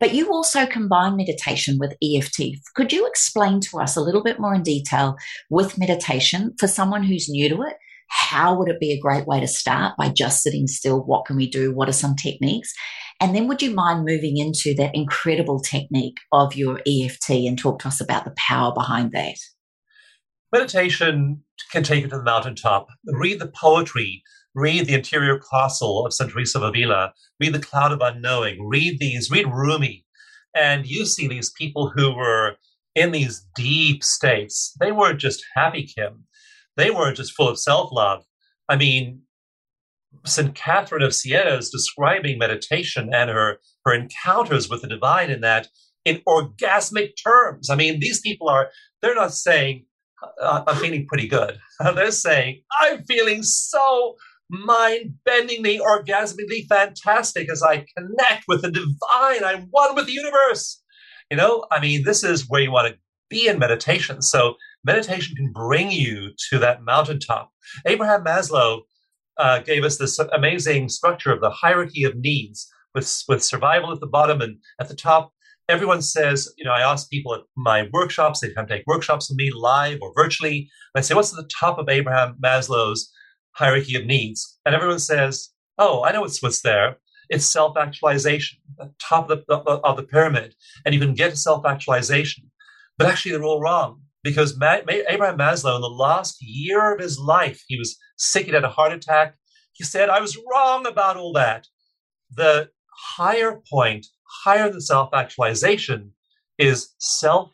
But 0.00 0.14
you 0.14 0.32
also 0.32 0.66
combine 0.66 1.16
meditation 1.16 1.78
with 1.78 1.96
EFT. 2.02 2.58
Could 2.76 2.92
you 2.92 3.06
explain 3.06 3.60
to 3.62 3.78
us 3.78 3.96
a 3.96 4.00
little 4.00 4.22
bit 4.22 4.38
more 4.38 4.54
in 4.54 4.62
detail 4.62 5.16
with 5.50 5.78
meditation 5.78 6.54
for 6.58 6.68
someone 6.68 7.02
who's 7.02 7.28
new 7.28 7.48
to 7.48 7.62
it? 7.62 7.76
How 8.08 8.56
would 8.56 8.68
it 8.68 8.80
be 8.80 8.92
a 8.92 9.00
great 9.00 9.26
way 9.26 9.40
to 9.40 9.48
start 9.48 9.96
by 9.98 10.08
just 10.08 10.42
sitting 10.42 10.66
still? 10.66 11.00
What 11.04 11.26
can 11.26 11.36
we 11.36 11.48
do? 11.48 11.74
What 11.74 11.88
are 11.88 11.92
some 11.92 12.16
techniques? 12.16 12.72
And 13.20 13.34
then 13.34 13.48
would 13.48 13.60
you 13.60 13.74
mind 13.74 14.04
moving 14.04 14.36
into 14.36 14.74
that 14.74 14.94
incredible 14.94 15.60
technique 15.60 16.18
of 16.32 16.54
your 16.54 16.80
EFT 16.86 17.30
and 17.30 17.58
talk 17.58 17.80
to 17.80 17.88
us 17.88 18.00
about 18.00 18.24
the 18.24 18.34
power 18.36 18.72
behind 18.72 19.12
that? 19.12 19.36
Meditation 20.52 21.42
can 21.72 21.82
take 21.82 22.02
you 22.02 22.08
to 22.08 22.16
the 22.16 22.22
mountaintop. 22.22 22.86
Read 23.06 23.40
the 23.40 23.48
poetry 23.48 24.22
read 24.58 24.86
The 24.86 24.94
Interior 24.94 25.38
Castle 25.38 26.04
of 26.04 26.12
St. 26.12 26.30
Teresa 26.30 26.58
of 26.58 26.64
Avila, 26.64 27.12
read 27.40 27.54
The 27.54 27.60
Cloud 27.60 27.92
of 27.92 28.00
Unknowing, 28.02 28.66
read 28.66 28.98
these, 28.98 29.30
read 29.30 29.46
Rumi, 29.46 30.04
and 30.54 30.84
you 30.84 31.06
see 31.06 31.28
these 31.28 31.52
people 31.56 31.90
who 31.94 32.14
were 32.14 32.56
in 32.94 33.12
these 33.12 33.46
deep 33.54 34.02
states. 34.02 34.74
They 34.80 34.90
weren't 34.90 35.20
just 35.20 35.44
happy, 35.54 35.84
Kim. 35.84 36.24
They 36.76 36.90
weren't 36.90 37.16
just 37.16 37.34
full 37.34 37.48
of 37.48 37.58
self 37.58 37.90
love. 37.92 38.24
I 38.68 38.76
mean, 38.76 39.22
St. 40.24 40.54
Catherine 40.54 41.02
of 41.02 41.14
Siena 41.14 41.54
is 41.54 41.70
describing 41.70 42.38
meditation 42.38 43.10
and 43.14 43.30
her, 43.30 43.58
her 43.84 43.94
encounters 43.94 44.68
with 44.68 44.82
the 44.82 44.88
divine 44.88 45.30
in 45.30 45.40
that 45.42 45.68
in 46.04 46.20
orgasmic 46.26 47.12
terms. 47.22 47.70
I 47.70 47.76
mean, 47.76 48.00
these 48.00 48.20
people 48.20 48.48
are, 48.48 48.70
they're 49.02 49.14
not 49.14 49.34
saying, 49.34 49.84
uh, 50.40 50.64
I'm 50.66 50.76
feeling 50.76 51.06
pretty 51.06 51.28
good. 51.28 51.60
They're 51.94 52.10
saying, 52.10 52.62
I'm 52.80 53.04
feeling 53.04 53.44
so 53.44 54.16
mind 54.50 55.14
bendingly, 55.28 55.80
orgasmically 55.80 56.66
fantastic 56.68 57.50
as 57.50 57.62
I 57.62 57.86
connect 57.96 58.44
with 58.48 58.62
the 58.62 58.70
divine. 58.70 59.44
I'm 59.44 59.68
one 59.70 59.94
with 59.94 60.06
the 60.06 60.12
universe. 60.12 60.82
You 61.30 61.36
know, 61.36 61.66
I 61.70 61.80
mean, 61.80 62.04
this 62.04 62.24
is 62.24 62.48
where 62.48 62.60
you 62.60 62.72
want 62.72 62.92
to 62.92 62.98
be 63.28 63.48
in 63.48 63.58
meditation. 63.58 64.22
So, 64.22 64.54
meditation 64.84 65.36
can 65.36 65.52
bring 65.52 65.90
you 65.90 66.30
to 66.50 66.58
that 66.58 66.82
mountaintop. 66.82 67.50
Abraham 67.86 68.24
Maslow 68.24 68.80
uh, 69.38 69.60
gave 69.60 69.84
us 69.84 69.98
this 69.98 70.18
amazing 70.18 70.88
structure 70.88 71.32
of 71.32 71.40
the 71.40 71.50
hierarchy 71.50 72.04
of 72.04 72.16
needs 72.16 72.68
with, 72.94 73.22
with 73.28 73.42
survival 73.42 73.92
at 73.92 74.00
the 74.00 74.06
bottom 74.06 74.40
and 74.40 74.58
at 74.80 74.88
the 74.88 74.96
top. 74.96 75.32
Everyone 75.68 76.00
says, 76.00 76.52
you 76.56 76.64
know, 76.64 76.72
I 76.72 76.80
ask 76.80 77.10
people 77.10 77.34
at 77.34 77.42
my 77.56 77.88
workshops, 77.92 78.40
they 78.40 78.50
come 78.50 78.66
take 78.66 78.84
workshops 78.86 79.28
with 79.28 79.36
me 79.36 79.50
live 79.54 79.98
or 80.00 80.12
virtually. 80.16 80.70
And 80.94 81.00
I 81.00 81.00
say, 81.02 81.14
what's 81.14 81.32
at 81.32 81.36
the 81.36 81.50
top 81.60 81.78
of 81.78 81.88
Abraham 81.90 82.36
Maslow's 82.42 83.12
hierarchy 83.52 83.96
of 83.96 84.06
needs. 84.06 84.58
And 84.64 84.74
everyone 84.74 84.98
says, 84.98 85.50
oh, 85.78 86.04
I 86.04 86.12
know 86.12 86.22
what's, 86.22 86.42
what's 86.42 86.62
there. 86.62 86.96
It's 87.28 87.46
self 87.46 87.76
actualization, 87.76 88.58
the 88.78 88.92
top 89.00 89.30
of 89.30 89.44
the, 89.46 89.56
of 89.56 89.96
the 89.96 90.02
pyramid. 90.02 90.54
And 90.84 90.94
you 90.94 91.00
can 91.00 91.14
get 91.14 91.36
self 91.36 91.66
actualization. 91.66 92.50
But 92.96 93.08
actually, 93.08 93.32
they're 93.32 93.44
all 93.44 93.60
wrong 93.60 94.02
because 94.24 94.58
Ma- 94.58 94.80
Abraham 94.88 95.38
Maslow, 95.38 95.76
in 95.76 95.82
the 95.82 95.88
last 95.88 96.38
year 96.40 96.94
of 96.94 97.00
his 97.00 97.18
life, 97.18 97.62
he 97.68 97.78
was 97.78 97.96
sick, 98.16 98.46
he 98.46 98.52
had 98.52 98.64
a 98.64 98.70
heart 98.70 98.92
attack. 98.92 99.34
He 99.72 99.84
said, 99.84 100.08
I 100.08 100.20
was 100.20 100.38
wrong 100.50 100.86
about 100.86 101.16
all 101.16 101.32
that. 101.34 101.66
The 102.34 102.70
higher 103.16 103.60
point, 103.70 104.06
higher 104.44 104.70
than 104.70 104.80
self 104.80 105.10
actualization, 105.14 106.12
is 106.58 106.94
self 106.98 107.50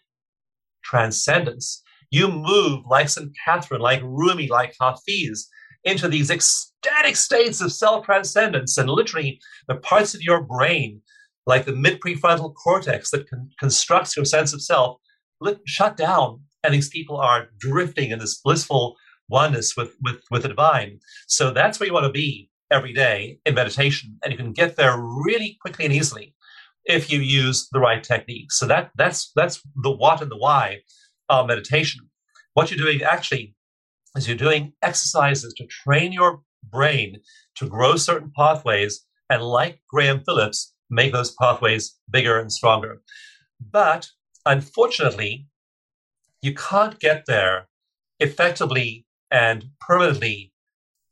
transcendence 0.85 1.83
You 2.11 2.28
move 2.28 2.85
like 2.88 3.09
St. 3.09 3.33
Catherine, 3.44 3.80
like 3.80 4.02
Rumi, 4.02 4.48
like 4.48 4.74
Hafiz 4.80 5.48
into 5.85 6.09
these 6.09 6.31
ecstatic 6.31 7.16
states 7.16 7.61
of 7.61 7.73
self 7.73 8.05
transcendence. 8.07 8.77
And 8.79 8.88
literally, 8.88 9.40
the 9.68 9.77
parts 9.77 10.14
of 10.14 10.23
your 10.23 10.42
brain, 10.42 11.03
like 11.47 11.64
the 11.64 11.75
mid 11.75 12.01
prefrontal 12.01 12.55
cortex 12.55 13.11
that 13.11 13.29
con- 13.29 13.51
constructs 13.59 14.16
your 14.16 14.25
sense 14.25 14.53
of 14.53 14.62
self, 14.62 14.99
lit- 15.40 15.61
shut 15.66 15.97
down. 15.97 16.40
And 16.62 16.73
these 16.73 16.88
people 16.88 17.18
are 17.18 17.49
drifting 17.59 18.11
in 18.11 18.18
this 18.18 18.40
blissful 18.40 18.97
oneness 19.29 19.77
with, 19.77 19.94
with, 20.03 20.23
with 20.31 20.42
the 20.42 20.49
divine. 20.49 20.99
So 21.27 21.51
that's 21.51 21.79
where 21.79 21.87
you 21.87 21.92
want 21.92 22.07
to 22.07 22.12
be 22.12 22.51
every 22.70 22.92
day 22.92 23.38
in 23.44 23.55
meditation. 23.55 24.18
And 24.23 24.33
you 24.33 24.38
can 24.38 24.53
get 24.53 24.77
there 24.77 24.97
really 24.99 25.59
quickly 25.61 25.85
and 25.85 25.94
easily 25.94 26.35
if 26.85 27.11
you 27.11 27.20
use 27.20 27.68
the 27.73 27.81
right 27.81 28.03
techniques. 28.03 28.59
So 28.59 28.66
that 28.66 28.90
that's 28.97 29.33
that's 29.35 29.62
the 29.83 29.90
what 29.90 30.20
and 30.20 30.31
the 30.31 30.37
why 30.37 30.81
of 31.29 31.47
meditation. 31.47 32.09
What 32.55 32.70
you're 32.70 32.79
doing 32.85 33.03
actually 33.03 33.55
is 34.16 34.29
you're 34.29 34.37
doing 34.37 34.72
exercises 34.83 35.53
to 35.55 35.66
train 35.66 36.12
your 36.12 36.42
brain 36.70 37.20
to 37.57 37.68
grow 37.68 37.96
certain 37.96 38.33
pathways 38.37 39.07
and 39.31 39.42
like 39.42 39.81
Graham 39.90 40.22
Phillips, 40.24 40.74
make 40.90 41.12
those 41.12 41.35
pathways 41.35 41.98
bigger 42.11 42.38
and 42.38 42.53
stronger. 42.53 43.03
But 43.61 44.09
unfortunately, 44.46 45.46
you 46.42 46.55
can't 46.55 47.00
get 47.00 47.24
there 47.27 47.68
effectively 48.20 49.07
and 49.31 49.64
permanently 49.81 50.53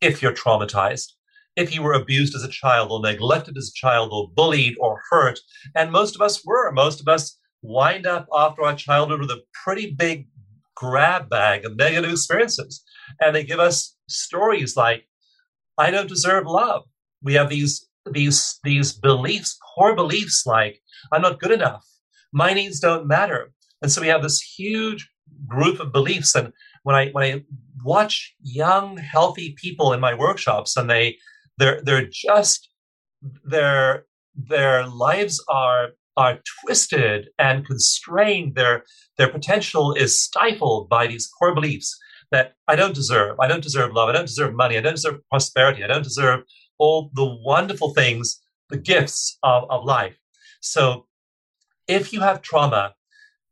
if 0.00 0.20
you're 0.20 0.34
traumatized 0.34 1.12
if 1.56 1.74
you 1.74 1.82
were 1.82 1.92
abused 1.92 2.34
as 2.34 2.42
a 2.42 2.48
child 2.48 2.90
or 2.90 3.00
neglected 3.00 3.56
as 3.56 3.68
a 3.68 3.78
child 3.78 4.10
or 4.12 4.30
bullied 4.34 4.74
or 4.80 5.00
hurt. 5.10 5.38
And 5.74 5.92
most 5.92 6.14
of 6.14 6.22
us 6.22 6.44
were. 6.44 6.72
Most 6.72 7.00
of 7.00 7.08
us 7.08 7.38
wind 7.62 8.06
up 8.06 8.26
after 8.34 8.62
our 8.62 8.74
childhood 8.74 9.20
with 9.20 9.30
a 9.30 9.42
pretty 9.64 9.90
big 9.92 10.28
grab 10.74 11.28
bag 11.28 11.64
of 11.64 11.76
negative 11.76 12.10
experiences. 12.10 12.82
And 13.20 13.34
they 13.34 13.44
give 13.44 13.60
us 13.60 13.96
stories 14.08 14.76
like, 14.76 15.04
I 15.78 15.90
don't 15.90 16.08
deserve 16.08 16.46
love. 16.46 16.82
We 17.22 17.34
have 17.34 17.48
these 17.48 17.86
these 18.10 18.58
these 18.64 18.92
beliefs, 18.92 19.56
core 19.74 19.94
beliefs 19.94 20.44
like 20.44 20.80
I'm 21.12 21.22
not 21.22 21.40
good 21.40 21.52
enough. 21.52 21.84
My 22.32 22.52
needs 22.52 22.80
don't 22.80 23.06
matter. 23.06 23.52
And 23.80 23.90
so 23.90 24.00
we 24.00 24.08
have 24.08 24.22
this 24.22 24.40
huge 24.40 25.08
group 25.46 25.80
of 25.80 25.92
beliefs. 25.92 26.34
And 26.34 26.52
when 26.82 26.96
I 26.96 27.10
when 27.10 27.24
I 27.24 27.44
watch 27.84 28.34
young, 28.42 28.96
healthy 28.96 29.54
people 29.60 29.92
in 29.92 30.00
my 30.00 30.14
workshops 30.14 30.76
and 30.76 30.90
they 30.90 31.16
they're 31.58 31.80
they're 31.82 32.08
just 32.10 32.68
their 33.44 34.06
their 34.34 34.86
lives 34.86 35.42
are 35.48 35.90
are 36.16 36.40
twisted 36.60 37.28
and 37.38 37.66
constrained. 37.66 38.54
Their 38.54 38.84
their 39.18 39.28
potential 39.28 39.92
is 39.94 40.20
stifled 40.20 40.88
by 40.88 41.06
these 41.06 41.28
core 41.38 41.54
beliefs 41.54 41.98
that 42.30 42.54
I 42.66 42.76
don't 42.76 42.94
deserve. 42.94 43.38
I 43.40 43.46
don't 43.46 43.62
deserve 43.62 43.92
love. 43.92 44.08
I 44.08 44.12
don't 44.12 44.26
deserve 44.26 44.54
money. 44.54 44.76
I 44.76 44.80
don't 44.80 44.94
deserve 44.94 45.20
prosperity. 45.28 45.84
I 45.84 45.86
don't 45.86 46.04
deserve 46.04 46.40
all 46.78 47.10
the 47.14 47.38
wonderful 47.44 47.92
things, 47.94 48.40
the 48.70 48.78
gifts 48.78 49.38
of, 49.42 49.64
of 49.70 49.84
life. 49.84 50.16
So 50.60 51.06
if 51.86 52.12
you 52.12 52.20
have 52.20 52.42
trauma, 52.42 52.94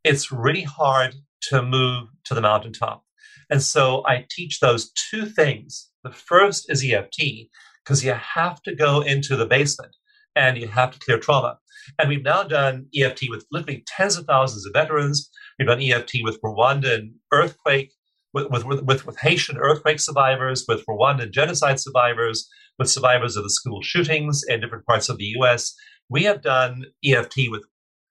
it's 0.03 0.31
really 0.31 0.63
hard 0.63 1.15
to 1.49 1.61
move 1.61 2.09
to 2.25 2.33
the 2.33 2.41
mountaintop. 2.41 3.03
And 3.49 3.61
so 3.61 4.03
I 4.07 4.25
teach 4.29 4.59
those 4.59 4.91
two 5.09 5.25
things. 5.25 5.89
The 6.03 6.11
first 6.11 6.71
is 6.71 6.83
EFT, 6.83 7.49
because 7.83 8.03
you 8.03 8.13
have 8.13 8.61
to 8.63 8.73
go 8.73 9.01
into 9.01 9.35
the 9.35 9.45
basement 9.45 9.95
and 10.35 10.57
you 10.57 10.67
have 10.67 10.91
to 10.91 10.99
clear 10.99 11.17
trauma. 11.17 11.57
And 11.99 12.09
we've 12.09 12.23
now 12.23 12.43
done 12.43 12.87
EFT 12.95 13.25
with 13.29 13.45
literally 13.51 13.83
tens 13.87 14.17
of 14.17 14.25
thousands 14.25 14.65
of 14.65 14.73
veterans. 14.73 15.29
We've 15.57 15.67
done 15.67 15.81
EFT 15.81 16.17
with 16.23 16.39
Rwandan 16.41 17.13
earthquake, 17.31 17.91
with, 18.33 18.49
with, 18.49 18.83
with, 18.83 19.05
with 19.05 19.19
Haitian 19.19 19.57
earthquake 19.57 19.99
survivors, 19.99 20.65
with 20.67 20.85
Rwandan 20.85 21.31
genocide 21.31 21.79
survivors, 21.79 22.47
with 22.77 22.89
survivors 22.89 23.35
of 23.35 23.43
the 23.43 23.49
school 23.49 23.81
shootings 23.81 24.43
in 24.47 24.61
different 24.61 24.85
parts 24.85 25.09
of 25.09 25.17
the 25.17 25.33
US. 25.39 25.75
We 26.09 26.23
have 26.23 26.41
done 26.41 26.85
EFT 27.03 27.49
with 27.49 27.63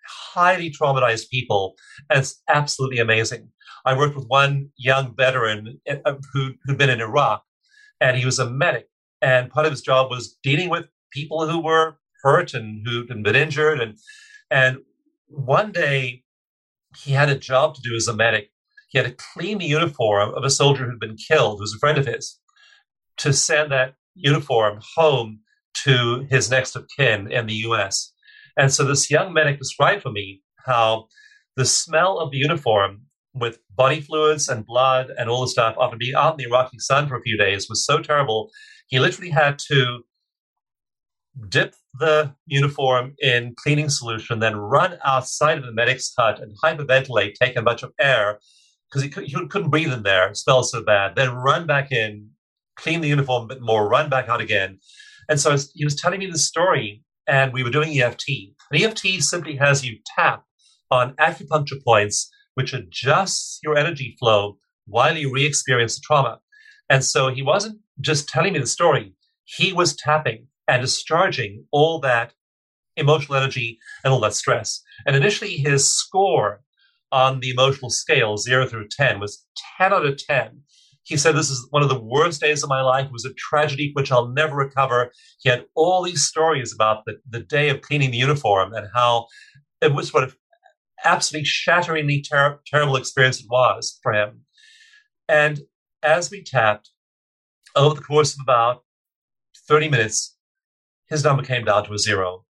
highly 0.06 0.70
traumatized 0.70 1.30
people, 1.30 1.74
and 2.08 2.20
it's 2.20 2.42
absolutely 2.48 2.98
amazing. 2.98 3.50
I 3.86 3.96
worked 3.96 4.16
with 4.16 4.26
one 4.26 4.70
young 4.76 5.14
veteran 5.16 5.80
uh, 5.88 6.14
who, 6.32 6.50
who'd 6.64 6.78
been 6.78 6.90
in 6.90 7.00
Iraq, 7.00 7.42
and 8.00 8.16
he 8.16 8.26
was 8.26 8.38
a 8.38 8.50
medic 8.50 8.86
and 9.22 9.50
part 9.50 9.66
of 9.66 9.72
his 9.72 9.82
job 9.82 10.10
was 10.10 10.36
dealing 10.42 10.68
with 10.68 10.86
people 11.12 11.48
who 11.48 11.62
were 11.62 11.96
hurt 12.22 12.54
and 12.54 12.86
who'd 12.86 13.08
been 13.08 13.36
injured. 13.36 13.80
And, 13.80 13.96
and 14.50 14.78
one 15.28 15.72
day 15.72 16.24
he 16.96 17.12
had 17.12 17.28
a 17.28 17.38
job 17.38 17.74
to 17.74 17.82
do 17.82 17.94
as 17.94 18.08
a 18.08 18.14
medic. 18.14 18.50
He 18.88 18.98
had 18.98 19.06
to 19.06 19.24
clean 19.34 19.58
the 19.58 19.66
uniform 19.66 20.34
of 20.34 20.44
a 20.44 20.50
soldier 20.50 20.84
who'd 20.84 21.00
been 21.00 21.16
killed, 21.16 21.58
who 21.58 21.62
was 21.62 21.74
a 21.74 21.78
friend 21.78 21.98
of 21.98 22.06
his, 22.06 22.38
to 23.18 23.32
send 23.32 23.70
that 23.70 23.94
uniform 24.14 24.80
home 24.96 25.40
to 25.84 26.26
his 26.28 26.50
next 26.50 26.74
of 26.74 26.88
kin 26.96 27.30
in 27.30 27.46
the 27.46 27.54
US. 27.54 28.12
And 28.56 28.72
so 28.72 28.84
this 28.84 29.10
young 29.10 29.32
medic 29.32 29.58
described 29.58 30.02
for 30.02 30.10
me 30.10 30.42
how 30.66 31.06
the 31.56 31.64
smell 31.64 32.18
of 32.18 32.30
the 32.30 32.38
uniform 32.38 33.02
with 33.32 33.58
body 33.76 34.00
fluids 34.00 34.48
and 34.48 34.66
blood 34.66 35.10
and 35.16 35.30
all 35.30 35.42
the 35.42 35.48
stuff 35.48 35.76
after 35.80 35.96
being 35.96 36.14
out 36.16 36.32
in 36.32 36.38
the 36.38 36.44
Iraqi 36.44 36.78
sun 36.80 37.08
for 37.08 37.16
a 37.16 37.22
few 37.22 37.38
days 37.38 37.68
was 37.68 37.84
so 37.84 38.00
terrible 38.00 38.50
he 38.88 38.98
literally 38.98 39.30
had 39.30 39.58
to 39.70 40.00
dip 41.48 41.74
the 41.98 42.34
uniform 42.46 43.14
in 43.18 43.54
cleaning 43.56 43.88
solution, 43.88 44.38
then 44.38 44.56
run 44.56 44.98
outside 45.04 45.58
of 45.58 45.64
the 45.64 45.72
medic's 45.72 46.12
hut 46.16 46.40
and 46.40 46.56
hyperventilate, 46.62 47.34
take 47.34 47.56
a 47.56 47.62
bunch 47.62 47.82
of 47.82 47.92
air 48.00 48.38
because 48.90 49.02
he, 49.02 49.24
he 49.24 49.46
couldn't 49.46 49.70
breathe 49.70 49.92
in 49.92 50.02
there, 50.02 50.34
smelled 50.34 50.68
so 50.68 50.82
bad, 50.82 51.14
then 51.14 51.34
run 51.34 51.66
back 51.66 51.92
in, 51.92 52.28
clean 52.76 53.00
the 53.00 53.08
uniform 53.08 53.44
a 53.44 53.54
bit 53.54 53.62
more, 53.62 53.88
run 53.88 54.10
back 54.10 54.28
out 54.28 54.40
again. 54.40 54.78
And 55.28 55.40
so 55.40 55.56
he 55.74 55.84
was 55.84 55.94
telling 55.94 56.18
me 56.18 56.26
the 56.26 56.38
story, 56.38 57.02
and 57.28 57.52
we 57.52 57.62
were 57.62 57.70
doing 57.70 57.96
EFT. 58.00 58.28
And 58.70 58.82
EFT 58.82 59.22
simply 59.22 59.56
has 59.56 59.84
you 59.84 59.98
tap 60.16 60.44
on 60.90 61.14
acupuncture 61.14 61.82
points, 61.84 62.28
which 62.54 62.72
adjusts 62.72 63.60
your 63.62 63.76
energy 63.76 64.16
flow 64.18 64.58
while 64.86 65.16
you 65.16 65.32
re 65.32 65.46
experience 65.46 65.94
the 65.94 66.02
trauma. 66.04 66.40
And 66.88 67.04
so 67.04 67.28
he 67.28 67.42
wasn't 67.42 67.78
just 68.00 68.28
telling 68.28 68.54
me 68.54 68.58
the 68.58 68.66
story. 68.66 69.14
He 69.44 69.72
was 69.72 69.94
tapping 69.94 70.48
and 70.70 70.82
discharging 70.82 71.64
all 71.72 71.98
that 71.98 72.32
emotional 72.96 73.36
energy 73.36 73.78
and 74.04 74.12
all 74.12 74.20
that 74.20 74.34
stress. 74.34 74.80
And 75.04 75.16
initially, 75.16 75.56
his 75.56 75.92
score 75.92 76.60
on 77.10 77.40
the 77.40 77.50
emotional 77.50 77.90
scale, 77.90 78.36
zero 78.36 78.66
through 78.66 78.86
10, 78.88 79.18
was 79.18 79.44
10 79.78 79.92
out 79.92 80.06
of 80.06 80.16
10. 80.16 80.60
He 81.02 81.16
said, 81.16 81.34
This 81.34 81.50
is 81.50 81.66
one 81.70 81.82
of 81.82 81.88
the 81.88 82.00
worst 82.00 82.40
days 82.40 82.62
of 82.62 82.68
my 82.68 82.82
life. 82.82 83.06
It 83.06 83.12
was 83.12 83.24
a 83.24 83.34
tragedy 83.34 83.90
which 83.94 84.12
I'll 84.12 84.28
never 84.28 84.54
recover. 84.54 85.10
He 85.40 85.50
had 85.50 85.64
all 85.74 86.04
these 86.04 86.24
stories 86.24 86.72
about 86.72 87.04
the, 87.04 87.14
the 87.28 87.40
day 87.40 87.68
of 87.68 87.80
cleaning 87.80 88.12
the 88.12 88.18
uniform 88.18 88.72
and 88.72 88.86
how 88.94 89.26
it 89.80 89.92
was 89.92 90.14
what 90.14 90.22
an 90.22 90.32
absolutely 91.04 91.46
shatteringly 91.46 92.22
ter- 92.22 92.60
terrible 92.64 92.94
experience 92.94 93.40
it 93.40 93.46
was 93.50 93.98
for 94.04 94.12
him. 94.12 94.42
And 95.28 95.62
as 96.00 96.30
we 96.30 96.44
tapped, 96.44 96.90
over 97.74 97.96
the 97.96 98.02
course 98.02 98.34
of 98.34 98.40
about 98.42 98.84
30 99.68 99.88
minutes, 99.88 100.36
his 101.10 101.24
number 101.24 101.42
came 101.42 101.64
down 101.64 101.84
to 101.84 101.92
a 101.92 101.98
zero. 101.98 102.44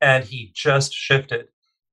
And 0.00 0.24
he 0.24 0.52
just 0.54 0.92
shifted. 0.92 1.46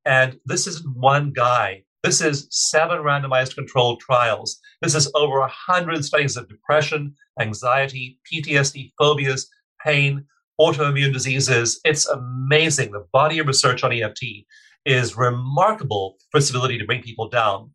And 0.03 0.39
this 0.45 0.67
isn't 0.67 0.97
one 0.97 1.32
guy. 1.32 1.84
This 2.03 2.19
is 2.19 2.47
seven 2.51 2.97
randomized 2.97 3.56
controlled 3.56 4.01
trials. 4.01 4.60
This 4.82 4.93
is 4.93 5.10
over 5.15 5.39
a 5.39 5.47
hundred 5.47 6.03
studies 6.03 6.36
of 6.36 6.49
depression, 6.49 7.15
anxiety, 7.39 8.19
PTSD, 8.29 8.91
phobias, 8.97 9.49
pain, 9.86 10.25
autoimmune 10.60 11.13
diseases. 11.13 11.79
It's 11.86 12.06
amazing. 12.08 12.91
The 12.91 13.06
body 13.13 13.39
of 13.39 13.47
research 13.47 13.84
on 13.84 13.93
EFT 13.93 14.45
is 14.86 15.15
remarkable 15.15 16.17
for 16.29 16.39
its 16.39 16.49
ability 16.49 16.77
to 16.79 16.86
bring 16.86 17.01
people 17.01 17.29
down. 17.29 17.71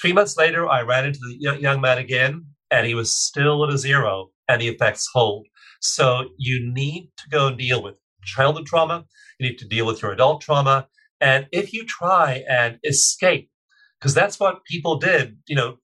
Three 0.00 0.12
months 0.12 0.36
later, 0.36 0.68
I 0.68 0.82
ran 0.82 1.06
into 1.06 1.20
the 1.20 1.58
young 1.58 1.80
man 1.80 1.96
again 1.96 2.46
and 2.70 2.86
he 2.86 2.94
was 2.94 3.14
still 3.14 3.64
at 3.64 3.72
a 3.72 3.78
zero 3.78 4.30
and 4.48 4.60
the 4.60 4.68
effects 4.68 5.08
hold. 5.12 5.46
So 5.80 6.30
you 6.36 6.60
need 6.72 7.10
to 7.18 7.28
go 7.30 7.54
deal 7.54 7.82
with 7.82 7.98
childhood 8.22 8.66
trauma. 8.66 9.04
You 9.38 9.48
need 9.48 9.58
to 9.58 9.68
deal 9.68 9.86
with 9.86 10.02
your 10.02 10.12
adult 10.12 10.42
trauma. 10.42 10.86
And 11.20 11.46
if 11.52 11.72
you 11.72 11.84
try 11.84 12.44
and 12.48 12.78
escape, 12.84 13.50
because 13.98 14.14
that's 14.14 14.38
what 14.40 14.64
people 14.64 14.96
did, 14.96 15.38
you 15.46 15.56
know, 15.56 15.76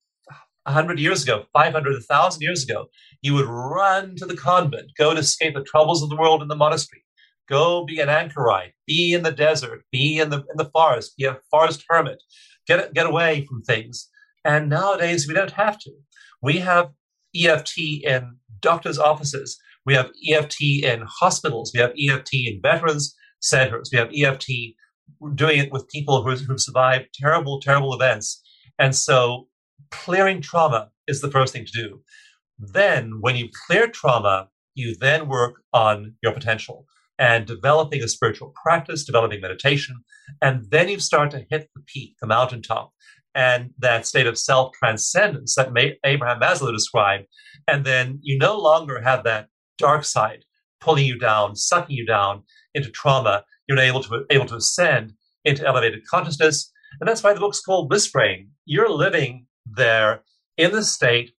100 0.65 0.99
years 0.99 1.23
ago, 1.23 1.45
500, 1.53 1.93
1,000 1.93 2.43
years 2.43 2.65
ago, 2.65 2.87
you 3.23 3.35
would 3.35 3.47
run 3.47 4.17
to 4.17 4.27
the 4.27 4.37
convent, 4.37 4.91
go 4.99 5.11
and 5.11 5.19
escape 5.19 5.55
the 5.55 5.63
troubles 5.63 6.03
of 6.03 6.11
the 6.11 6.17
world 6.17 6.43
in 6.43 6.49
the 6.49 6.57
monastery, 6.57 7.05
go 7.49 7.85
be 7.85 8.01
an 8.01 8.09
anchorite, 8.09 8.73
be 8.87 9.13
in 9.13 9.23
the 9.23 9.31
desert, 9.31 9.83
be 9.93 10.19
in 10.19 10.31
the, 10.31 10.39
in 10.39 10.57
the 10.57 10.71
forest, 10.73 11.17
be 11.17 11.25
a 11.25 11.39
forest 11.51 11.85
hermit, 11.89 12.23
get, 12.67 12.93
get 12.95 13.07
away 13.07 13.47
from 13.49 13.63
things. 13.63 14.09
And 14.45 14.69
nowadays, 14.69 15.27
we 15.27 15.35
don't 15.35 15.53
have 15.53 15.79
to. 15.81 15.93
We 16.43 16.59
have 16.59 16.91
EFT 17.35 17.79
in 18.05 18.37
doctors' 18.61 18.99
offices. 18.99 19.59
We 19.87 19.95
have 19.95 20.11
EFT 20.29 20.61
in 20.83 21.05
hospitals. 21.07 21.73
We 21.73 21.81
have 21.81 21.93
EFT 21.99 22.35
in 22.35 22.61
veterans 22.61 23.15
centers. 23.41 23.91
We 23.93 23.99
have 23.99 24.11
EFT 24.15 24.51
doing 25.35 25.59
it 25.61 25.73
with 25.73 25.89
people 25.89 26.23
who 26.23 26.31
have 26.31 26.61
survived 26.61 27.07
terrible, 27.15 27.61
terrible 27.61 27.95
events. 27.95 28.43
And 28.79 28.95
so 28.95 29.49
clearing 29.91 30.43
trauma 30.43 30.91
is 31.07 31.21
the 31.21 31.31
first 31.31 31.53
thing 31.53 31.65
to 31.65 31.73
do. 31.73 32.03
Then, 32.59 33.19
when 33.21 33.37
you 33.37 33.49
clear 33.67 33.87
trauma, 33.87 34.49
you 34.75 34.97
then 34.99 35.29
work 35.29 35.63
on 35.73 36.15
your 36.23 36.33
potential 36.33 36.87
and 37.19 37.47
developing 37.47 38.03
a 38.03 38.09
spiritual 38.09 38.53
practice, 38.63 39.05
developing 39.05 39.41
meditation, 39.41 39.97
and 40.43 40.67
then 40.71 40.89
you 40.89 40.99
start 40.99 41.31
to 41.31 41.47
hit 41.49 41.69
the 41.75 41.83
peak, 41.87 42.15
the 42.21 42.27
mountaintop, 42.27 42.93
and 43.35 43.71
that 43.79 44.07
state 44.07 44.27
of 44.27 44.39
self 44.39 44.73
transcendence 44.79 45.55
that 45.55 45.69
Abraham 46.05 46.41
Maslow 46.41 46.73
described. 46.73 47.27
And 47.69 47.85
then 47.85 48.19
you 48.23 48.39
no 48.39 48.59
longer 48.59 49.01
have 49.03 49.25
that 49.25 49.49
dark 49.79 50.05
side 50.05 50.45
pulling 50.81 51.07
you 51.07 51.19
down, 51.19 51.57
sucking 51.57 51.97
you 51.97 52.07
down 52.07 52.43
into 52.75 52.91
trauma. 52.91 53.45
You're 53.69 53.79
able 53.79 54.03
to 54.05 54.25
able 54.31 54.47
to 54.47 54.57
ascend 54.57 55.13
into 55.45 55.67
elevated 55.67 56.07
consciousness, 56.07 56.71
and 57.01 57.09
that's 57.09 57.23
why 57.23 57.33
the 57.33 57.41
book's 57.41 57.61
called 57.61 57.93
Brain. 58.13 58.51
You're 58.65 58.91
living 58.91 59.47
there 59.65 60.23
in 60.57 60.73
the 60.73 60.85
state 60.85 61.33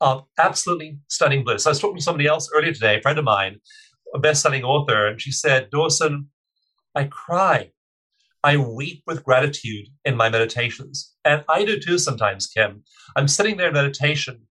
of 0.00 0.24
absolutely 0.38 0.98
stunning 1.08 1.44
bliss. 1.44 1.66
I 1.66 1.70
was 1.70 1.80
talking 1.80 1.96
to 1.96 2.02
somebody 2.02 2.26
else 2.26 2.50
earlier 2.54 2.72
today, 2.72 2.98
a 2.98 3.00
friend 3.00 3.18
of 3.18 3.24
mine, 3.24 3.60
a 4.14 4.18
best-selling 4.18 4.64
author, 4.64 5.06
and 5.06 5.20
she 5.20 5.30
said, 5.30 5.70
Dawson, 5.70 6.28
I 6.94 7.04
cry. 7.04 7.70
I 8.44 8.56
weep 8.56 9.04
with 9.06 9.22
gratitude 9.22 9.86
in 10.04 10.16
my 10.16 10.28
meditations. 10.28 11.14
And 11.24 11.44
I 11.48 11.64
do 11.64 11.78
too 11.78 11.98
sometimes, 11.98 12.48
Kim. 12.48 12.82
I'm 13.14 13.28
sitting 13.28 13.56
there 13.56 13.68
in 13.68 13.74
meditation 13.74 14.42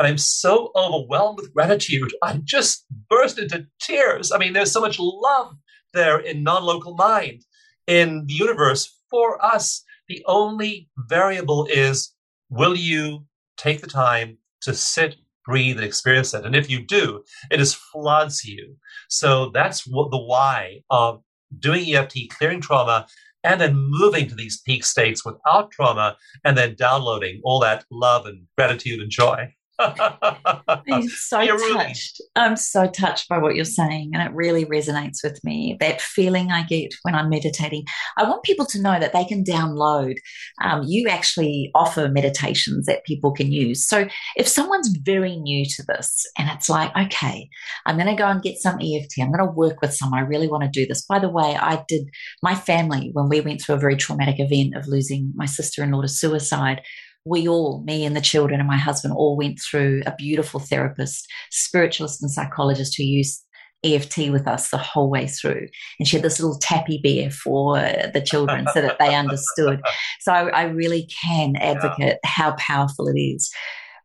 and 0.00 0.06
I'm 0.06 0.16
so 0.16 0.72
overwhelmed 0.74 1.38
with 1.38 1.52
gratitude. 1.52 2.10
I 2.22 2.40
just 2.42 2.86
burst 3.10 3.38
into 3.38 3.66
tears. 3.82 4.32
I 4.32 4.38
mean, 4.38 4.54
there's 4.54 4.72
so 4.72 4.80
much 4.80 4.98
love 4.98 5.54
there 5.92 6.18
in 6.18 6.42
non 6.42 6.62
local 6.64 6.94
mind, 6.94 7.44
in 7.86 8.24
the 8.26 8.32
universe 8.32 8.98
for 9.10 9.44
us. 9.44 9.84
The 10.08 10.24
only 10.26 10.88
variable 10.96 11.66
is 11.66 12.14
will 12.48 12.74
you 12.74 13.26
take 13.58 13.82
the 13.82 13.86
time 13.86 14.38
to 14.62 14.72
sit, 14.72 15.16
breathe, 15.44 15.76
and 15.76 15.84
experience 15.84 16.32
it? 16.32 16.46
And 16.46 16.56
if 16.56 16.70
you 16.70 16.80
do, 16.80 17.22
it 17.50 17.58
just 17.58 17.76
floods 17.76 18.42
you. 18.42 18.76
So 19.10 19.50
that's 19.50 19.86
what 19.86 20.10
the 20.10 20.18
why 20.18 20.80
of 20.88 21.22
doing 21.58 21.94
EFT, 21.94 22.30
clearing 22.30 22.62
trauma, 22.62 23.06
and 23.44 23.60
then 23.60 23.76
moving 23.76 24.28
to 24.28 24.34
these 24.34 24.62
peak 24.62 24.82
states 24.82 25.26
without 25.26 25.70
trauma, 25.70 26.16
and 26.42 26.56
then 26.56 26.74
downloading 26.74 27.42
all 27.44 27.60
that 27.60 27.84
love 27.90 28.24
and 28.24 28.46
gratitude 28.56 29.00
and 29.00 29.10
joy. 29.10 29.52
I'm 30.68 31.08
so 31.08 31.40
you're 31.40 31.58
touched. 31.58 32.20
Really... 32.20 32.30
I'm 32.36 32.56
so 32.56 32.86
touched 32.86 33.28
by 33.28 33.38
what 33.38 33.54
you're 33.54 33.64
saying, 33.64 34.10
and 34.12 34.22
it 34.22 34.34
really 34.34 34.64
resonates 34.64 35.24
with 35.24 35.42
me. 35.44 35.76
That 35.80 36.00
feeling 36.00 36.50
I 36.50 36.64
get 36.64 36.92
when 37.02 37.14
I'm 37.14 37.30
meditating. 37.30 37.84
I 38.18 38.24
want 38.24 38.42
people 38.42 38.66
to 38.66 38.80
know 38.80 38.98
that 38.98 39.12
they 39.12 39.24
can 39.24 39.44
download. 39.44 40.14
Um, 40.62 40.82
you 40.86 41.08
actually 41.08 41.70
offer 41.74 42.08
meditations 42.08 42.86
that 42.86 43.04
people 43.04 43.32
can 43.32 43.52
use. 43.52 43.86
So 43.86 44.08
if 44.36 44.46
someone's 44.46 44.94
very 45.02 45.36
new 45.36 45.64
to 45.64 45.84
this, 45.88 46.26
and 46.38 46.50
it's 46.50 46.68
like, 46.68 46.94
okay, 46.96 47.48
I'm 47.86 47.96
going 47.96 48.08
to 48.08 48.14
go 48.14 48.28
and 48.28 48.42
get 48.42 48.58
some 48.58 48.78
EFT. 48.80 49.14
I'm 49.20 49.32
going 49.32 49.46
to 49.46 49.52
work 49.52 49.80
with 49.80 49.94
someone. 49.94 50.20
I 50.20 50.26
really 50.26 50.48
want 50.48 50.64
to 50.64 50.70
do 50.70 50.86
this. 50.86 51.04
By 51.06 51.18
the 51.18 51.30
way, 51.30 51.56
I 51.56 51.84
did 51.88 52.08
my 52.42 52.54
family 52.54 53.10
when 53.12 53.28
we 53.28 53.40
went 53.40 53.62
through 53.62 53.76
a 53.76 53.78
very 53.78 53.96
traumatic 53.96 54.36
event 54.38 54.76
of 54.76 54.86
losing 54.86 55.32
my 55.34 55.46
sister-in-law 55.46 56.02
to 56.02 56.08
suicide 56.08 56.82
we 57.24 57.46
all, 57.46 57.82
me 57.84 58.04
and 58.04 58.16
the 58.16 58.20
children 58.20 58.60
and 58.60 58.68
my 58.68 58.76
husband, 58.78 59.14
all 59.14 59.36
went 59.36 59.60
through 59.60 60.02
a 60.06 60.14
beautiful 60.16 60.60
therapist, 60.60 61.26
spiritualist, 61.50 62.22
and 62.22 62.30
psychologist 62.30 62.96
who 62.96 63.04
used 63.04 63.44
EFT 63.84 64.30
with 64.30 64.46
us 64.46 64.70
the 64.70 64.78
whole 64.78 65.10
way 65.10 65.26
through. 65.26 65.66
And 65.98 66.06
she 66.06 66.16
had 66.16 66.24
this 66.24 66.40
little 66.40 66.58
tappy 66.58 67.00
bear 67.02 67.30
for 67.30 67.76
the 67.76 68.22
children 68.24 68.66
so 68.74 68.82
that 68.82 68.98
they 68.98 69.14
understood. 69.14 69.80
So 70.20 70.32
I, 70.32 70.48
I 70.48 70.62
really 70.64 71.08
can 71.24 71.56
advocate 71.56 72.18
yeah. 72.22 72.30
how 72.30 72.52
powerful 72.58 73.08
it 73.08 73.18
is. 73.18 73.50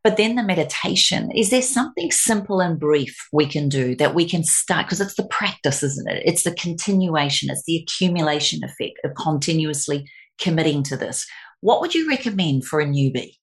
But 0.02 0.16
then 0.16 0.36
the 0.36 0.44
meditation, 0.44 1.30
is 1.32 1.50
there 1.50 1.62
something 1.62 2.10
simple 2.12 2.62
and 2.62 2.80
brief 2.80 3.18
we 3.34 3.46
can 3.46 3.68
do 3.68 3.96
that 3.96 4.16
we 4.16 4.30
can 4.30 4.44
start? 4.44 4.86
Because 4.86 5.02
it's 5.02 5.16
the 5.16 5.28
practice, 5.28 5.84
isn't 5.84 6.10
it? 6.10 6.24
It's 6.26 6.44
the 6.44 6.54
continuation, 6.54 7.50
it's 7.50 7.64
the 7.66 7.78
accumulation 7.78 8.64
effect 8.64 9.00
of 9.04 9.16
continuously 9.16 10.10
committing 10.40 10.84
to 10.84 10.96
this. 10.96 11.26
What 11.66 11.82
would 11.82 11.96
you 11.96 12.08
recommend 12.08 12.64
for 12.64 12.80
a 12.80 12.86
newbie? 12.86 13.38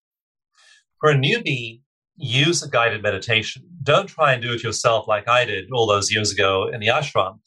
For 1.00 1.10
a 1.10 1.16
newbie, 1.16 1.80
use 2.14 2.62
a 2.62 2.68
guided 2.70 3.02
meditation. 3.02 3.64
Don't 3.82 4.06
try 4.06 4.32
and 4.32 4.40
do 4.40 4.52
it 4.52 4.62
yourself 4.62 5.08
like 5.08 5.26
I 5.26 5.44
did 5.44 5.64
all 5.72 5.88
those 5.88 6.12
years 6.12 6.30
ago 6.30 6.68
in 6.72 6.78
the 6.78 6.86
ashram. 6.86 7.40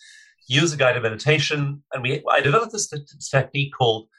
Use 0.49 0.73
a 0.73 0.75
guided 0.75 1.01
meditation. 1.01 1.81
And 1.93 2.03
we, 2.03 2.21
I 2.29 2.41
developed 2.41 2.73
this, 2.73 2.91
technique 3.31 3.71
called 3.73 4.09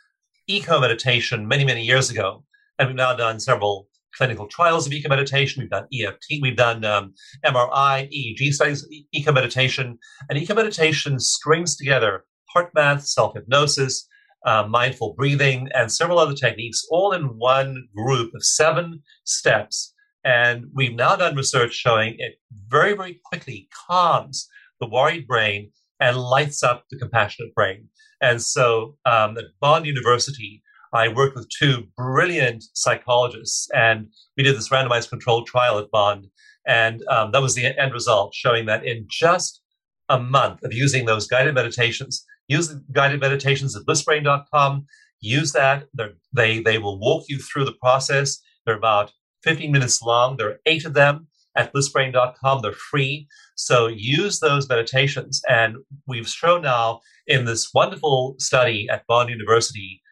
eco 0.46 0.80
meditation 0.80 1.46
many, 1.46 1.66
many 1.66 1.84
years 1.84 2.08
ago. 2.08 2.42
And 2.78 2.88
we've 2.88 2.96
now 2.96 3.14
done 3.14 3.38
several 3.38 3.88
clinical 4.16 4.46
trials 4.46 4.86
of 4.86 4.94
eco 4.94 5.10
meditation. 5.10 5.60
We've 5.60 5.68
done 5.68 5.88
EFT, 5.92 6.40
we've 6.40 6.56
done 6.56 6.86
um, 6.86 7.12
MRI, 7.44 8.08
EEG 8.10 8.54
studies, 8.54 8.88
eco 9.12 9.30
meditation. 9.30 9.98
And 10.30 10.38
eco 10.38 10.54
meditation 10.54 11.20
strings 11.20 11.76
together 11.76 12.24
HeartMath, 12.56 13.02
self 13.02 13.34
hypnosis, 13.34 14.08
uh, 14.46 14.66
mindful 14.68 15.14
breathing, 15.14 15.68
and 15.74 15.92
several 15.92 16.18
other 16.18 16.34
techniques, 16.34 16.86
all 16.90 17.12
in 17.12 17.24
one 17.38 17.88
group 17.94 18.32
of 18.34 18.44
seven 18.44 19.02
steps. 19.24 19.92
And 20.24 20.66
we've 20.72 20.94
now 20.94 21.16
done 21.16 21.36
research 21.36 21.74
showing 21.74 22.14
it 22.18 22.34
very, 22.68 22.94
very 22.94 23.20
quickly 23.24 23.68
calms 23.88 24.48
the 24.80 24.88
worried 24.88 25.26
brain 25.26 25.70
and 26.00 26.16
lights 26.16 26.62
up 26.62 26.84
the 26.90 26.98
compassionate 26.98 27.54
brain. 27.54 27.88
And 28.20 28.42
so 28.42 28.96
um, 29.04 29.36
at 29.36 29.44
Bond 29.60 29.86
University, 29.86 30.62
I 30.92 31.08
worked 31.08 31.36
with 31.36 31.48
two 31.48 31.88
brilliant 31.96 32.64
psychologists, 32.74 33.68
and 33.74 34.08
we 34.36 34.42
did 34.42 34.56
this 34.56 34.70
randomized 34.70 35.10
controlled 35.10 35.46
trial 35.46 35.78
at 35.78 35.90
Bond. 35.90 36.26
And 36.66 37.04
um, 37.08 37.32
that 37.32 37.42
was 37.42 37.54
the 37.54 37.66
end 37.78 37.92
result, 37.92 38.34
showing 38.34 38.66
that 38.66 38.84
in 38.84 39.06
just 39.08 39.60
a 40.08 40.18
month 40.18 40.62
of 40.64 40.72
using 40.72 41.04
those 41.04 41.26
guided 41.26 41.54
meditations, 41.54 42.24
use 42.48 42.68
the 42.68 42.82
guided 42.92 43.20
meditations 43.20 43.76
at 43.76 43.84
blissbrain.com. 43.84 44.86
Use 45.20 45.52
that. 45.52 45.84
They're, 45.94 46.14
they 46.32 46.60
they 46.60 46.78
will 46.78 46.98
walk 46.98 47.24
you 47.28 47.38
through 47.38 47.64
the 47.64 47.72
process. 47.80 48.38
They're 48.64 48.76
about 48.76 49.12
15 49.42 49.70
minutes 49.70 50.02
long. 50.02 50.36
There 50.36 50.48
are 50.48 50.60
eight 50.66 50.84
of 50.84 50.94
them 50.94 51.28
at 51.56 51.72
blissbrain.com. 51.72 52.62
They're 52.62 52.72
free. 52.72 53.28
So 53.54 53.86
use 53.86 54.40
those 54.40 54.68
meditations. 54.68 55.40
And 55.48 55.76
we've 56.06 56.28
shown 56.28 56.62
now 56.62 57.00
in 57.26 57.44
this 57.44 57.72
wonderful 57.72 58.36
study 58.38 58.88
at 58.90 59.06
Bond 59.06 59.30
University 59.30 60.02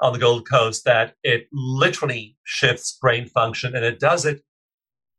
on 0.00 0.12
the 0.12 0.18
Gold 0.18 0.48
Coast 0.48 0.84
that 0.84 1.14
it 1.22 1.46
literally 1.52 2.36
shifts 2.44 2.96
brain 3.00 3.26
function 3.26 3.74
and 3.74 3.84
it 3.84 4.00
does 4.00 4.24
it 4.24 4.42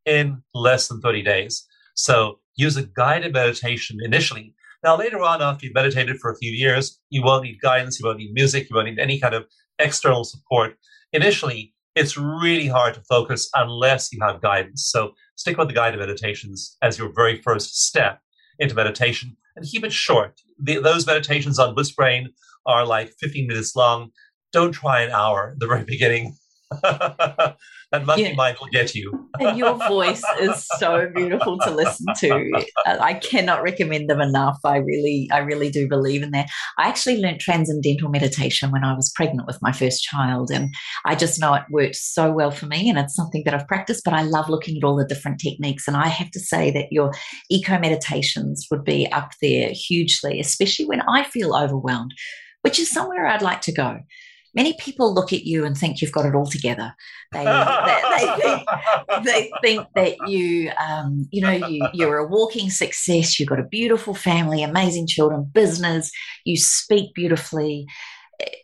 in 0.06 0.44
less 0.54 0.88
than 0.88 1.02
30 1.02 1.24
days. 1.24 1.66
So 1.96 2.40
use 2.56 2.78
a 2.78 2.84
guided 2.84 3.34
meditation 3.34 3.98
initially 4.04 4.54
now, 4.84 4.98
later 4.98 5.22
on, 5.22 5.42
after 5.42 5.66
you've 5.66 5.76
meditated 5.76 6.18
for 6.20 6.32
a 6.32 6.38
few 6.38 6.52
years, 6.52 7.00
you 7.10 7.24
won't 7.24 7.44
need 7.44 7.62
guidance, 7.62 8.00
you 8.00 8.06
won't 8.06 8.18
need 8.18 8.34
music, 8.34 8.70
you 8.70 8.76
won't 8.76 8.88
need 8.88 9.00
any 9.00 9.20
kind 9.20 9.34
of 9.34 9.46
external 9.80 10.26
support. 10.26 10.76
Initially, 11.14 11.74
it's 11.96 12.18
really 12.18 12.68
hard 12.68 12.96
to 12.96 13.02
focus 13.02 13.50
unless 13.56 14.12
you 14.12 14.20
have 14.22 14.42
guidance. 14.42 14.90
So 14.92 15.12
stick 15.36 15.58
with 15.58 15.68
the 15.68 15.74
guided 15.74 16.00
meditations 16.00 16.76
as 16.82 16.98
your 16.98 17.12
very 17.14 17.42
first 17.42 17.86
step 17.86 18.20
into 18.60 18.76
meditation 18.76 19.38
and 19.56 19.66
keep 19.66 19.86
it 19.86 19.94
short. 19.94 20.42
The, 20.60 20.80
those 20.80 21.06
meditations 21.06 21.60
on 21.60 21.76
Bliss 21.76 21.92
Brain 21.92 22.30
are 22.66 22.86
like 22.86 23.14
15 23.20 23.48
minutes 23.48 23.76
long. 23.76 24.10
Don't 24.52 24.72
try 24.72 25.02
an 25.02 25.12
hour 25.12 25.52
at 25.54 25.60
the 25.60 25.68
very 25.68 25.84
beginning. 25.88 26.36
that 27.92 28.06
monkey 28.06 28.24
yeah. 28.24 28.54
will 28.60 28.68
get 28.72 28.96
you. 28.96 29.30
and 29.40 29.58
your 29.58 29.76
voice 29.88 30.24
is 30.40 30.68
so 30.78 31.10
beautiful 31.14 31.58
to 31.60 31.70
listen 31.70 32.06
to. 32.18 32.66
I 32.86 33.14
cannot 33.16 33.64
recommend 33.64 34.10
them 34.10 34.22
enough. 34.22 34.58
I 34.64 34.78
really, 34.78 35.30
I 35.32 35.40
really 35.40 35.70
do 35.70 35.88
believe 35.88 36.24
in 36.24 36.32
that. 36.32 36.50
I 36.78 36.88
actually 36.88 37.18
learned 37.18 37.40
transcendental 37.40 38.10
meditation 38.10 38.72
when 38.72 38.84
I 38.84 38.96
was 38.96 39.12
pregnant 39.16 39.48
with 39.48 39.60
my 39.62 39.72
first 39.72 40.04
child, 40.04 40.52
and 40.52 40.74
I 41.06 41.16
just 41.16 41.40
know 41.40 41.54
it 41.54 41.64
worked 41.70 41.96
so 41.96 42.32
well 42.32 42.52
for 42.52 42.66
me. 42.66 42.90
And 42.90 42.98
it's 42.98 43.16
something 43.16 43.44
that 43.46 43.54
I've 43.54 43.68
practiced. 43.68 44.04
But 44.04 44.14
I 44.14 44.24
love 44.24 44.50
looking 44.50 44.78
at 44.78 44.84
all 44.84 44.96
the 44.96 45.06
different 45.06 45.40
techniques, 45.40 45.88
and 45.88 45.98
I 45.98 46.08
have 46.08 46.32
to 46.32 46.40
say 46.40 46.72
that 46.72 46.88
your 46.92 47.12
eco 47.50 47.78
meditations 47.80 48.68
would 48.72 48.84
be 48.84 49.12
up 49.12 49.32
there 49.42 49.70
hugely, 49.72 50.40
especially 50.40 50.86
when 50.86 51.02
I 51.02 51.24
feel 51.26 51.56
overwhelmed, 51.56 52.14
which 52.62 52.80
is 52.80 52.90
somewhere 52.90 53.28
I'd 53.28 53.42
like 53.42 53.62
to 53.62 53.72
go 53.72 54.00
many 54.56 54.74
people 54.74 55.14
look 55.14 55.34
at 55.34 55.46
you 55.46 55.66
and 55.66 55.78
think 55.78 56.02
you've 56.02 56.12
got 56.12 56.26
it 56.26 56.36
all 56.36 56.46
together. 56.46 56.94
They, 57.32 57.44
they, 57.44 58.20
they, 58.20 58.42
think, 58.42 58.68
they 59.24 59.52
think, 59.62 59.88
that 59.96 60.30
you, 60.30 60.72
um, 60.80 61.28
you 61.32 61.42
know, 61.42 61.52
you, 61.52 61.88
you're 61.94 62.18
a 62.18 62.28
walking 62.28 62.70
success. 62.70 63.40
You've 63.40 63.50
got 63.50 63.60
a 63.60 63.64
beautiful 63.64 64.14
family, 64.14 64.64
amazing 64.64 65.08
children, 65.08 65.50
business. 65.52 66.12
You 66.46 66.58
speak 66.58 67.14
beautifully. 67.14 67.86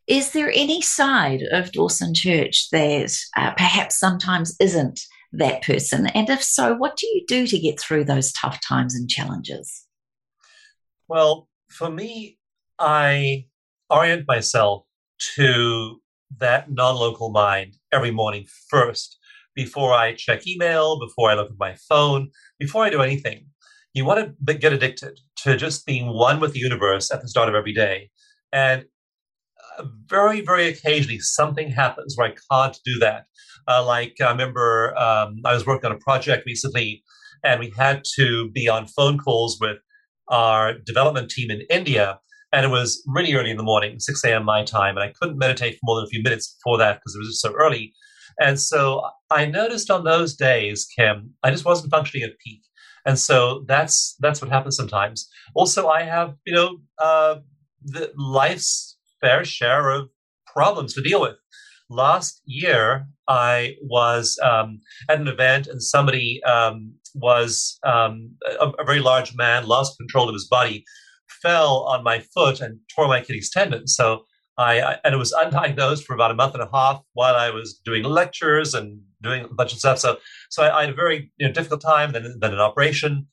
Is 0.08 0.32
there 0.32 0.52
any 0.54 0.82
side 0.82 1.44
of 1.52 1.72
Dawson 1.72 2.14
Church 2.14 2.70
that 2.72 3.18
uh, 3.38 3.52
perhaps 3.52 3.98
sometimes 3.98 4.56
isn't 4.60 5.02
that 5.34 5.64
person? 5.64 6.08
And 6.08 6.30
if 6.30 6.44
so, 6.44 6.76
what 6.76 6.98
do 6.98 7.08
you 7.08 7.24
do 7.28 7.48
to 7.48 7.60
get 7.60 7.80
through 7.80 8.06
those 8.06 8.32
tough 8.34 8.60
times 8.62 8.96
and 8.96 9.10
challenges? 9.10 9.86
Well, 11.08 11.48
for 11.70 11.90
me, 11.90 12.38
I 12.78 13.46
orient 13.90 14.26
myself 14.28 14.86
to 15.36 16.02
that 16.38 16.72
non 16.72 16.96
local 16.96 17.32
mind 17.32 17.76
every 17.92 18.12
morning 18.12 18.46
first 18.70 19.18
before 19.56 19.94
I 19.94 20.14
check 20.14 20.48
email, 20.48 21.00
before 21.00 21.30
I 21.30 21.34
look 21.34 21.50
at 21.50 21.60
my 21.60 21.76
phone, 21.88 22.30
before 22.60 22.86
I 22.86 22.90
do 22.90 23.02
anything. 23.02 23.46
You 23.94 24.06
want 24.06 24.36
to 24.48 24.54
get 24.54 24.72
addicted 24.72 25.20
to 25.44 25.58
just 25.58 25.86
being 25.86 26.08
one 26.08 26.40
with 26.40 26.54
the 26.54 26.60
universe 26.60 27.12
at 27.12 27.22
the 27.22 27.28
start 27.28 27.50
of 27.50 27.56
every 27.56 27.74
day. 27.74 28.10
And 28.54 28.86
uh, 29.78 29.86
very, 30.06 30.42
very 30.42 30.68
occasionally, 30.68 31.20
something 31.20 31.72
happens 31.72 32.16
where 32.16 32.30
I 32.30 32.36
can't 32.52 32.78
do 32.86 33.00
that. 33.00 33.26
Uh, 33.68 33.84
like 33.86 34.16
I 34.22 34.30
remember 34.30 34.98
um, 34.98 35.42
I 35.44 35.54
was 35.54 35.66
working 35.66 35.90
on 35.90 35.96
a 35.96 36.00
project 36.00 36.46
recently, 36.46 37.04
and 37.44 37.60
we 37.60 37.74
had 37.78 38.04
to 38.16 38.50
be 38.52 38.70
on 38.70 38.88
phone 38.88 39.18
calls 39.18 39.58
with 39.60 39.78
our 40.30 40.74
development 40.74 41.30
team 41.32 41.52
in 41.52 41.62
India. 41.70 42.20
And 42.52 42.66
it 42.66 42.70
was 42.70 43.04
really 43.08 43.34
early 43.34 43.52
in 43.52 43.58
the 43.58 43.64
morning, 43.64 44.00
6 44.00 44.24
a.m. 44.24 44.44
my 44.44 44.64
time, 44.64 44.98
and 44.98 45.04
I 45.04 45.14
couldn't 45.20 45.38
meditate 45.38 45.76
for 45.76 45.80
more 45.84 45.96
than 45.98 46.06
a 46.06 46.10
few 46.10 46.24
minutes 46.24 46.56
before 46.56 46.78
that 46.80 46.96
because 46.96 47.16
it 47.16 47.20
was 47.20 47.28
just 47.28 47.42
so 47.42 47.54
early. 47.54 47.94
And 48.40 48.60
so 48.60 49.04
I 49.30 49.46
noticed 49.46 49.92
on 49.92 50.04
those 50.04 50.36
days, 50.36 50.88
Kim, 50.98 51.34
I 51.44 51.52
just 51.52 51.66
wasn't 51.66 51.92
functioning 51.92 52.24
at 52.24 52.40
peak. 52.44 52.62
And 53.06 53.18
so 53.18 53.64
that's 53.68 54.16
that's 54.20 54.42
what 54.42 54.52
happens 54.52 54.76
sometimes. 54.76 55.28
Also, 55.56 55.88
I 55.88 56.04
have 56.04 56.36
you 56.46 56.54
know 56.54 56.78
uh, 57.00 57.36
the 57.84 58.12
life's 58.18 58.98
fair 59.22 59.44
share 59.46 59.90
of 59.90 60.10
problems 60.46 60.94
to 60.94 61.02
deal 61.02 61.22
with. 61.22 61.36
Last 61.90 62.42
year, 62.46 63.08
I 63.28 63.76
was 63.82 64.38
um, 64.44 64.80
at 65.10 65.20
an 65.20 65.28
event, 65.28 65.68
and 65.68 65.82
somebody 65.82 66.42
um, 66.44 66.94
was 67.16 67.80
um, 67.84 68.36
a, 68.60 68.68
a, 68.68 68.86
very 68.86 69.00
large 69.00 69.36
man, 69.36 69.66
lost 69.66 69.98
control 69.98 70.30
of 70.30 70.34
his 70.34 70.48
body, 70.48 70.84
fell 71.42 71.84
on 71.84 72.04
my 72.04 72.20
foot 72.20 72.62
and 72.62 72.80
tore 72.94 73.08
my 73.08 73.20
Achilles 73.20 73.50
tendon. 73.50 73.88
So 73.88 74.26
I, 74.58 74.82
I, 74.82 74.98
and 75.04 75.14
it 75.14 75.18
was 75.18 75.34
undiagnosed 75.34 76.04
for 76.04 76.14
about 76.14 76.32
a 76.32 76.36
month 76.36 76.54
and 76.54 76.64
a 76.64 76.70
half 76.72 77.02
while 77.14 77.36
I 77.36 77.50
was 77.50 77.80
doing 77.86 78.04
lectures 78.04 78.74
and 78.74 79.00
doing 79.22 79.46
a 79.46 79.54
bunch 79.54 79.72
of 79.72 79.80
stuff. 79.80 80.00
So 80.00 80.18
so 80.50 80.64
I, 80.64 80.78
I 80.78 80.82
had 80.82 80.90
a 80.90 80.94
very 80.94 81.32
you 81.38 81.48
know, 81.48 81.54
difficult 81.54 81.82
time, 81.82 82.12
then 82.12 82.38
then 82.40 82.54
an 82.54 82.60
operation. 82.60 83.28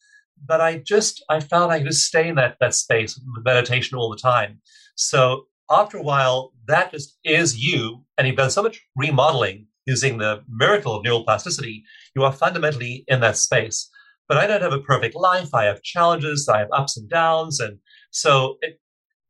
But 0.44 0.60
I 0.60 0.78
just 0.78 1.24
I 1.28 1.40
found 1.40 1.72
I 1.72 1.78
could 1.78 1.88
just 1.88 2.06
stay 2.06 2.28
in 2.28 2.36
that 2.36 2.56
that 2.60 2.74
space 2.74 3.16
with 3.16 3.44
meditation 3.44 3.98
all 3.98 4.10
the 4.10 4.16
time. 4.16 4.60
So 4.94 5.46
after 5.68 5.98
a 5.98 6.02
while, 6.02 6.52
that 6.68 6.92
just 6.92 7.18
is 7.24 7.58
you, 7.58 8.04
and 8.16 8.26
you've 8.26 8.36
done 8.36 8.50
so 8.50 8.62
much 8.62 8.80
remodeling 8.94 9.66
using 9.86 10.18
the 10.18 10.42
miracle 10.48 10.94
of 10.94 11.04
neuroplasticity. 11.04 11.82
You 12.14 12.24
are 12.24 12.32
fundamentally 12.32 13.04
in 13.08 13.20
that 13.20 13.36
space. 13.36 13.88
But 14.28 14.38
I 14.38 14.46
don't 14.46 14.62
have 14.62 14.72
a 14.72 14.80
perfect 14.80 15.14
life. 15.14 15.54
I 15.54 15.64
have 15.64 15.82
challenges. 15.82 16.48
I 16.48 16.58
have 16.58 16.68
ups 16.72 16.96
and 16.96 17.08
downs, 17.08 17.60
and 17.60 17.78
so 18.16 18.56
it, 18.62 18.80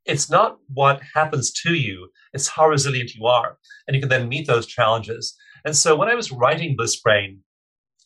it's 0.04 0.30
not 0.30 0.58
what 0.72 1.02
happens 1.12 1.52
to 1.64 1.74
you, 1.74 2.08
it's 2.32 2.46
how 2.46 2.68
resilient 2.68 3.14
you 3.16 3.26
are. 3.26 3.58
And 3.86 3.96
you 3.96 4.00
can 4.00 4.08
then 4.08 4.28
meet 4.28 4.46
those 4.46 4.64
challenges. 4.64 5.34
And 5.64 5.76
so 5.76 5.96
when 5.96 6.08
I 6.08 6.14
was 6.14 6.30
writing 6.30 6.76
Bliss 6.76 7.00
Brain, 7.00 7.40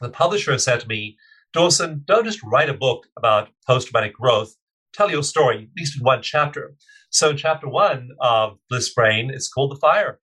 the 0.00 0.08
publisher 0.08 0.56
said 0.56 0.80
to 0.80 0.88
me, 0.88 1.18
Dawson, 1.52 2.02
don't 2.06 2.24
just 2.24 2.42
write 2.42 2.70
a 2.70 2.74
book 2.74 3.06
about 3.18 3.50
post 3.66 3.88
traumatic 3.88 4.14
growth, 4.14 4.54
tell 4.94 5.10
your 5.10 5.22
story, 5.22 5.64
at 5.64 5.78
least 5.78 5.98
in 5.98 6.02
one 6.02 6.22
chapter. 6.22 6.74
So, 7.10 7.34
chapter 7.34 7.68
one 7.68 8.08
of 8.20 8.56
Bliss 8.70 8.94
Brain 8.94 9.30
is 9.30 9.50
called 9.50 9.72
The 9.72 9.80
Fire. 9.80 10.18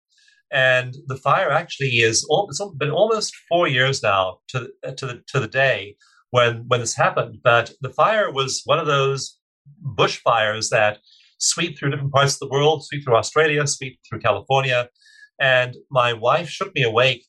And 0.52 0.94
the 1.08 1.16
fire 1.16 1.50
actually 1.50 1.96
is 1.96 2.24
it's 2.30 2.62
been 2.76 2.90
almost 2.90 3.34
four 3.48 3.66
years 3.66 4.04
now 4.04 4.38
to, 4.48 4.68
to, 4.84 5.06
the, 5.06 5.22
to 5.26 5.40
the 5.40 5.48
day 5.48 5.96
when, 6.30 6.68
when 6.68 6.78
this 6.78 6.94
happened. 6.94 7.38
But 7.42 7.72
the 7.80 7.90
fire 7.90 8.30
was 8.30 8.62
one 8.64 8.78
of 8.78 8.86
those 8.86 9.36
bushfires 9.96 10.70
that 10.70 10.98
sweep 11.38 11.78
through 11.78 11.90
different 11.90 12.12
parts 12.12 12.34
of 12.34 12.40
the 12.40 12.48
world, 12.48 12.84
sweep 12.84 13.04
through 13.04 13.16
Australia, 13.16 13.66
sweep 13.66 13.98
through 14.08 14.20
California. 14.20 14.88
And 15.40 15.76
my 15.90 16.12
wife 16.12 16.48
shook 16.48 16.74
me 16.74 16.82
awake 16.82 17.24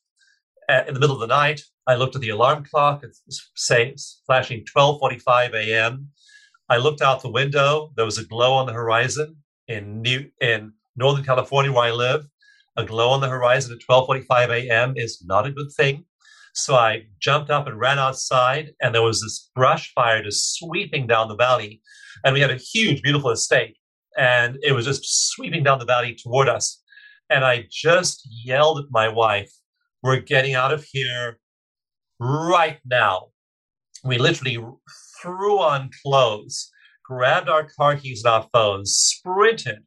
uh, 0.70 0.84
in 0.88 0.94
the 0.94 1.00
middle 1.00 1.16
of 1.16 1.22
the 1.22 1.28
night. 1.28 1.62
I 1.88 1.96
looked 1.96 2.16
at 2.16 2.22
the 2.22 2.30
alarm 2.30 2.66
clock. 2.66 3.04
It's 3.04 3.52
say 3.56 3.96
flashing 4.26 4.66
12:45 4.66 5.54
a.m. 5.54 6.10
I 6.70 6.78
looked 6.78 7.02
out 7.02 7.22
the 7.22 7.30
window. 7.30 7.92
There 7.96 8.06
was 8.06 8.18
a 8.18 8.26
glow 8.26 8.54
on 8.54 8.66
the 8.66 8.74
horizon 8.74 9.38
in 9.68 10.02
New 10.02 10.30
in 10.42 10.74
Northern 10.96 11.24
California, 11.24 11.72
where 11.72 11.86
I 11.86 11.92
live. 11.92 12.26
A 12.78 12.84
glow 12.84 13.10
on 13.10 13.22
the 13.22 13.30
horizon 13.30 13.74
at 13.74 13.88
12:45 13.88 14.50
a.m. 14.50 14.94
is 14.98 15.24
not 15.26 15.48
a 15.48 15.52
good 15.52 15.72
thing. 15.72 16.06
So 16.56 16.76
I 16.76 17.06
jumped 17.20 17.52
up 17.52 17.68
and 17.68 17.80
ran 17.80 18.00
outside, 18.00 18.72
and 18.82 18.96
there 18.96 19.04
was 19.04 19.22
this 19.22 19.52
brush 19.56 19.94
fire 19.94 20.24
just 20.24 20.56
sweeping 20.56 21.06
down 21.06 21.28
the 21.28 21.36
valley. 21.36 21.82
And 22.24 22.34
we 22.34 22.40
had 22.40 22.52
a 22.52 22.56
huge, 22.56 23.02
beautiful 23.02 23.30
estate 23.30 23.76
and 24.18 24.58
it 24.64 24.72
was 24.72 24.86
just 24.86 25.32
sweeping 25.32 25.64
down 25.64 25.80
the 25.80 25.86
valley 25.86 26.16
toward 26.16 26.48
us. 26.50 26.82
And 27.30 27.44
I 27.44 27.66
just 27.70 28.28
yelled 28.30 28.80
at 28.80 28.86
my 28.92 29.08
wife, 29.08 29.52
We're 30.04 30.20
getting 30.20 30.54
out 30.54 30.72
of 30.72 30.84
here 30.84 31.40
right 32.20 32.80
now. 32.86 33.28
We 34.04 34.18
literally 34.18 34.64
threw 35.22 35.60
on 35.60 35.90
clothes, 36.04 36.70
grabbed 37.04 37.50
our 37.50 37.68
car 37.78 37.96
keys 37.96 38.24
and 38.24 38.34
our 38.34 38.48
phones, 38.54 38.96
sprinted 38.96 39.80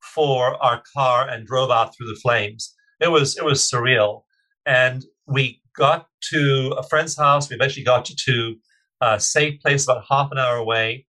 for 0.00 0.62
our 0.62 0.82
car, 0.94 1.28
and 1.28 1.46
drove 1.46 1.70
out 1.70 1.94
through 1.94 2.08
the 2.08 2.20
flames. 2.20 2.74
It 3.00 3.08
was 3.08 3.36
it 3.36 3.44
was 3.44 3.60
surreal. 3.60 4.22
And 4.64 5.04
we 5.26 5.60
got 5.76 6.08
to 6.32 6.74
a 6.78 6.82
friend's 6.82 7.16
house. 7.16 7.48
We 7.48 7.56
eventually 7.56 7.84
got 7.84 8.04
to, 8.04 8.56
a 9.02 9.20
safe 9.20 9.60
place 9.60 9.84
about 9.84 10.04
half 10.08 10.32
an 10.32 10.38
hour 10.38 10.56
away 10.56 11.04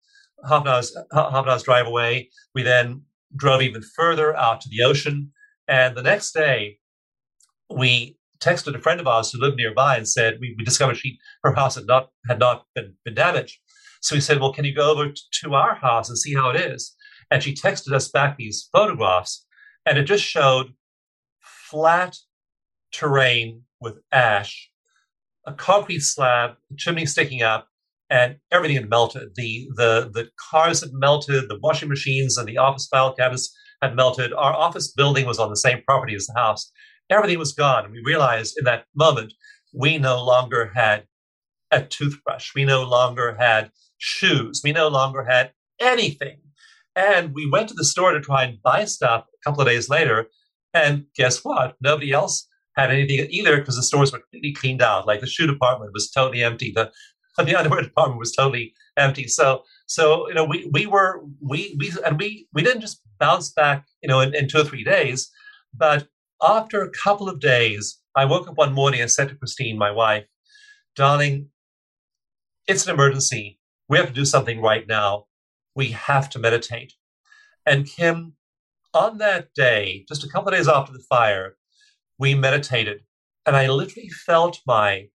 half 0.48 0.62
an 0.62 0.68
hour's 0.68 0.96
half 1.12 1.44
an 1.44 1.48
hour's 1.48 1.62
drive 1.62 1.86
away. 1.86 2.30
We 2.54 2.62
then 2.62 3.02
drove 3.36 3.62
even 3.62 3.82
further 3.82 4.36
out 4.36 4.60
to 4.62 4.68
the 4.68 4.82
ocean, 4.82 5.32
and 5.68 5.96
the 5.96 6.02
next 6.02 6.32
day 6.32 6.78
we 7.70 8.18
texted 8.40 8.74
a 8.74 8.80
friend 8.80 9.00
of 9.00 9.06
ours 9.06 9.30
who 9.30 9.40
lived 9.40 9.56
nearby 9.56 9.96
and 9.96 10.06
said 10.06 10.38
we, 10.40 10.54
we 10.58 10.64
discovered 10.64 10.96
she 10.96 11.18
her 11.42 11.54
house 11.54 11.76
had 11.76 11.86
not 11.86 12.10
had 12.28 12.38
not 12.38 12.66
been, 12.74 12.94
been 13.04 13.14
damaged. 13.14 13.58
So 14.02 14.14
we 14.14 14.20
said, 14.20 14.38
well, 14.38 14.52
can 14.52 14.66
you 14.66 14.74
go 14.74 14.90
over 14.90 15.14
to 15.40 15.54
our 15.54 15.76
house 15.76 16.10
and 16.10 16.18
see 16.18 16.34
how 16.34 16.50
it 16.50 16.60
is? 16.60 16.94
And 17.30 17.42
she 17.42 17.54
texted 17.54 17.92
us 17.92 18.08
back 18.08 18.36
these 18.36 18.68
photographs, 18.70 19.46
and 19.86 19.98
it 19.98 20.04
just 20.04 20.24
showed 20.24 20.74
flat 21.40 22.16
terrain 22.92 23.62
with 23.84 23.98
ash, 24.10 24.70
a 25.46 25.52
concrete 25.52 26.00
slab, 26.00 26.56
chimney 26.76 27.06
sticking 27.06 27.42
up, 27.42 27.68
and 28.10 28.36
everything 28.50 28.76
had 28.76 28.90
melted. 28.90 29.34
The 29.34 29.68
the 29.76 30.10
the 30.12 30.28
cars 30.50 30.80
had 30.80 30.92
melted, 30.92 31.48
the 31.48 31.58
washing 31.62 31.88
machines 31.88 32.36
and 32.36 32.48
the 32.48 32.58
office 32.58 32.86
file 32.86 33.14
cabinets 33.14 33.54
had 33.82 33.96
melted. 33.96 34.32
Our 34.32 34.52
office 34.52 34.92
building 34.92 35.26
was 35.26 35.38
on 35.38 35.50
the 35.50 35.56
same 35.56 35.82
property 35.86 36.14
as 36.14 36.26
the 36.26 36.34
house. 36.38 36.70
Everything 37.10 37.38
was 37.38 37.52
gone. 37.52 37.84
And 37.84 37.92
we 37.92 38.02
realized 38.04 38.56
in 38.58 38.64
that 38.64 38.86
moment 38.94 39.32
we 39.72 39.98
no 39.98 40.22
longer 40.22 40.72
had 40.74 41.06
a 41.70 41.82
toothbrush. 41.82 42.54
We 42.54 42.64
no 42.64 42.84
longer 42.84 43.36
had 43.38 43.70
shoes. 43.98 44.60
We 44.64 44.72
no 44.72 44.88
longer 44.88 45.24
had 45.24 45.52
anything. 45.80 46.38
And 46.96 47.34
we 47.34 47.50
went 47.50 47.68
to 47.68 47.74
the 47.74 47.84
store 47.84 48.12
to 48.12 48.20
try 48.20 48.44
and 48.44 48.62
buy 48.62 48.84
stuff 48.84 49.24
a 49.34 49.44
couple 49.44 49.60
of 49.60 49.66
days 49.66 49.88
later. 49.88 50.26
And 50.72 51.06
guess 51.16 51.44
what? 51.44 51.74
Nobody 51.80 52.12
else 52.12 52.46
had 52.76 52.90
anything 52.90 53.26
either 53.30 53.58
because 53.58 53.76
the 53.76 53.82
stores 53.82 54.12
were 54.12 54.18
completely 54.18 54.52
cleaned 54.52 54.82
out. 54.82 55.06
Like 55.06 55.20
the 55.20 55.26
shoe 55.26 55.46
department 55.46 55.92
was 55.92 56.10
totally 56.10 56.42
empty. 56.42 56.72
The 56.74 56.90
the 57.38 57.56
underwear 57.56 57.82
department 57.82 58.18
was 58.18 58.32
totally 58.32 58.74
empty. 58.96 59.26
So, 59.26 59.64
so 59.86 60.28
you 60.28 60.34
know, 60.34 60.44
we 60.44 60.68
we 60.72 60.86
were 60.86 61.22
we 61.40 61.76
we 61.78 61.92
and 62.06 62.18
we 62.18 62.48
we 62.52 62.62
didn't 62.62 62.80
just 62.80 63.00
bounce 63.18 63.50
back, 63.50 63.86
you 64.02 64.08
know, 64.08 64.20
in, 64.20 64.34
in 64.34 64.48
two 64.48 64.58
or 64.58 64.64
three 64.64 64.84
days, 64.84 65.30
but 65.72 66.06
after 66.42 66.82
a 66.82 66.90
couple 66.90 67.28
of 67.28 67.40
days, 67.40 67.98
I 68.14 68.24
woke 68.24 68.48
up 68.48 68.56
one 68.56 68.72
morning 68.72 69.00
and 69.00 69.10
said 69.10 69.28
to 69.28 69.34
Christine, 69.34 69.78
my 69.78 69.90
wife, 69.90 70.26
"Darling, 70.94 71.48
it's 72.68 72.86
an 72.86 72.94
emergency. 72.94 73.58
We 73.88 73.98
have 73.98 74.06
to 74.06 74.12
do 74.12 74.24
something 74.24 74.60
right 74.60 74.86
now. 74.86 75.26
We 75.74 75.88
have 75.88 76.30
to 76.30 76.38
meditate." 76.38 76.94
And 77.66 77.86
Kim, 77.86 78.34
on 78.92 79.18
that 79.18 79.54
day, 79.54 80.04
just 80.08 80.22
a 80.22 80.28
couple 80.28 80.48
of 80.48 80.54
days 80.54 80.68
after 80.68 80.92
the 80.92 81.04
fire, 81.08 81.56
we 82.18 82.34
meditated, 82.34 83.00
and 83.46 83.56
I 83.56 83.68
literally 83.68 84.08
felt 84.08 84.60
my 84.66 85.06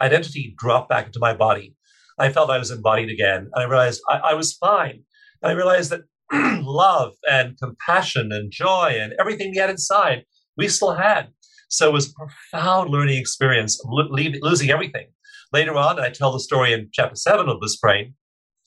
identity 0.00 0.54
drop 0.58 0.88
back 0.88 1.06
into 1.06 1.18
my 1.20 1.34
body. 1.34 1.76
I 2.18 2.30
felt 2.30 2.50
I 2.50 2.58
was 2.58 2.70
embodied 2.70 3.10
again. 3.10 3.50
And 3.52 3.64
I 3.64 3.64
realized 3.64 4.02
I, 4.08 4.18
I 4.18 4.34
was 4.34 4.52
fine. 4.52 5.04
And 5.42 5.50
I 5.50 5.54
realized 5.54 5.90
that 5.90 6.02
love 6.62 7.12
and 7.30 7.58
compassion 7.58 8.30
and 8.32 8.50
joy 8.50 8.96
and 8.98 9.12
everything 9.18 9.50
we 9.50 9.58
had 9.58 9.70
inside, 9.70 10.24
we 10.56 10.68
still 10.68 10.94
had. 10.94 11.28
So 11.68 11.88
it 11.88 11.92
was 11.92 12.10
a 12.10 12.12
profound 12.12 12.90
learning 12.90 13.18
experience 13.18 13.80
lo- 13.84 14.08
losing 14.10 14.70
everything. 14.70 15.06
Later 15.52 15.74
on, 15.76 16.00
I 16.00 16.10
tell 16.10 16.32
the 16.32 16.40
story 16.40 16.72
in 16.72 16.88
chapter 16.92 17.16
seven 17.16 17.48
of 17.48 17.60
Bliss 17.60 17.76
Brain. 17.76 18.14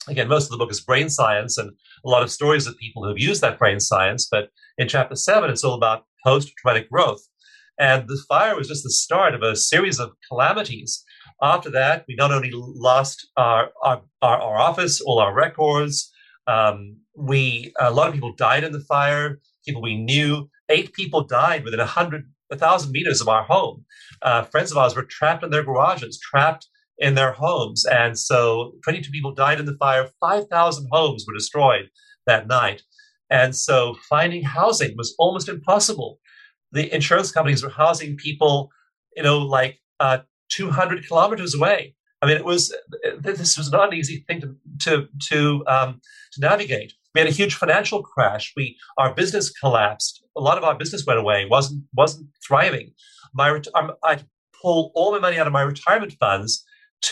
Again, 0.07 0.27
most 0.27 0.45
of 0.45 0.51
the 0.51 0.57
book 0.57 0.71
is 0.71 0.81
brain 0.81 1.09
science 1.09 1.57
and 1.57 1.71
a 2.05 2.09
lot 2.09 2.21
of 2.21 2.31
stories 2.31 2.67
of 2.67 2.77
people 2.77 3.03
who've 3.03 3.17
used 3.17 3.41
that 3.41 3.57
brain 3.57 3.79
science. 3.79 4.27
But 4.29 4.49
in 4.77 4.87
chapter 4.87 5.15
seven, 5.15 5.49
it's 5.49 5.63
all 5.63 5.73
about 5.73 6.05
post 6.23 6.51
traumatic 6.57 6.91
growth. 6.91 7.21
And 7.77 8.07
the 8.07 8.21
fire 8.29 8.55
was 8.55 8.67
just 8.67 8.83
the 8.83 8.91
start 8.91 9.33
of 9.33 9.41
a 9.41 9.55
series 9.55 9.99
of 9.99 10.11
calamities 10.29 11.03
after 11.41 11.69
that, 11.71 12.05
we 12.07 12.15
not 12.15 12.31
only 12.31 12.51
lost 12.53 13.27
our, 13.35 13.69
our, 13.83 14.01
our, 14.21 14.41
our 14.41 14.57
office, 14.57 15.01
all 15.01 15.19
our 15.19 15.33
records, 15.33 16.11
um, 16.47 16.97
we 17.15 17.73
a 17.79 17.91
lot 17.91 18.07
of 18.07 18.13
people 18.13 18.33
died 18.35 18.63
in 18.63 18.71
the 18.71 18.79
fire, 18.81 19.39
people 19.65 19.81
we 19.81 19.97
knew, 19.97 20.49
eight 20.69 20.93
people 20.93 21.23
died 21.23 21.63
within 21.63 21.79
a 21.79 21.85
hundred, 21.85 22.23
a 22.51 22.55
thousand 22.55 22.91
meters 22.91 23.19
of 23.19 23.27
our 23.27 23.43
home. 23.43 23.83
Uh, 24.21 24.43
friends 24.43 24.71
of 24.71 24.77
ours 24.77 24.95
were 24.95 25.03
trapped 25.03 25.43
in 25.43 25.49
their 25.49 25.63
garages, 25.63 26.19
trapped 26.19 26.67
in 26.97 27.15
their 27.15 27.33
homes. 27.33 27.85
And 27.85 28.17
so 28.17 28.73
22 28.83 29.11
people 29.11 29.33
died 29.33 29.59
in 29.59 29.65
the 29.65 29.77
fire. 29.77 30.09
5,000 30.21 30.87
homes 30.91 31.25
were 31.27 31.33
destroyed 31.33 31.89
that 32.25 32.47
night. 32.47 32.83
And 33.29 33.55
so 33.55 33.95
finding 34.07 34.43
housing 34.43 34.95
was 34.95 35.15
almost 35.17 35.49
impossible. 35.49 36.19
The 36.75 36.93
insurance 36.93 37.31
companies 37.31 37.63
were 37.63 37.69
housing 37.69 38.17
people, 38.17 38.69
you 39.15 39.23
know, 39.23 39.39
like 39.39 39.79
uh, 39.99 40.19
200 40.49 41.07
kilometers 41.07 41.55
away. 41.55 41.95
I 42.21 42.27
mean, 42.27 42.37
it 42.37 42.45
was 42.45 42.73
this 43.19 43.57
was 43.57 43.71
not 43.71 43.89
an 43.89 43.99
easy 43.99 44.23
thing 44.27 44.41
to 44.41 44.55
to 44.83 45.07
to, 45.29 45.63
um, 45.67 46.01
to 46.33 46.41
navigate. 46.41 46.93
We 47.13 47.21
had 47.21 47.29
a 47.29 47.33
huge 47.33 47.55
financial 47.55 48.03
crash. 48.03 48.53
We 48.57 48.77
our 48.97 49.13
business 49.13 49.49
collapsed. 49.51 50.23
A 50.35 50.41
lot 50.41 50.57
of 50.57 50.63
our 50.63 50.75
business 50.75 51.05
went 51.05 51.19
away. 51.19 51.45
wasn't 51.45 51.83
wasn't 51.95 52.27
thriving. 52.45 52.91
My 53.33 53.61
I 54.03 54.19
pulled 54.61 54.91
all 54.95 55.11
my 55.11 55.19
money 55.19 55.37
out 55.37 55.47
of 55.47 55.53
my 55.53 55.61
retirement 55.61 56.13
funds 56.19 56.63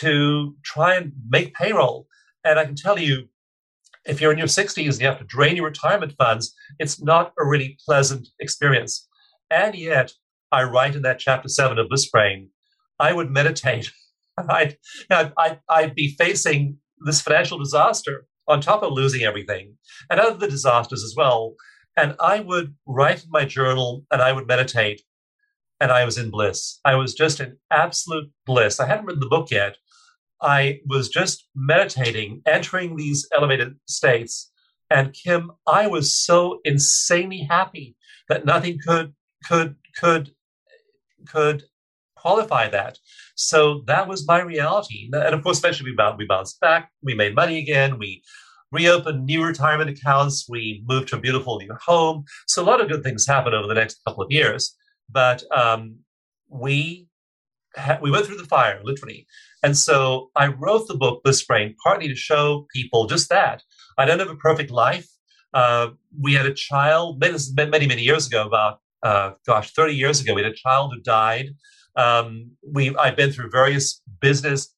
to 0.02 0.56
try 0.64 0.96
and 0.96 1.14
make 1.30 1.54
payroll. 1.54 2.08
And 2.44 2.60
I 2.60 2.66
can 2.66 2.76
tell 2.76 3.00
you, 3.00 3.28
if 4.06 4.20
you're 4.20 4.32
in 4.32 4.38
your 4.38 4.48
60s 4.48 4.92
and 4.94 5.02
you 5.02 5.08
have 5.08 5.20
to 5.20 5.26
drain 5.26 5.56
your 5.56 5.66
retirement 5.66 6.14
funds, 6.18 6.54
it's 6.80 7.02
not 7.02 7.34
a 7.40 7.46
really 7.46 7.78
pleasant 7.86 8.28
experience. 8.40 9.08
And 9.54 9.76
yet, 9.76 10.14
I 10.52 10.64
write 10.64 10.96
in 10.96 11.04
that 11.04 11.20
chapter 11.20 11.48
seven 11.48 11.78
of 11.78 11.88
Bliss 11.88 12.10
Brain, 12.10 12.50
I 13.00 13.14
would 13.14 13.30
meditate. 13.30 13.92
I'd, 14.50 14.78
I'd, 15.12 15.60
I'd 15.70 15.94
be 15.94 16.16
facing 16.18 16.78
this 17.06 17.22
financial 17.22 17.60
disaster 17.60 18.26
on 18.48 18.62
top 18.62 18.82
of 18.82 18.94
losing 18.94 19.22
everything 19.22 19.76
and 20.10 20.20
other 20.20 20.50
disasters 20.50 21.04
as 21.04 21.14
well. 21.16 21.54
And 21.96 22.16
I 22.20 22.40
would 22.40 22.74
write 22.88 23.24
in 23.24 23.30
my 23.30 23.46
journal 23.46 24.06
and 24.12 24.24
I 24.24 24.32
would 24.32 24.48
meditate 24.48 25.04
and 25.80 25.92
I 25.92 26.04
was 26.04 26.18
in 26.18 26.32
bliss. 26.32 26.80
I 26.84 26.96
was 26.96 27.14
just 27.14 27.40
in 27.40 27.58
absolute 27.70 28.32
bliss. 28.48 28.80
I 28.80 28.88
hadn't 28.88 29.06
written 29.06 29.20
the 29.20 29.28
book 29.28 29.52
yet. 29.52 29.78
I 30.42 30.80
was 30.88 31.10
just 31.10 31.48
meditating, 31.56 32.42
entering 32.48 32.96
these 32.96 33.28
elevated 33.36 33.76
states. 33.88 34.52
And 34.90 35.14
Kim, 35.14 35.52
I 35.68 35.86
was 35.86 36.16
so 36.16 36.60
insanely 36.66 37.48
happy 37.50 37.96
that 38.30 38.46
nothing 38.46 38.80
could 38.86 39.14
could 39.44 39.76
could 40.00 40.32
could 41.28 41.64
qualify 42.16 42.70
that. 42.70 42.98
So 43.36 43.84
that 43.88 44.08
was 44.08 44.28
my 44.28 44.42
reality. 44.42 45.10
And 45.14 45.36
of 45.36 45.44
course, 45.44 45.60
eventually 45.60 45.92
we 45.92 45.96
bounced, 45.96 46.18
we 46.18 46.26
bounced 46.26 46.60
back. 46.62 46.92
We 47.02 47.16
made 47.16 47.36
money 47.36 47.60
again. 47.60 48.00
We 48.00 48.24
reopened 48.72 49.26
new 49.26 49.44
retirement 49.44 49.90
accounts. 49.90 50.48
We 50.50 50.84
moved 50.88 51.10
to 51.10 51.18
a 51.18 51.20
beautiful 51.20 51.60
new 51.60 51.76
home. 51.86 52.24
So 52.48 52.64
a 52.64 52.66
lot 52.66 52.82
of 52.82 52.90
good 52.90 53.04
things 53.04 53.28
happened 53.28 53.56
over 53.56 53.68
the 53.68 53.74
next 53.74 54.00
couple 54.06 54.24
of 54.24 54.32
years. 54.32 54.76
But 55.10 55.44
um, 55.56 56.00
we 56.50 57.08
ha- 57.76 58.00
we 58.02 58.12
went 58.12 58.26
through 58.26 58.38
the 58.38 58.46
fire, 58.46 58.80
literally. 58.84 59.28
And 59.62 59.78
so 59.78 60.30
I 60.36 60.48
wrote 60.48 60.88
the 60.88 60.96
book, 60.96 61.24
Bliss 61.24 61.44
Brain 61.46 61.76
partly 61.84 62.08
to 62.08 62.16
show 62.16 62.68
people 62.74 63.06
just 63.08 63.30
that. 63.30 63.64
I 63.98 64.06
don't 64.06 64.20
have 64.20 64.30
a 64.30 64.36
perfect 64.36 64.72
life. 64.72 65.08
Uh, 65.54 65.90
we 66.20 66.34
had 66.34 66.46
a 66.46 66.54
child, 66.54 67.20
many, 67.20 67.38
many, 67.56 67.88
many 67.88 68.02
years 68.02 68.28
ago, 68.28 68.46
about, 68.46 68.80
uh, 69.04 69.34
gosh, 69.46 69.74
30 69.74 69.94
years 69.94 70.22
ago, 70.22 70.34
we 70.34 70.44
had 70.44 70.52
a 70.52 70.56
child 70.56 70.94
who 70.94 71.02
died. 71.02 71.50
Um, 71.96 72.52
we, 72.68 72.96
I've 72.96 73.18
been 73.18 73.32
through 73.32 73.50
various 73.52 74.02
business 74.22 74.74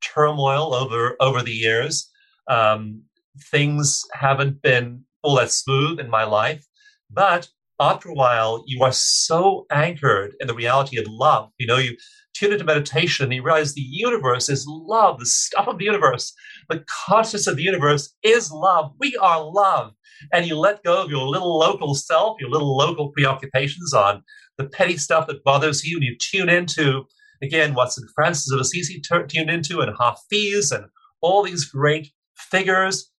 turmoil 0.00 0.74
over, 0.74 1.16
over 1.20 1.42
the 1.42 1.52
years. 1.52 2.10
Um, 2.48 3.02
things 3.50 4.04
haven't 4.12 4.62
been 4.62 5.04
all 5.22 5.36
that 5.36 5.50
smooth 5.50 6.00
in 6.00 6.10
my 6.10 6.24
life, 6.24 6.66
but 7.10 7.48
after 7.80 8.08
a 8.08 8.14
while, 8.14 8.64
you 8.66 8.82
are 8.82 8.92
so 8.92 9.66
anchored 9.70 10.34
in 10.40 10.48
the 10.48 10.54
reality 10.54 10.98
of 10.98 11.06
love. 11.06 11.50
You 11.58 11.66
know, 11.66 11.78
you 11.78 11.96
tune 12.34 12.52
into 12.52 12.64
meditation 12.64 13.24
and 13.24 13.34
you 13.34 13.42
realize 13.42 13.74
the 13.74 13.80
universe 13.80 14.48
is 14.48 14.66
love, 14.66 15.18
the 15.18 15.26
stuff 15.26 15.68
of 15.68 15.78
the 15.78 15.84
universe. 15.84 16.32
The 16.68 16.84
consciousness 17.06 17.46
of 17.46 17.56
the 17.56 17.62
universe 17.62 18.14
is 18.22 18.50
love. 18.50 18.92
We 18.98 19.16
are 19.20 19.42
love. 19.42 19.92
And 20.32 20.46
you 20.46 20.56
let 20.56 20.82
go 20.82 21.02
of 21.02 21.10
your 21.10 21.26
little 21.26 21.58
local 21.58 21.94
self, 21.94 22.40
your 22.40 22.50
little 22.50 22.76
local 22.76 23.10
preoccupations 23.10 23.92
on 23.94 24.22
the 24.56 24.68
petty 24.68 24.96
stuff 24.96 25.26
that 25.28 25.44
bothers 25.44 25.84
you, 25.84 25.96
and 25.96 26.04
you 26.04 26.16
tune 26.18 26.48
into, 26.48 27.04
again, 27.42 27.74
what 27.74 27.92
St. 27.92 28.08
Francis 28.14 28.52
of 28.52 28.60
Assisi 28.60 29.00
t- 29.00 29.26
tuned 29.28 29.50
into, 29.50 29.80
and 29.80 29.96
Hafiz, 29.98 30.72
and 30.72 30.86
all 31.20 31.42
these 31.42 31.64
great 31.64 32.10
figures. 32.36 33.10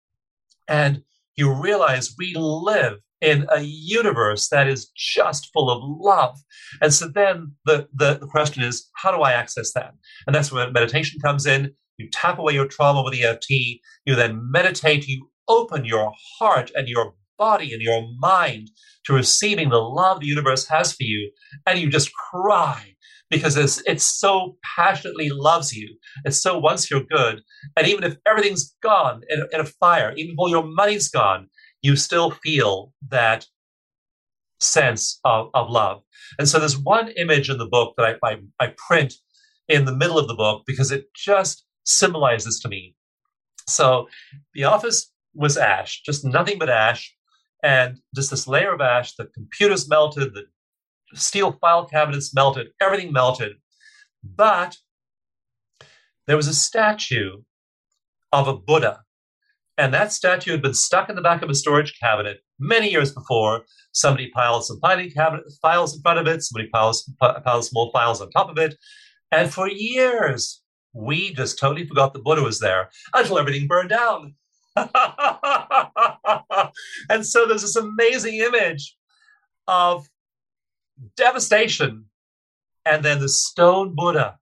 And 0.67 1.03
you 1.35 1.53
realize 1.53 2.15
we 2.17 2.35
live 2.35 2.99
in 3.21 3.45
a 3.51 3.61
universe 3.61 4.47
that 4.49 4.67
is 4.67 4.91
just 4.95 5.49
full 5.53 5.69
of 5.69 5.81
love. 5.83 6.37
And 6.81 6.93
so 6.93 7.07
then 7.07 7.53
the, 7.65 7.87
the, 7.93 8.17
the, 8.19 8.27
question 8.27 8.63
is, 8.63 8.89
how 8.95 9.11
do 9.11 9.21
I 9.21 9.33
access 9.33 9.73
that? 9.73 9.93
And 10.25 10.35
that's 10.35 10.51
where 10.51 10.71
meditation 10.71 11.19
comes 11.19 11.45
in. 11.45 11.73
You 11.97 12.09
tap 12.11 12.39
away 12.39 12.53
your 12.53 12.67
trauma 12.67 13.03
with 13.03 13.13
EFT. 13.13 13.49
You 14.05 14.15
then 14.15 14.49
meditate. 14.51 15.07
You 15.07 15.29
open 15.49 15.83
your 15.83 16.13
heart 16.37 16.71
and 16.75 16.87
your 16.87 17.15
body 17.37 17.73
and 17.73 17.81
your 17.81 18.07
mind 18.19 18.69
to 19.05 19.13
receiving 19.13 19.69
the 19.69 19.77
love 19.77 20.19
the 20.19 20.27
universe 20.27 20.67
has 20.67 20.93
for 20.93 21.03
you. 21.03 21.31
And 21.65 21.79
you 21.79 21.89
just 21.89 22.11
cry 22.13 22.95
because 23.29 23.57
it's, 23.57 24.05
so 24.05 24.57
passionately 24.75 25.29
loves 25.29 25.73
you. 25.73 25.97
It 26.25 26.31
so 26.33 26.57
wants 26.57 26.89
your 26.89 27.03
good. 27.03 27.41
And 27.77 27.87
even 27.87 28.03
if 28.03 28.17
everything's 28.25 28.75
gone 28.81 29.21
in, 29.29 29.45
in 29.51 29.59
a 29.59 29.65
fire, 29.65 30.13
even 30.15 30.33
if 30.33 30.39
all 30.39 30.49
your 30.49 30.65
money's 30.65 31.09
gone, 31.09 31.47
you 31.81 31.95
still 31.95 32.31
feel 32.31 32.93
that 33.09 33.45
sense 34.59 35.19
of, 35.23 35.49
of 35.53 35.69
love. 35.69 36.01
And 36.37 36.47
so 36.47 36.59
there's 36.59 36.77
one 36.77 37.09
image 37.09 37.49
in 37.49 37.57
the 37.57 37.67
book 37.67 37.93
that 37.97 38.17
I, 38.23 38.27
I, 38.29 38.37
I 38.59 38.73
print 38.87 39.13
in 39.67 39.85
the 39.85 39.95
middle 39.95 40.17
of 40.17 40.27
the 40.27 40.35
book 40.35 40.63
because 40.65 40.91
it 40.91 41.05
just 41.15 41.63
symbolizes 41.85 42.59
to 42.61 42.67
me. 42.67 42.95
So 43.67 44.07
the 44.53 44.65
office 44.65 45.11
was 45.33 45.57
ash, 45.57 46.01
just 46.05 46.25
nothing 46.25 46.59
but 46.59 46.69
ash, 46.69 47.15
and 47.63 47.99
just 48.15 48.31
this 48.31 48.47
layer 48.47 48.73
of 48.73 48.81
ash. 48.81 49.15
The 49.15 49.25
computers 49.25 49.89
melted, 49.89 50.33
the 50.33 50.45
steel 51.13 51.57
file 51.61 51.85
cabinets 51.85 52.33
melted, 52.33 52.67
everything 52.81 53.11
melted. 53.11 53.53
But 54.23 54.77
there 56.27 56.37
was 56.37 56.47
a 56.47 56.53
statue 56.53 57.41
of 58.31 58.47
a 58.47 58.55
Buddha 58.55 59.01
and 59.79 59.93
that 59.93 60.11
statue 60.11 60.51
had 60.51 60.61
been 60.61 60.73
stuck 60.73 61.09
in 61.09 61.15
the 61.15 61.21
back 61.21 61.41
of 61.41 61.49
a 61.49 61.55
storage 61.55 61.97
cabinet 61.97 62.41
many 62.59 62.91
years 62.91 63.13
before. 63.13 63.63
Somebody 63.93 64.29
piled 64.29 64.65
some 64.65 64.77
filing 64.81 65.09
cabinet 65.09 65.45
files 65.61 65.95
in 65.95 66.01
front 66.01 66.19
of 66.19 66.27
it. 66.27 66.43
Somebody 66.43 66.67
piles, 66.67 67.09
piled 67.21 67.69
more 67.71 67.89
files 67.93 68.19
on 68.19 68.29
top 68.29 68.49
of 68.49 68.57
it. 68.57 68.75
And 69.31 69.53
for 69.53 69.69
years, 69.69 70.61
we 70.91 71.33
just 71.33 71.57
totally 71.57 71.87
forgot 71.87 72.11
the 72.11 72.19
Buddha 72.19 72.43
was 72.43 72.59
there 72.59 72.89
until 73.13 73.39
everything 73.39 73.67
burned 73.67 73.89
down. 73.89 74.35
and 77.09 77.25
so 77.25 77.45
there's 77.45 77.61
this 77.61 77.75
amazing 77.75 78.35
image 78.35 78.95
of 79.67 80.07
devastation. 81.15 82.05
And 82.85 83.03
then 83.03 83.19
the 83.19 83.29
stone 83.29 83.93
Buddha 83.95 84.39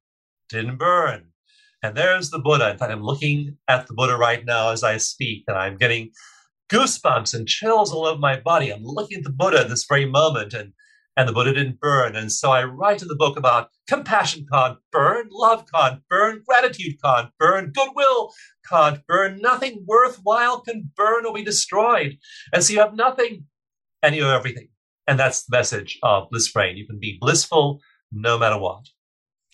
didn't 0.49 0.77
burn. 0.77 1.31
And 1.83 1.95
there's 1.95 2.29
the 2.29 2.39
Buddha. 2.39 2.71
In 2.71 2.77
fact, 2.77 2.91
I'm 2.91 3.03
looking 3.03 3.57
at 3.67 3.87
the 3.87 3.93
Buddha 3.93 4.17
right 4.17 4.45
now 4.45 4.71
as 4.71 4.83
I 4.83 4.97
speak, 4.97 5.43
and 5.47 5.57
I'm 5.57 5.77
getting 5.77 6.11
goosebumps 6.69 7.33
and 7.33 7.47
chills 7.47 7.93
all 7.93 8.05
over 8.05 8.19
my 8.19 8.39
body. 8.39 8.71
I'm 8.71 8.83
looking 8.83 9.17
at 9.19 9.23
the 9.23 9.29
Buddha 9.29 9.59
at 9.59 9.69
this 9.69 9.85
very 9.87 10.05
moment, 10.05 10.53
and 10.53 10.73
and 11.17 11.27
the 11.27 11.33
Buddha 11.33 11.51
didn't 11.53 11.81
burn. 11.81 12.15
And 12.15 12.31
so 12.31 12.51
I 12.51 12.63
write 12.63 13.01
in 13.01 13.07
the 13.07 13.15
book 13.15 13.37
about 13.37 13.69
compassion 13.89 14.45
can't 14.51 14.77
burn, 14.91 15.27
love 15.31 15.65
can't 15.73 16.01
burn, 16.09 16.43
gratitude 16.47 17.01
can't 17.03 17.31
burn, 17.39 17.73
goodwill 17.75 18.31
can't 18.69 19.05
burn, 19.07 19.39
nothing 19.41 19.83
worthwhile 19.87 20.61
can 20.61 20.91
burn 20.95 21.25
or 21.25 21.33
be 21.33 21.43
destroyed. 21.43 22.17
And 22.53 22.63
so 22.63 22.73
you 22.73 22.79
have 22.79 22.95
nothing 22.95 23.45
and 24.03 24.15
you 24.15 24.23
have 24.23 24.39
everything. 24.39 24.69
And 25.07 25.19
that's 25.19 25.45
the 25.45 25.57
message 25.57 25.97
of 26.03 26.29
Bliss 26.29 26.51
Brain. 26.51 26.77
You 26.77 26.85
can 26.85 26.99
be 26.99 27.17
blissful 27.19 27.81
no 28.11 28.37
matter 28.37 28.59
what. 28.59 28.85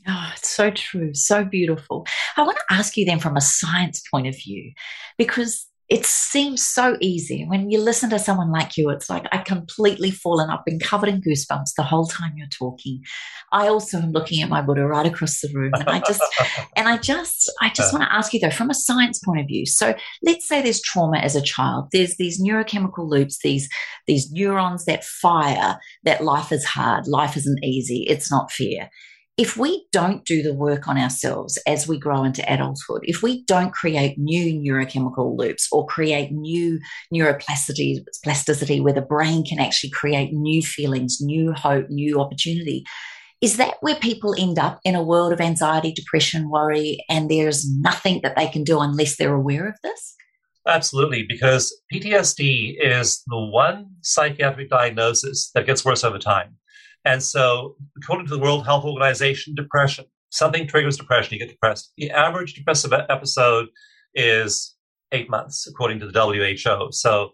Oh, 0.06 0.32
it's 0.36 0.50
so 0.50 0.70
true, 0.70 1.14
so 1.14 1.46
beautiful. 1.46 2.06
I 2.36 2.42
want 2.42 2.58
to 2.58 2.76
ask 2.76 2.98
you 2.98 3.06
then 3.06 3.20
from 3.20 3.38
a 3.38 3.42
science 3.42 4.04
point 4.12 4.28
of 4.28 4.36
view, 4.36 4.74
because 5.18 5.66
it 5.90 6.06
seems 6.06 6.64
so 6.64 6.98
easy. 7.02 7.46
When 7.46 7.70
you 7.70 7.80
listen 7.80 8.10
to 8.12 8.20
someone 8.20 8.52
like 8.52 8.78
you, 8.78 8.90
it's 8.90 9.10
like 9.10 9.26
I 9.32 9.40
completely 9.40 10.12
fallen. 10.12 10.50
I've 10.50 10.66
been 10.66 10.80
covered 10.80 11.10
in 11.10 11.22
goosebumps 11.22 11.76
the 11.76 11.84
whole 11.84 12.08
time 12.08 12.34
you're 12.38 12.48
talking. 12.48 13.02
I 13.52 13.68
also 13.68 13.98
am 13.98 14.12
looking 14.12 14.42
at 14.42 14.50
my 14.50 14.62
Buddha 14.62 14.86
right 14.86 15.06
across 15.06 15.42
the 15.42 15.52
room. 15.54 15.74
And 15.74 15.90
I 15.90 16.00
just 16.00 16.22
and 16.76 16.88
I 16.88 16.98
just 16.98 17.52
I 17.62 17.70
just 17.70 17.92
want 17.94 18.04
to 18.04 18.14
ask 18.14 18.34
you 18.34 18.40
though, 18.40 18.50
from 18.50 18.70
a 18.70 18.76
science 18.76 19.20
point 19.20 19.42
of 19.42 19.48
view. 19.48 19.66
So 19.66 19.94
let's 20.24 20.48
say 20.48 20.62
there's 20.62 20.82
trauma 20.82 21.18
as 21.18 21.36
a 21.36 21.42
child. 21.42 21.90
There's 21.92 22.16
these 22.16 22.42
neurochemical 22.42 23.08
loops, 23.08 23.40
these 23.44 23.68
these 24.08 24.32
neurons 24.32 24.86
that 24.86 25.04
fire 25.04 25.78
that 26.04 26.24
life 26.24 26.52
is 26.52 26.64
hard, 26.64 27.08
life 27.08 27.36
isn't 27.36 27.64
easy, 27.64 28.06
it's 28.08 28.32
not 28.32 28.52
fair 28.52 28.90
if 29.38 29.58
we 29.58 29.86
don't 29.92 30.26
do 30.26 30.44
the 30.44 30.54
work 30.54 30.88
on 30.88 30.98
ourselves 30.98 31.58
as 31.66 31.88
we 31.88 31.98
grow 31.98 32.24
into 32.24 32.44
adulthood, 32.52 33.02
if 33.04 33.24
we 33.24 33.44
don't 33.46 33.74
create 33.74 34.18
new 34.18 34.54
neurochemical 34.54 35.36
loops 35.36 35.68
or 35.72 35.88
create 35.88 36.32
new 36.32 36.80
neuroplasticity 37.12 38.04
plasticity 38.24 38.80
where 38.80 38.94
the 38.94 39.02
brain 39.02 39.44
can 39.44 39.60
actually 39.60 39.90
create 39.90 40.32
new 40.34 40.62
feelings, 40.62 41.18
new 41.20 41.52
hope, 41.52 41.90
new 41.90 42.22
opportunity, 42.22 42.84
is 43.42 43.58
that 43.58 43.76
where 43.82 43.96
people 43.96 44.36
end 44.38 44.60
up 44.60 44.80
in 44.86 44.96
a 44.96 45.04
world 45.04 45.34
of 45.34 45.42
anxiety, 45.42 45.92
depression, 45.92 46.50
worry, 46.50 47.04
and 47.10 47.30
there's 47.30 47.70
nothing 47.80 48.22
that 48.24 48.36
they 48.38 48.48
can 48.48 48.64
do 48.64 48.80
unless 48.80 49.18
they're 49.18 49.34
aware 49.34 49.68
of 49.68 49.76
this? 49.84 50.16
Absolutely, 50.66 51.26
because 51.28 51.76
PTSD 51.92 52.76
is 52.80 53.22
the 53.28 53.38
one 53.38 53.88
psychiatric 54.02 54.70
diagnosis 54.70 55.52
that 55.56 55.66
gets 55.66 55.84
worse 55.84 56.04
over 56.06 56.20
time. 56.20 56.56
And 57.06 57.22
so, 57.22 57.76
according 58.02 58.28
to 58.28 58.34
the 58.34 58.40
World 58.40 58.66
Health 58.66 58.86
Organization, 58.86 59.56
depression, 59.56 60.06
something 60.30 60.68
triggers 60.68 60.98
depression, 60.98 61.34
you 61.34 61.40
get 61.40 61.50
depressed. 61.50 61.92
The 61.98 62.12
average 62.12 62.54
depressive 62.54 62.94
episode 62.94 63.68
is 64.16 64.76
eight 65.12 65.30
months, 65.30 65.68
according 65.68 66.00
to 66.00 66.08
the 66.08 66.20
WHO. 66.20 66.92
So, 66.92 67.32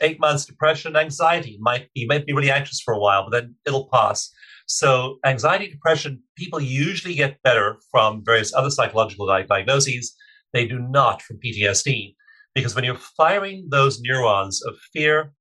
eight 0.00 0.20
months 0.20 0.46
depression, 0.46 0.96
anxiety 0.96 1.58
might 1.60 1.88
you 1.94 2.06
might 2.06 2.26
be 2.26 2.32
really 2.32 2.50
anxious 2.50 2.80
for 2.80 2.94
a 2.94 2.98
while, 2.98 3.24
but 3.24 3.32
then 3.32 3.54
it'll 3.66 3.88
pass. 3.92 4.30
So, 4.66 5.18
anxiety, 5.26 5.68
depression, 5.68 6.22
people 6.36 6.60
usually 6.60 7.14
get 7.14 7.42
better 7.42 7.78
from 7.90 8.22
various 8.24 8.54
other 8.54 8.70
psychological 8.70 9.26
diagnoses. 9.26 10.14
They 10.52 10.66
do 10.66 10.78
not 10.78 11.22
from 11.22 11.38
PTSD. 11.44 12.14
Because 12.54 12.74
when 12.74 12.84
you're 12.84 12.96
firing 12.96 13.68
those 13.70 14.00
neurons 14.00 14.62
of 14.64 14.76
fear, 14.92 15.32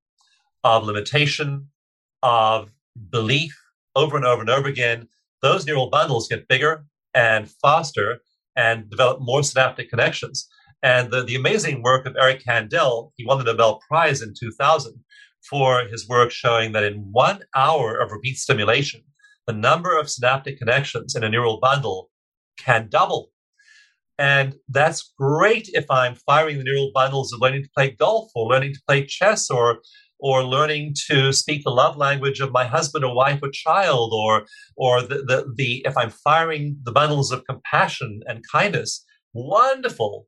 of 0.64 0.84
limitation, 0.84 1.68
of 2.22 2.72
belief 3.12 3.58
over 3.95 4.18
and 4.18 4.26
over 4.26 4.41
and 4.41 4.50
over 4.50 4.68
again, 4.68 5.08
those 5.41 5.66
neural 5.66 5.89
bundles 5.89 6.28
get 6.28 6.47
bigger 6.47 6.86
and 7.14 7.50
faster 7.62 8.20
and 8.56 8.89
develop 8.89 9.20
more 9.22 9.43
synaptic 9.43 9.89
connections. 9.89 10.47
And 10.84 11.12
the, 11.12 11.24
the 11.24 11.36
amazing 11.36 11.82
work 11.82 12.06
of 12.06 12.16
Eric 12.20 12.43
Kandel, 12.43 13.12
he 13.16 13.26
won 13.26 13.38
the 13.38 13.43
Nobel 13.43 13.82
Prize 13.88 14.22
in 14.22 14.34
2000 14.38 14.93
for 15.50 15.84
his 15.84 16.08
work 16.08 16.32
showing 16.32 16.74
that 16.74 16.84
in 16.84 17.10
one 17.12 17.41
hour 17.56 17.97
of 17.97 18.12
repeat 18.12 18.38
stimulation, 18.38 19.02
the 19.47 19.54
number 19.54 19.97
of 19.97 20.10
synaptic 20.10 20.58
connections 20.58 21.16
in 21.16 21.24
a 21.24 21.30
neural 21.30 21.60
bundle 21.60 22.10
can 22.58 22.88
double. 22.89 23.32
And 24.18 24.56
that's 24.68 25.14
great 25.18 25.70
if 25.70 25.86
I'm 25.89 26.16
firing 26.16 26.58
the 26.58 26.66
neural 26.66 26.91
bundles 26.93 27.32
of 27.32 27.39
learning 27.39 27.64
to 27.64 27.70
play 27.74 27.91
golf 27.91 28.32
or 28.36 28.52
learning 28.52 28.74
to 28.74 28.82
play 28.86 29.06
chess 29.06 29.50
or 29.50 29.80
or 30.20 30.44
learning 30.44 30.94
to 31.10 31.32
speak 31.32 31.64
the 31.64 31.70
love 31.70 31.96
language 31.98 32.40
of 32.40 32.52
my 32.52 32.66
husband 32.66 33.06
or 33.06 33.16
wife 33.16 33.40
or 33.42 33.50
child 33.52 34.12
or 34.14 34.46
or 34.76 35.02
the, 35.02 35.24
the, 35.28 35.54
the 35.56 35.82
if 35.86 35.98
i'm 35.98 36.10
firing 36.10 36.78
the 36.84 36.92
bundles 36.92 37.32
of 37.32 37.46
compassion 37.46 38.22
and 38.28 38.44
kindness 38.52 39.06
wonderful 39.34 40.28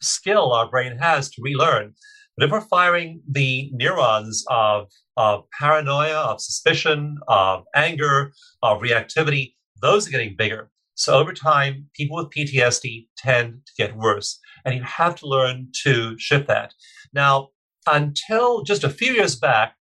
skill 0.00 0.52
our 0.52 0.68
brain 0.68 0.96
has 0.98 1.30
to 1.30 1.42
relearn. 1.42 1.94
But 2.36 2.46
if 2.46 2.52
we're 2.52 2.60
firing 2.62 3.22
the 3.30 3.70
neurons 3.72 4.44
of 4.48 4.88
of 5.16 5.44
paranoia 5.58 6.16
of 6.16 6.40
suspicion 6.40 7.18
of 7.28 7.64
anger 7.74 8.32
of 8.62 8.80
reactivity 8.80 9.54
those 9.82 10.06
are 10.06 10.10
getting 10.10 10.36
bigger. 10.36 10.70
So 10.94 11.18
over 11.18 11.32
time 11.32 11.88
people 11.94 12.16
with 12.16 12.30
ptsd 12.30 13.06
tend 13.18 13.60
to 13.66 13.72
get 13.76 13.96
worse 13.96 14.38
and 14.64 14.74
you 14.74 14.82
have 14.82 15.16
to 15.16 15.26
learn 15.26 15.68
to 15.82 16.18
shift 16.18 16.48
that. 16.48 16.72
Now 17.12 17.48
until 17.86 18.62
just 18.62 18.84
a 18.84 18.90
few 18.90 19.12
years 19.12 19.36
back, 19.36 19.74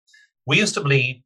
we 0.46 0.58
used 0.58 0.74
to 0.76 0.82
believe 0.82 1.22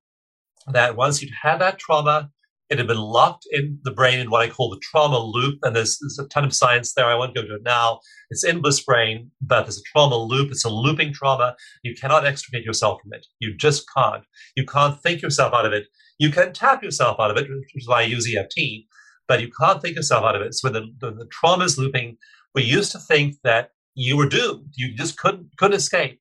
that 0.68 0.96
once 0.96 1.22
you'd 1.22 1.32
had 1.42 1.60
that 1.60 1.80
trauma, 1.80 2.30
it 2.72 2.78
had 2.78 2.88
been 2.88 2.98
locked 2.98 3.46
in 3.52 3.80
the 3.84 3.92
brain 3.92 4.20
in 4.20 4.30
what 4.30 4.44
I 4.44 4.50
call 4.50 4.70
the 4.70 4.80
trauma 4.82 5.20
loop. 5.20 5.60
And 5.62 5.76
there's, 5.76 5.98
there's 6.00 6.18
a 6.20 6.28
ton 6.30 6.46
of 6.46 6.54
science 6.54 6.94
there. 6.94 7.06
I 7.06 7.16
won't 7.16 7.36
go 7.36 7.42
into 7.42 7.56
it 7.56 7.64
now. 7.64 8.00
It's 8.30 8.46
in 8.46 8.62
Bliss 8.62 8.82
Brain, 8.82 9.30
but 9.42 9.64
there's 9.64 9.80
a 9.80 9.92
trauma 9.92 10.16
loop. 10.16 10.52
It's 10.52 10.64
a 10.64 10.70
looping 10.70 11.14
trauma. 11.14 11.58
You 11.84 11.94
cannot 12.00 12.26
extricate 12.26 12.64
yourself 12.64 13.02
from 13.02 13.12
it. 13.12 13.28
You 13.40 13.58
just 13.58 13.84
can't. 13.94 14.24
You 14.56 14.66
can't 14.66 14.98
think 15.02 15.22
yourself 15.22 15.54
out 15.54 15.66
of 15.66 15.74
it. 15.74 15.88
You 16.18 16.30
can 16.30 16.54
tap 16.54 16.82
yourself 16.82 17.20
out 17.20 17.32
of 17.32 17.38
it, 17.38 17.50
which 17.50 17.76
is 17.76 17.90
why 17.90 18.02
I 18.02 18.04
use 18.04 18.34
EFT, 18.34 18.86
but 19.28 19.42
you 19.42 19.52
can't 19.60 19.82
think 19.82 19.98
yourself 19.98 20.24
out 20.24 20.38
of 20.38 20.42
it. 20.42 20.54
So 20.54 20.70
when 20.70 20.74
the, 21.02 21.12
the, 21.12 21.28
trauma 21.30 21.66
is 21.66 21.78
looping, 21.78 22.18
we 22.56 22.64
used 22.64 22.94
to 22.94 23.00
think 23.00 23.36
that 23.44 23.72
you 23.96 24.16
were 24.16 24.30
doomed. 24.30 24.70
You 24.78 24.96
just 24.96 25.18
couldn't 25.18 25.50
couldn't 25.58 25.76
escape. 25.76 26.21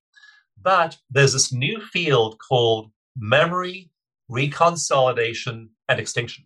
But 0.62 0.98
there's 1.10 1.32
this 1.32 1.52
new 1.52 1.80
field 1.80 2.38
called 2.38 2.90
memory 3.16 3.90
reconsolidation 4.30 5.68
and 5.88 5.98
extinction. 5.98 6.44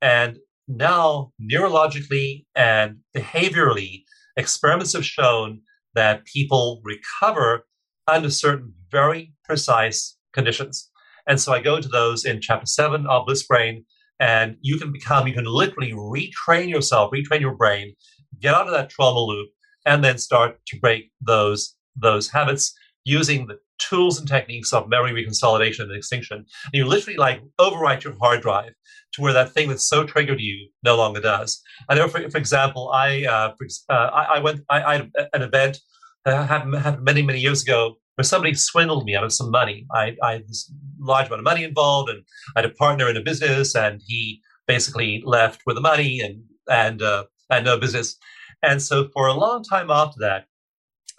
And 0.00 0.38
now, 0.68 1.32
neurologically 1.40 2.44
and 2.54 2.98
behaviorally, 3.16 4.02
experiments 4.36 4.92
have 4.92 5.04
shown 5.04 5.60
that 5.94 6.24
people 6.24 6.80
recover 6.84 7.66
under 8.06 8.30
certain 8.30 8.74
very 8.90 9.32
precise 9.44 10.16
conditions. 10.32 10.90
And 11.26 11.40
so 11.40 11.52
I 11.52 11.60
go 11.60 11.80
to 11.80 11.88
those 11.88 12.24
in 12.24 12.40
chapter 12.40 12.66
seven 12.66 13.06
of 13.06 13.26
Bliss 13.26 13.46
Brain, 13.46 13.84
and 14.20 14.56
you 14.60 14.78
can 14.78 14.92
become, 14.92 15.26
you 15.26 15.34
can 15.34 15.44
literally 15.44 15.92
retrain 15.92 16.68
yourself, 16.68 17.10
retrain 17.12 17.40
your 17.40 17.54
brain, 17.54 17.94
get 18.40 18.54
out 18.54 18.66
of 18.66 18.72
that 18.72 18.90
trauma 18.90 19.20
loop, 19.20 19.48
and 19.84 20.04
then 20.04 20.18
start 20.18 20.58
to 20.66 20.78
break 20.78 21.10
those 21.20 21.74
those 21.98 22.28
habits 22.28 22.74
using 23.06 23.46
the 23.46 23.56
tools 23.78 24.18
and 24.18 24.28
techniques 24.28 24.72
of 24.72 24.88
memory 24.88 25.12
reconsolidation 25.12 25.80
and 25.80 25.96
extinction. 25.96 26.38
And 26.38 26.74
you 26.74 26.84
literally 26.84 27.16
like 27.16 27.40
overwrite 27.58 28.02
your 28.02 28.14
hard 28.20 28.42
drive 28.42 28.72
to 29.12 29.22
where 29.22 29.32
that 29.32 29.52
thing 29.52 29.68
that's 29.68 29.88
so 29.88 30.04
triggered 30.04 30.40
you 30.40 30.68
no 30.82 30.96
longer 30.96 31.20
does. 31.20 31.62
I 31.88 31.94
know, 31.94 32.08
for, 32.08 32.28
for 32.28 32.36
example, 32.36 32.90
I, 32.92 33.24
uh, 33.24 33.54
for, 33.56 33.66
uh, 33.88 34.10
I, 34.12 34.24
I, 34.24 34.38
went, 34.40 34.60
I, 34.68 34.82
I, 34.82 34.94
had 34.94 35.10
an 35.32 35.42
event 35.42 35.78
that 36.24 36.48
happened, 36.48 36.74
happened 36.74 37.04
many, 37.04 37.22
many 37.22 37.38
years 37.38 37.62
ago 37.62 37.94
where 38.16 38.24
somebody 38.24 38.54
swindled 38.54 39.04
me 39.04 39.14
out 39.14 39.22
of 39.22 39.32
some 39.32 39.52
money. 39.52 39.86
I, 39.94 40.16
I 40.22 40.32
had 40.32 40.48
this 40.48 40.72
large 40.98 41.28
amount 41.28 41.40
of 41.40 41.44
money 41.44 41.62
involved 41.62 42.10
and 42.10 42.24
I 42.56 42.62
had 42.62 42.70
a 42.70 42.74
partner 42.74 43.08
in 43.08 43.16
a 43.16 43.22
business 43.22 43.76
and 43.76 44.02
he 44.04 44.40
basically 44.66 45.22
left 45.24 45.60
with 45.64 45.76
the 45.76 45.80
money 45.80 46.20
and, 46.20 46.42
and, 46.68 47.02
uh, 47.02 47.24
had 47.50 47.64
no 47.64 47.78
business. 47.78 48.16
And 48.64 48.82
so 48.82 49.08
for 49.12 49.28
a 49.28 49.34
long 49.34 49.62
time 49.62 49.90
after 49.90 50.18
that, 50.20 50.46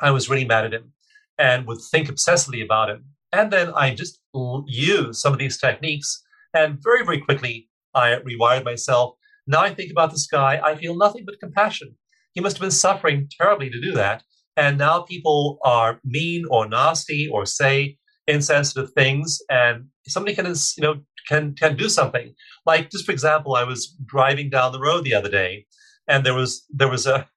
I 0.02 0.12
was 0.12 0.30
really 0.30 0.46
mad 0.46 0.66
at 0.66 0.74
him 0.74 0.92
and 1.38 1.68
would 1.68 1.80
think 1.92 2.10
obsessively 2.10 2.64
about 2.64 2.90
it. 2.90 3.00
And 3.32 3.52
then 3.52 3.72
I 3.76 3.94
just 3.94 4.20
use 4.68 5.22
some 5.22 5.34
of 5.34 5.40
these 5.40 5.58
techniques, 5.58 6.24
and 6.54 6.78
very, 6.82 7.04
very 7.06 7.20
quickly, 7.20 7.70
I 7.94 8.16
rewired 8.16 8.64
myself. 8.66 9.16
Now 9.46 9.62
I 9.62 9.74
think 9.74 9.92
about 9.92 10.12
this 10.12 10.28
guy, 10.28 10.60
I 10.64 10.76
feel 10.76 10.96
nothing 10.96 11.24
but 11.26 11.40
compassion. 11.40 11.96
He 12.34 12.42
must 12.42 12.58
have 12.58 12.62
been 12.62 12.72
suffering 12.72 13.30
terribly 13.40 13.70
to 13.70 13.82
do 13.82 13.94
that. 13.94 14.24
And 14.56 14.78
now 14.78 15.02
people 15.02 15.60
are 15.64 16.00
mean 16.04 16.46
or 16.50 16.68
nasty 16.68 17.28
or 17.32 17.46
say 17.46 17.98
insensitive 18.28 18.92
things, 18.94 19.40
and 19.50 19.86
somebody 20.08 20.36
can, 20.36 20.46
you 20.46 20.84
know, 20.84 20.96
can 21.28 21.54
can 21.56 21.76
do 21.76 21.90
something. 21.90 22.34
Like 22.66 22.90
just 22.90 23.06
for 23.06 23.12
example, 23.12 23.56
I 23.56 23.64
was 23.64 23.96
driving 24.06 24.50
down 24.50 24.72
the 24.72 24.80
road 24.80 25.04
the 25.04 25.14
other 25.14 25.30
day, 25.30 25.66
and 26.08 26.26
there 26.26 26.34
was 26.34 26.66
there 26.70 26.90
was 26.90 27.06
a 27.06 27.28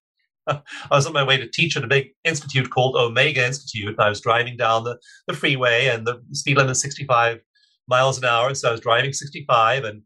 I 0.47 0.63
was 0.91 1.07
on 1.07 1.13
my 1.13 1.23
way 1.23 1.37
to 1.37 1.49
teach 1.49 1.77
at 1.77 1.85
a 1.85 1.89
big 1.89 2.09
institute 2.25 2.71
called 2.71 2.97
Omega 2.97 3.47
Institute. 3.47 3.89
And 3.89 4.01
I 4.01 4.09
was 4.09 4.21
driving 4.21 4.57
down 4.57 4.85
the, 4.85 4.99
the 5.27 5.35
freeway, 5.35 5.87
and 5.87 6.07
the 6.07 6.21
speed 6.33 6.57
limit 6.57 6.73
is 6.73 6.81
65 6.81 7.41
miles 7.89 8.19
an 8.19 8.25
hour. 8.25 8.55
So 8.55 8.69
I 8.69 8.73
was 8.73 8.81
driving 8.81 9.13
65, 9.13 9.85
and 9.85 10.03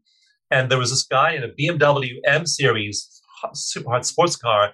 and 0.51 0.69
there 0.69 0.77
was 0.77 0.91
this 0.91 1.03
guy 1.03 1.33
in 1.33 1.43
a 1.43 1.49
BMW 1.49 2.15
M 2.25 2.45
Series 2.45 3.21
super 3.53 3.89
hot 3.89 4.05
sports 4.05 4.35
car, 4.35 4.73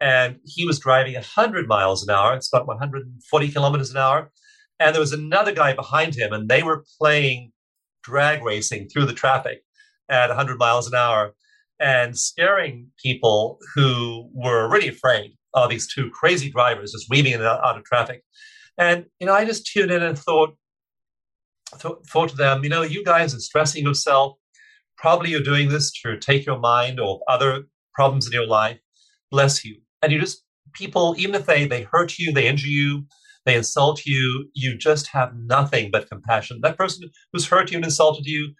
and 0.00 0.36
he 0.44 0.66
was 0.66 0.78
driving 0.78 1.14
100 1.14 1.66
miles 1.66 2.06
an 2.06 2.14
hour. 2.14 2.34
It's 2.34 2.52
about 2.52 2.66
140 2.66 3.48
kilometers 3.48 3.90
an 3.90 3.96
hour. 3.96 4.30
And 4.80 4.94
there 4.94 5.00
was 5.00 5.12
another 5.12 5.52
guy 5.52 5.72
behind 5.74 6.14
him, 6.14 6.32
and 6.32 6.48
they 6.48 6.62
were 6.62 6.84
playing 7.00 7.52
drag 8.02 8.42
racing 8.42 8.88
through 8.88 9.06
the 9.06 9.12
traffic 9.12 9.62
at 10.08 10.28
100 10.28 10.58
miles 10.58 10.86
an 10.86 10.94
hour 10.94 11.34
and 11.80 12.18
scaring 12.18 12.88
people 13.02 13.58
who 13.74 14.28
were 14.32 14.68
really 14.68 14.88
afraid 14.88 15.36
of 15.54 15.70
these 15.70 15.92
two 15.92 16.10
crazy 16.10 16.50
drivers 16.50 16.92
just 16.92 17.08
weaving 17.08 17.32
in 17.32 17.42
out 17.42 17.76
of 17.76 17.84
traffic. 17.84 18.22
And, 18.76 19.06
you 19.18 19.26
know, 19.26 19.34
I 19.34 19.44
just 19.44 19.66
tuned 19.66 19.90
in 19.90 20.02
and 20.02 20.18
thought, 20.18 20.56
th- 21.80 21.94
thought 22.08 22.30
to 22.30 22.36
them, 22.36 22.62
you 22.62 22.70
know, 22.70 22.82
you 22.82 23.04
guys 23.04 23.34
are 23.34 23.40
stressing 23.40 23.84
yourself. 23.84 24.36
Probably 24.96 25.30
you're 25.30 25.40
doing 25.42 25.68
this 25.68 25.90
to 26.02 26.18
take 26.18 26.46
your 26.46 26.58
mind 26.58 27.00
off 27.00 27.20
other 27.28 27.64
problems 27.94 28.26
in 28.26 28.32
your 28.32 28.46
life. 28.46 28.78
Bless 29.30 29.64
you. 29.64 29.80
And 30.02 30.12
you 30.12 30.20
just, 30.20 30.44
people, 30.74 31.14
even 31.18 31.34
if 31.34 31.46
they, 31.46 31.66
they 31.66 31.82
hurt 31.82 32.18
you, 32.18 32.32
they 32.32 32.46
injure 32.46 32.68
you, 32.68 33.06
they 33.44 33.56
insult 33.56 34.04
you, 34.04 34.48
you 34.54 34.76
just 34.76 35.08
have 35.08 35.34
nothing 35.34 35.90
but 35.90 36.08
compassion. 36.08 36.60
That 36.62 36.76
person 36.76 37.08
who's 37.32 37.46
hurt 37.46 37.70
you 37.70 37.78
and 37.78 37.84
insulted 37.84 38.26
you, 38.26 38.54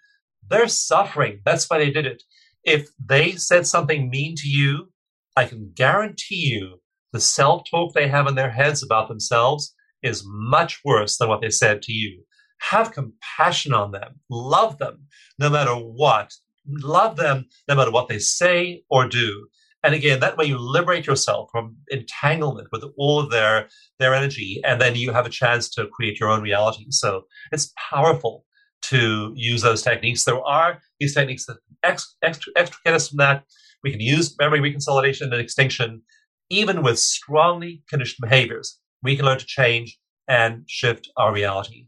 they're 0.49 0.67
suffering. 0.67 1.41
That's 1.45 1.69
why 1.69 1.77
they 1.77 1.91
did 1.91 2.05
it 2.05 2.23
if 2.63 2.89
they 3.03 3.33
said 3.33 3.67
something 3.67 4.09
mean 4.09 4.35
to 4.37 4.47
you, 4.47 4.91
I 5.35 5.45
can 5.45 5.71
guarantee 5.75 6.47
you 6.53 6.81
the 7.13 7.19
self 7.19 7.63
talk 7.69 7.93
they 7.93 8.07
have 8.07 8.27
in 8.27 8.35
their 8.35 8.51
heads 8.51 8.83
about 8.83 9.07
themselves 9.07 9.73
is 10.03 10.23
much 10.25 10.81
worse 10.85 11.17
than 11.17 11.29
what 11.29 11.41
they 11.41 11.49
said 11.49 11.81
to 11.83 11.93
you. 11.93 12.23
Have 12.61 12.91
compassion 12.93 13.73
on 13.73 13.91
them, 13.91 14.19
love 14.29 14.77
them, 14.77 15.07
no 15.39 15.49
matter 15.49 15.73
what. 15.73 16.33
love 16.67 17.15
them 17.17 17.45
no 17.67 17.75
matter 17.75 17.91
what 17.91 18.07
they 18.07 18.19
say 18.19 18.83
or 18.89 19.07
do. 19.07 19.47
And 19.83 19.95
again, 19.95 20.19
that 20.19 20.37
way 20.37 20.45
you 20.45 20.57
liberate 20.57 21.07
yourself 21.07 21.49
from 21.51 21.77
entanglement 21.89 22.67
with 22.71 22.83
all 22.97 23.19
of 23.19 23.31
their 23.31 23.69
their 23.97 24.13
energy, 24.13 24.61
and 24.65 24.79
then 24.81 24.95
you 24.95 25.13
have 25.13 25.25
a 25.25 25.29
chance 25.29 25.69
to 25.71 25.87
create 25.87 26.19
your 26.19 26.29
own 26.29 26.41
reality. 26.41 26.85
So 26.89 27.23
it's 27.51 27.73
powerful 27.91 28.45
to 28.83 29.33
use 29.35 29.61
those 29.61 29.81
techniques. 29.81 30.23
There 30.23 30.41
are 30.41 30.79
these 30.99 31.13
techniques 31.13 31.45
that 31.45 31.57
ex, 31.83 32.15
extricate 32.23 32.93
us 32.93 33.09
from 33.09 33.17
that. 33.17 33.43
We 33.83 33.91
can 33.91 34.01
use 34.01 34.35
memory 34.39 34.59
reconsolidation 34.59 35.23
and 35.23 35.35
extinction, 35.35 36.01
even 36.49 36.83
with 36.83 36.99
strongly 36.99 37.83
conditioned 37.89 38.27
behaviors. 38.27 38.79
We 39.03 39.15
can 39.15 39.25
learn 39.25 39.39
to 39.39 39.45
change 39.45 39.97
and 40.27 40.63
shift 40.67 41.09
our 41.17 41.33
reality 41.33 41.85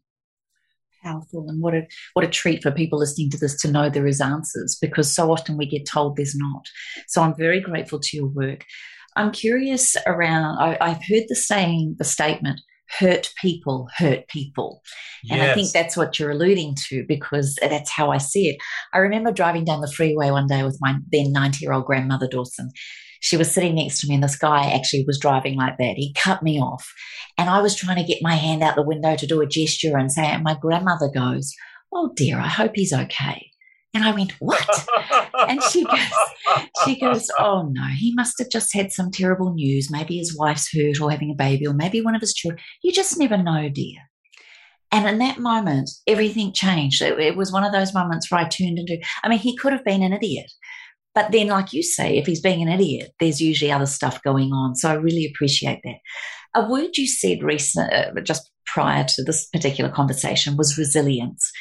powerful 1.04 1.46
and 1.48 1.62
what 1.62 1.74
a 1.74 1.82
what 2.14 2.26
a 2.26 2.30
treat 2.30 2.62
for 2.62 2.72
people 2.72 3.00
listening 3.00 3.30
to 3.30 3.38
this 3.38 3.60
to 3.60 3.72
know 3.72 3.90
there 3.90 4.08
is 4.08 4.22
answers 4.22 4.78
because 4.80 5.14
so 5.14 5.32
often 5.32 5.58
we 5.58 5.66
get 5.66 5.86
told 5.86 6.16
there's 6.16 6.36
not 6.36 6.66
so 7.08 7.22
i'm 7.22 7.36
very 7.36 7.60
grateful 7.60 8.00
to 8.00 8.18
your 8.18 8.28
work 8.28 8.66
i'm 9.16 9.32
curious 9.32 9.96
around 10.06 10.58
I, 10.60 10.78
i've 10.82 11.04
heard 11.08 11.24
the 11.28 11.36
saying 11.36 11.96
the 11.98 12.04
statement 12.04 12.62
hurt 13.00 13.32
people 13.42 13.88
hurt 13.98 14.28
people 14.28 14.82
and 15.30 15.40
yes. 15.40 15.52
i 15.52 15.54
think 15.54 15.72
that's 15.72 15.96
what 15.96 16.20
you're 16.20 16.32
alluding 16.32 16.76
to 16.76 17.06
because 17.08 17.58
that's 17.62 17.90
how 17.90 18.12
i 18.12 18.18
see 18.18 18.50
it 18.50 18.58
i 18.94 18.98
remember 18.98 19.32
driving 19.32 19.64
down 19.64 19.82
the 19.82 19.92
freeway 19.92 20.30
one 20.32 20.48
day 20.48 20.64
with 20.64 20.78
my 20.82 20.96
then 21.12 21.32
90 21.32 21.60
year 21.62 21.74
old 21.74 21.86
grandmother 21.86 22.28
dawson 22.28 22.70
she 23.22 23.38
was 23.38 23.52
sitting 23.52 23.76
next 23.76 24.02
to 24.02 24.08
me 24.08 24.16
and 24.16 24.24
this 24.24 24.36
guy 24.36 24.72
actually 24.72 25.06
was 25.06 25.20
driving 25.20 25.56
like 25.56 25.78
that. 25.78 25.94
He 25.96 26.12
cut 26.14 26.42
me 26.42 26.60
off 26.60 26.92
and 27.38 27.50
I 27.50 27.62
was 27.62 27.76
trying 27.76 27.98
to 27.98 28.04
get 28.04 28.24
my 28.24 28.34
hand 28.34 28.64
out 28.64 28.76
the 28.76 28.82
window 28.82 29.16
to 29.16 29.28
do 29.28 29.42
a 29.42 29.48
gesture 29.48 29.96
and 29.96 30.12
say, 30.12 30.26
and 30.26 30.44
my 30.44 30.58
grandmother 30.60 31.08
goes, 31.14 31.54
Oh 31.94 32.12
dear, 32.16 32.40
I 32.40 32.48
hope 32.48 32.72
he's 32.74 32.92
okay. 32.92 33.51
And 33.94 34.04
I 34.04 34.12
went, 34.12 34.34
What? 34.40 34.88
and 35.48 35.62
she 35.64 35.84
goes, 35.86 36.66
she 36.86 37.00
goes, 37.00 37.28
Oh 37.40 37.70
no, 37.72 37.88
he 37.98 38.14
must 38.16 38.40
have 38.40 38.50
just 38.50 38.74
had 38.74 38.92
some 38.92 39.12
terrible 39.12 39.54
news. 39.54 39.90
Maybe 39.92 40.18
his 40.18 40.38
wife's 40.38 40.70
hurt 40.74 41.02
or 41.02 41.12
having 41.12 41.32
a 41.32 41.36
baby, 41.36 41.68
or 41.68 41.74
maybe 41.74 42.02
one 42.02 42.16
of 42.16 42.22
his 42.22 42.34
children. 42.34 42.62
You 42.84 42.92
just 42.92 43.18
never 43.18 43.38
know, 43.38 43.70
dear. 43.70 43.98
And 44.94 45.08
in 45.08 45.20
that 45.20 45.40
moment, 45.40 45.90
everything 46.06 46.52
changed. 46.52 47.02
It, 47.02 47.18
it, 47.18 47.38
was 47.38 47.52
one 47.52 47.64
of 47.64 47.72
those 47.72 47.94
moments 47.94 48.30
where 48.30 48.42
I 48.42 48.48
turned 48.48 48.78
into, 48.78 48.98
I 49.24 49.30
mean, 49.30 49.40
he 49.40 49.56
could 49.56 49.72
have 49.72 49.86
been 49.86 50.04
an 50.04 50.12
idiot. 50.12 50.52
But 51.16 51.32
then, 51.32 51.48
like 51.48 51.72
you 51.74 51.82
say, 51.82 52.18
if 52.18 52.26
he's 52.26 52.42
being 52.42 52.62
an 52.62 52.68
idiot, 52.68 53.12
there's 53.20 53.42
usually 53.42 53.72
other 53.72 53.86
stuff 53.86 54.22
going 54.24 54.52
on. 54.52 54.76
So 54.76 54.90
I 54.90 54.94
really 54.94 55.30
appreciate 55.34 55.80
that. 55.84 55.96
A 56.56 56.70
word 56.70 56.98
you 56.98 57.08
said 57.08 57.42
recent, 57.42 57.92
uh, 57.94 58.20
just 58.22 58.50
prior 58.66 59.06
to 59.06 59.24
this 59.24 59.48
particular 59.48 59.90
conversation 59.90 60.58
was 60.58 60.78
resilience. 60.78 61.52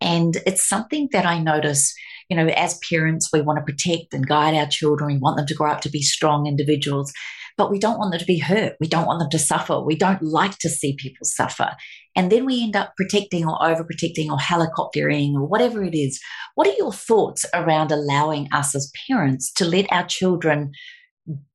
And 0.00 0.36
it's 0.46 0.68
something 0.68 1.08
that 1.12 1.26
I 1.26 1.38
notice, 1.38 1.92
you 2.28 2.36
know, 2.36 2.46
as 2.46 2.78
parents, 2.88 3.30
we 3.32 3.40
want 3.40 3.58
to 3.58 3.64
protect 3.64 4.14
and 4.14 4.26
guide 4.26 4.54
our 4.54 4.66
children. 4.66 5.12
We 5.12 5.18
want 5.18 5.36
them 5.36 5.46
to 5.46 5.54
grow 5.54 5.70
up 5.70 5.80
to 5.82 5.90
be 5.90 6.02
strong 6.02 6.46
individuals 6.46 7.12
but 7.58 7.72
we 7.72 7.80
don't 7.80 7.98
want 7.98 8.12
them 8.12 8.20
to 8.20 8.24
be 8.24 8.38
hurt. 8.38 8.76
We 8.80 8.86
don't 8.86 9.04
want 9.04 9.18
them 9.18 9.30
to 9.30 9.38
suffer. 9.38 9.80
We 9.80 9.96
don't 9.96 10.22
like 10.22 10.56
to 10.58 10.70
see 10.70 10.94
people 10.96 11.24
suffer. 11.24 11.72
And 12.14 12.30
then 12.30 12.46
we 12.46 12.62
end 12.62 12.76
up 12.76 12.94
protecting 12.96 13.46
or 13.46 13.58
overprotecting 13.58 14.30
or 14.30 14.38
helicoptering 14.38 15.34
or 15.34 15.44
whatever 15.44 15.82
it 15.82 15.94
is. 15.94 16.20
What 16.54 16.68
are 16.68 16.78
your 16.78 16.92
thoughts 16.92 17.44
around 17.52 17.90
allowing 17.90 18.48
us 18.52 18.74
as 18.74 18.92
parents 19.08 19.52
to 19.54 19.64
let 19.64 19.92
our 19.92 20.06
children 20.06 20.70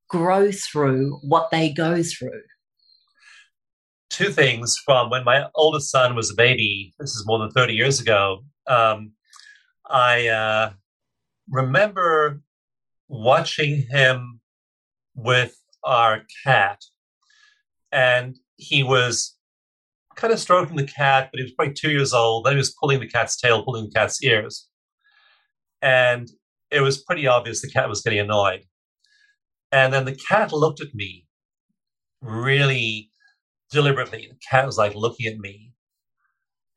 grow 0.10 0.52
through 0.52 1.20
what 1.24 1.50
they 1.52 1.72
go 1.72 2.04
through? 2.04 2.42
Two 4.14 4.30
things 4.30 4.78
from 4.86 5.10
when 5.10 5.24
my 5.24 5.48
oldest 5.56 5.90
son 5.90 6.16
was 6.16 6.30
a 6.30 6.36
baby, 6.36 6.94
this 7.00 7.16
is 7.16 7.26
more 7.26 7.40
than 7.40 7.50
30 7.50 7.74
years 7.74 8.00
ago. 8.00 8.44
Um, 8.68 9.14
I 9.90 10.28
uh, 10.28 10.74
remember 11.50 12.40
watching 13.08 13.88
him 13.90 14.40
with 15.16 15.60
our 15.84 16.22
cat, 16.44 16.80
and 17.92 18.38
he 18.56 18.84
was 18.84 19.36
kind 20.16 20.32
of 20.32 20.40
stroking 20.40 20.76
the 20.76 20.86
cat, 20.86 21.30
but 21.32 21.40
he 21.40 21.46
was 21.46 21.54
probably 21.54 21.74
two 21.74 21.90
years 21.90 22.14
old. 22.14 22.46
Then 22.46 22.54
he 22.54 22.58
was 22.58 22.76
pulling 22.80 23.00
the 23.00 23.10
cat's 23.10 23.36
tail, 23.36 23.64
pulling 23.64 23.86
the 23.86 24.00
cat's 24.00 24.24
ears, 24.24 24.70
and 25.82 26.30
it 26.70 26.82
was 26.82 27.04
pretty 27.04 27.26
obvious 27.26 27.64
the 27.64 27.68
cat 27.68 27.90
was 27.90 28.04
getting 28.04 28.20
annoyed. 28.20 28.62
And 29.72 29.92
then 29.92 30.06
the 30.06 30.16
cat 30.16 30.54
looked 30.54 30.82
at 30.82 30.94
me 30.94 31.26
really 32.22 33.10
deliberately. 33.74 34.28
The 34.30 34.38
cat 34.50 34.66
was 34.66 34.78
like 34.78 34.96
looking 34.96 35.26
at 35.26 35.38
me. 35.38 35.74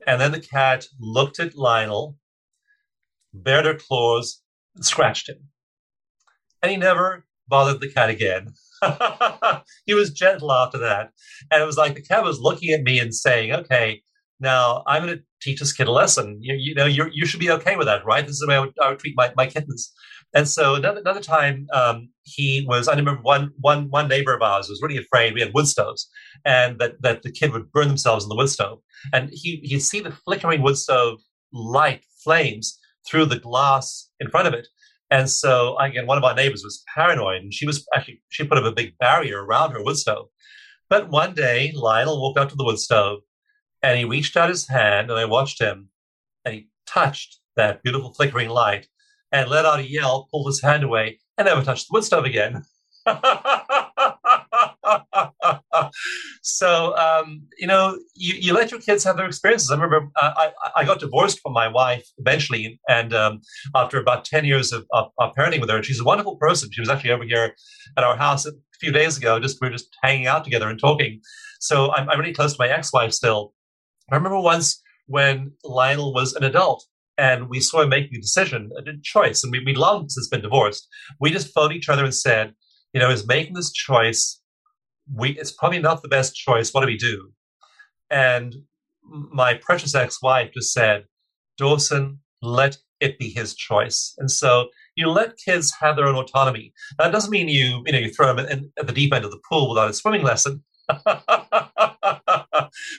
And 0.07 0.21
then 0.21 0.33
the 0.33 0.41
cat 0.41 0.87
looked 0.99 1.39
at 1.39 1.57
Lionel, 1.57 2.17
bared 3.33 3.67
her 3.67 3.75
claws, 3.75 4.43
and 4.75 4.85
scratched 4.85 5.29
him. 5.29 5.49
And 6.63 6.71
he 6.71 6.77
never 6.77 7.27
bothered 7.49 7.81
the 7.81 7.93
cat 7.93 8.11
again. 8.11 8.55
he 9.87 9.95
was 9.95 10.11
gentle 10.11 10.53
after 10.53 10.79
that. 10.79 11.11
And 11.51 11.63
it 11.63 11.67
was 11.67 11.77
like 11.77 11.95
the 11.95 12.03
cat 12.03 12.25
was 12.25 12.41
looking 12.41 12.73
at 12.73 12.83
me 12.83 12.99
and 12.99 13.15
saying, 13.15 13.53
okay, 13.53 14.03
now 14.41 14.83
I'm 14.87 15.05
going 15.05 15.19
to 15.19 15.25
teach 15.41 15.61
this 15.61 15.73
kid 15.73 15.89
a 15.89 15.93
lesson. 15.93 16.39
You, 16.41 16.55
you 16.55 16.75
know, 16.75 16.87
you 16.87 17.09
you 17.13 17.27
should 17.27 17.41
be 17.41 17.51
okay 17.51 17.77
with 17.77 17.87
that, 17.87 18.05
right? 18.05 18.25
This 18.25 18.35
is 18.35 18.41
the 18.41 18.49
way 18.49 18.57
I 18.57 18.61
would, 18.61 18.75
I 18.83 18.91
would 18.91 18.99
treat 18.99 19.15
my, 19.17 19.33
my 19.37 19.47
kittens. 19.47 19.93
And 20.35 20.49
so 20.49 20.75
another, 20.75 21.01
another 21.01 21.21
time, 21.21 21.67
um, 21.73 22.11
he 22.25 22.67
was, 22.69 22.89
I 22.89 22.95
remember 22.95 23.23
one, 23.23 23.53
one, 23.61 23.89
one 23.91 24.09
neighbor 24.09 24.35
of 24.35 24.43
ours 24.43 24.69
was 24.69 24.83
really 24.83 24.99
afraid 24.99 25.33
we 25.33 25.41
had 25.41 25.55
wood 25.55 25.67
stoves 25.67 26.09
and 26.45 26.79
that, 26.79 27.01
that 27.03 27.23
the 27.23 27.31
kid 27.31 27.53
would 27.53 27.73
burn 27.73 27.89
themselves 27.89 28.25
in 28.25 28.29
the 28.29 28.37
wood 28.37 28.51
stove. 28.51 28.81
And 29.13 29.31
he, 29.33 29.61
he'd 29.63 29.81
see 29.81 30.01
the 30.01 30.11
flickering 30.11 30.63
wood 30.63 30.77
stove 30.77 31.21
light 31.53 32.05
flames 32.23 32.79
through 33.09 33.27
the 33.27 33.39
glass 33.39 34.11
in 34.21 34.31
front 34.31 34.49
of 34.49 34.55
it. 34.55 34.67
And 35.11 35.31
so 35.31 35.79
again, 35.79 36.07
one 36.07 36.19
of 36.19 36.25
our 36.25 36.35
neighbors 36.35 36.65
was 36.65 36.83
paranoid, 36.93 37.43
and 37.43 37.55
she 37.55 37.67
was 37.67 37.87
actually 37.95 38.23
she 38.29 38.45
put 38.45 38.59
up 38.59 38.65
a 38.65 38.73
big 38.73 38.99
barrier 38.99 39.45
around 39.45 39.73
her 39.73 39.83
wood 39.83 39.97
stove. 39.97 40.27
But 40.89 41.11
one 41.11 41.35
day, 41.35 41.73
Lionel 41.75 42.21
walked 42.21 42.39
up 42.39 42.49
to 42.51 42.57
the 42.57 42.65
wood 42.65 42.79
stove, 42.79 43.21
and 43.83 43.99
he 43.99 44.05
reached 44.05 44.37
out 44.37 44.49
his 44.49 44.69
hand, 44.69 45.11
and 45.11 45.19
I 45.19 45.25
watched 45.25 45.61
him, 45.61 45.91
and 46.45 46.55
he 46.55 46.69
touched 46.87 47.39
that 47.57 47.83
beautiful 47.83 48.13
flickering 48.13 48.49
light, 48.49 48.89
and 49.33 49.51
let 49.51 49.65
out 49.65 49.81
a 49.81 49.89
yell, 49.89 50.29
pulled 50.31 50.47
his 50.47 50.63
hand 50.63 50.85
away, 50.85 51.19
and 51.39 51.47
never 51.47 51.63
touched 51.63 51.89
the 51.89 51.95
wood 51.95 52.05
stove 52.05 52.25
again. 52.25 52.65
so 56.43 56.97
um, 56.97 57.43
you 57.59 57.67
know, 57.67 57.99
you, 58.15 58.35
you 58.35 58.53
let 58.53 58.71
your 58.71 58.81
kids 58.81 59.05
have 59.05 59.17
their 59.17 59.27
experiences. 59.27 59.71
I 59.71 59.75
remember 59.75 60.09
uh, 60.21 60.33
I, 60.37 60.51
I 60.77 60.85
got 60.85 61.01
divorced 61.01 61.41
from 61.41 61.53
my 61.53 61.69
wife 61.69 62.07
eventually, 62.19 62.81
and 62.89 63.15
um, 63.15 63.41
after 63.75 63.99
about 64.01 64.25
ten 64.25 64.45
years 64.45 64.73
of, 64.73 64.87
of, 64.93 65.11
of, 65.19 65.35
parenting 65.37 65.61
with 65.61 65.71
her, 65.71 65.77
and 65.77 65.85
she's 65.85 66.01
a 66.01 66.05
wonderful 66.05 66.37
person. 66.37 66.71
She 66.73 66.81
was 66.81 66.89
actually 66.89 67.11
over 67.11 67.25
here 67.25 67.55
at 67.97 68.05
our 68.05 68.17
house 68.17 68.47
a 68.47 68.53
few 68.81 68.93
days 68.93 69.17
ago. 69.17 69.39
Just 69.39 69.59
we 69.61 69.69
were 69.69 69.73
just 69.73 69.95
hanging 70.03 70.27
out 70.27 70.45
together 70.45 70.69
and 70.69 70.81
talking. 70.81 71.21
So 71.61 71.93
I'm, 71.93 72.09
I'm 72.09 72.19
really 72.19 72.35
close 72.35 72.53
to 72.53 72.59
my 72.59 72.69
ex-wife 72.69 73.13
still. 73.13 73.53
I 74.11 74.17
remember 74.17 74.41
once 74.41 74.83
when 75.07 75.53
Lionel 75.65 76.13
was 76.13 76.35
an 76.35 76.45
adult 76.45 76.85
and 77.19 77.49
we 77.49 77.61
saw 77.61 77.83
him 77.83 77.89
making 77.89 78.17
a 78.17 78.21
decision, 78.21 78.71
a 78.77 78.83
choice, 79.03 79.43
and 79.43 79.51
we, 79.51 79.63
we 79.65 79.75
long 79.75 80.09
since 80.09 80.29
been 80.29 80.43
divorced. 80.43 80.87
We 81.21 81.31
just 81.31 81.53
phoned 81.55 81.73
each 81.73 81.89
other 81.89 82.05
and 82.05 82.15
said, 82.15 82.55
you 82.93 83.01
know, 83.01 83.11
is 83.11 83.27
making 83.27 83.55
this 83.55 83.73
choice 83.73 84.41
we 85.13 85.31
it's 85.39 85.53
probably 85.53 85.79
not 85.79 86.03
the 86.03 86.09
best 86.09 86.35
choice. 86.35 86.73
What 86.73 86.81
do 86.81 86.87
we 86.87 86.97
do? 86.97 87.31
And 88.11 88.57
my 89.05 89.55
precious 89.55 89.95
ex-wife 89.95 90.51
just 90.53 90.73
said, 90.73 91.05
Dawson, 91.59 92.19
let 92.43 92.79
it 93.01 93.19
be 93.19 93.31
his 93.31 93.55
choice. 93.55 94.15
And 94.19 94.31
so 94.31 94.69
you 94.97 95.09
let 95.09 95.37
kids 95.37 95.73
have 95.81 95.97
their 95.97 96.07
own 96.07 96.17
autonomy. 96.17 96.73
That 96.99 97.13
doesn't 97.13 97.31
mean 97.31 97.49
you, 97.49 97.83
you 97.87 97.93
know, 97.93 97.99
you 97.99 98.11
throw 98.13 98.35
them 98.35 98.47
in, 98.47 98.73
at 98.79 98.87
the 98.87 98.93
deep 98.93 99.13
end 99.13 99.25
of 99.25 99.31
the 99.31 99.41
pool 99.49 99.69
without 99.69 99.91
a 99.91 99.95
swimming 99.95 100.23
lesson. 100.23 100.65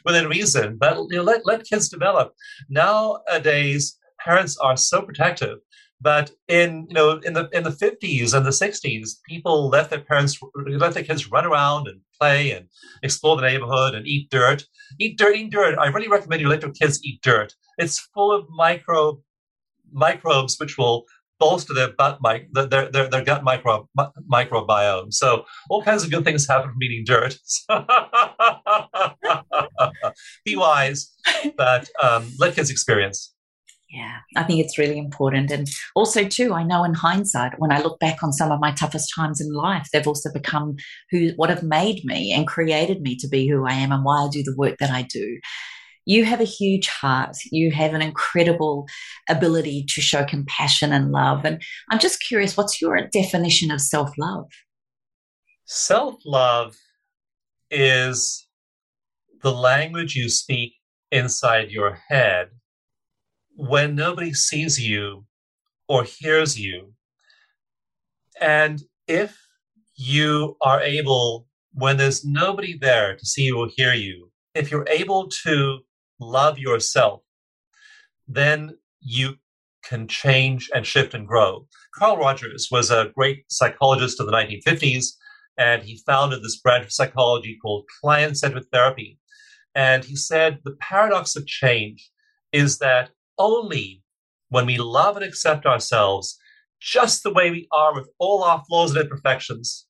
Within 0.06 0.28
reason, 0.28 0.78
but 0.78 0.98
you 1.10 1.18
know, 1.18 1.24
let, 1.24 1.46
let 1.46 1.64
kids 1.64 1.88
develop. 1.88 2.34
Nowadays, 2.70 3.98
parents 4.30 4.58
are 4.58 4.78
so 4.78 5.02
protective 5.02 5.58
but 6.00 6.32
in 6.48 6.86
you 6.90 6.94
know 6.94 7.20
in 7.24 7.34
the 7.34 7.50
in 7.52 7.64
the 7.64 7.72
fifties 7.72 8.34
and 8.34 8.46
the 8.46 8.52
sixties, 8.52 9.20
people 9.28 9.70
let 9.70 9.90
their 9.90 10.02
parents 10.02 10.40
let 10.56 10.94
their 10.94 11.04
kids 11.04 11.32
run 11.32 11.46
around 11.46 11.88
and 11.88 12.02
play 12.20 12.52
and 12.52 12.68
explore 13.02 13.36
the 13.36 13.42
neighborhood 13.42 13.96
and 13.96 14.06
eat 14.06 14.30
dirt. 14.30 14.66
Eat 15.00 15.18
dirt, 15.18 15.36
eat 15.36 15.52
dirt. 15.52 15.78
I 15.80 15.88
really 15.88 16.08
recommend 16.08 16.42
you 16.42 16.50
let 16.50 16.62
your 16.62 16.72
kids 16.72 17.04
eat 17.04 17.22
dirt. 17.24 17.56
It's 17.80 18.00
full 18.14 18.32
of 18.32 18.46
micro 18.50 19.20
microbes 19.92 20.60
which 20.60 20.78
will 20.78 21.06
bolster 21.40 21.74
their 21.74 21.94
butt 21.94 22.20
mic 22.22 22.52
their 22.54 22.68
their, 22.68 23.10
their 23.10 23.24
gut 23.24 23.44
micro 23.44 23.90
microbiome. 24.32 25.12
So 25.12 25.46
all 25.70 25.82
kinds 25.82 26.04
of 26.04 26.12
good 26.12 26.24
things 26.24 26.48
happen 26.48 26.70
from 26.70 26.84
eating 26.84 27.06
dirt. 27.06 27.40
Be 30.46 30.56
wise, 30.56 31.12
but 31.58 31.90
um, 32.04 32.32
let 32.38 32.54
kids 32.54 32.70
experience. 32.70 33.34
Yeah, 33.90 34.18
I 34.36 34.44
think 34.44 34.60
it's 34.60 34.78
really 34.78 34.98
important. 34.98 35.50
And 35.50 35.68
also, 35.96 36.26
too, 36.28 36.54
I 36.54 36.64
know 36.64 36.84
in 36.84 36.94
hindsight, 36.94 37.58
when 37.58 37.72
I 37.72 37.82
look 37.82 38.00
back 38.00 38.22
on 38.22 38.34
some 38.34 38.52
of 38.52 38.60
my 38.60 38.72
toughest 38.72 39.14
times 39.16 39.40
in 39.40 39.54
life, 39.54 39.88
they've 39.94 40.08
also 40.08 40.30
become 40.34 40.76
who, 41.10 41.30
what 41.38 41.50
have 41.50 41.64
made 41.64 42.04
me 42.04 42.34
and 42.34 42.46
created 42.46 43.02
me 43.02 43.16
to 43.18 43.30
be 43.30 43.48
who 43.48 43.66
I 43.66 43.74
am 43.74 43.94
and 43.94 44.04
why 44.04 44.26
I 44.26 44.30
do 44.30 44.44
the 44.44 44.56
work 44.58 44.78
that 44.80 44.92
I 44.92 45.04
do. 45.04 45.40
you 46.06 46.24
have 46.24 46.40
a 46.42 46.46
huge 46.46 46.88
heart. 46.88 47.36
You 47.52 47.72
have 47.72 47.94
an 47.94 48.02
incredible 48.02 48.88
ability 49.30 49.86
to 49.90 50.02
show 50.02 50.26
compassion 50.26 50.94
and 50.94 51.12
love. 51.12 51.44
And 51.46 51.62
I'm 51.90 52.00
just 52.00 52.22
curious, 52.22 52.56
what's 52.56 52.82
your 52.82 53.08
definition 53.08 53.72
of 53.72 53.82
self 53.82 54.12
love? 54.18 54.50
Self 55.66 56.16
love 56.26 56.76
is 57.70 58.48
the 59.44 59.52
language 59.52 60.16
you 60.16 60.30
speak 60.30 60.74
inside 61.12 61.72
your 61.72 62.00
head 62.08 62.50
when 63.58 63.96
nobody 63.96 64.34
sees 64.34 64.80
you 64.80 65.26
or 65.90 66.04
hears 66.04 66.60
you. 66.60 66.94
And 68.40 68.84
if 69.08 69.36
you 69.96 70.56
are 70.62 70.80
able, 70.80 71.48
when 71.74 71.98
there's 71.98 72.24
nobody 72.24 72.78
there 72.78 73.16
to 73.18 73.26
see 73.26 73.46
you 73.46 73.60
or 73.60 73.68
hear 73.76 73.94
you, 73.94 74.32
if 74.54 74.70
you're 74.70 74.88
able 74.88 75.28
to 75.44 75.80
love 76.20 76.60
yourself, 76.60 77.22
then 78.28 78.78
you 79.02 79.36
can 79.84 80.08
change 80.08 80.70
and 80.76 80.86
shift 80.86 81.16
and 81.16 81.28
grow. 81.28 81.66
Carl 81.96 82.18
Rogers 82.18 82.68
was 82.72 82.92
a 82.92 83.12
great 83.16 83.46
psychologist 83.50 84.20
of 84.20 84.28
the 84.28 84.34
1950s, 84.34 85.08
and 85.58 85.82
he 85.82 86.04
founded 86.06 86.44
this 86.44 86.60
branch 86.60 86.86
of 86.86 86.94
psychology 86.94 87.58
called 87.60 87.86
client 88.02 88.38
centered 88.38 88.66
therapy. 88.72 89.18
And 89.74 90.04
he 90.04 90.16
said 90.16 90.60
the 90.64 90.76
paradox 90.80 91.36
of 91.36 91.48
change 91.48 92.12
is 92.52 92.78
that 92.80 93.10
only 93.38 94.04
when 94.50 94.66
we 94.66 94.78
love 94.78 95.16
and 95.16 95.26
accept 95.26 95.66
ourselves 95.66 96.38
just 96.80 97.24
the 97.24 97.34
way 97.34 97.50
we 97.52 97.68
are 97.72 97.94
with 97.94 98.08
all 98.20 98.44
our 98.44 98.64
flaws 98.68 98.92
and 98.92 99.02
imperfections 99.02 99.88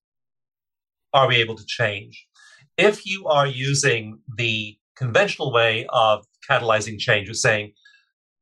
are 1.14 1.28
we 1.28 1.38
able 1.38 1.56
to 1.56 1.66
change. 1.66 2.28
If 2.78 3.06
you 3.06 3.28
are 3.28 3.48
using 3.48 4.20
the 4.38 4.78
conventional 4.95 5.52
way 5.52 5.86
of 5.89 6.26
catalyzing 6.50 7.00
change 7.00 7.30
is 7.30 7.41
saying, 7.41 7.74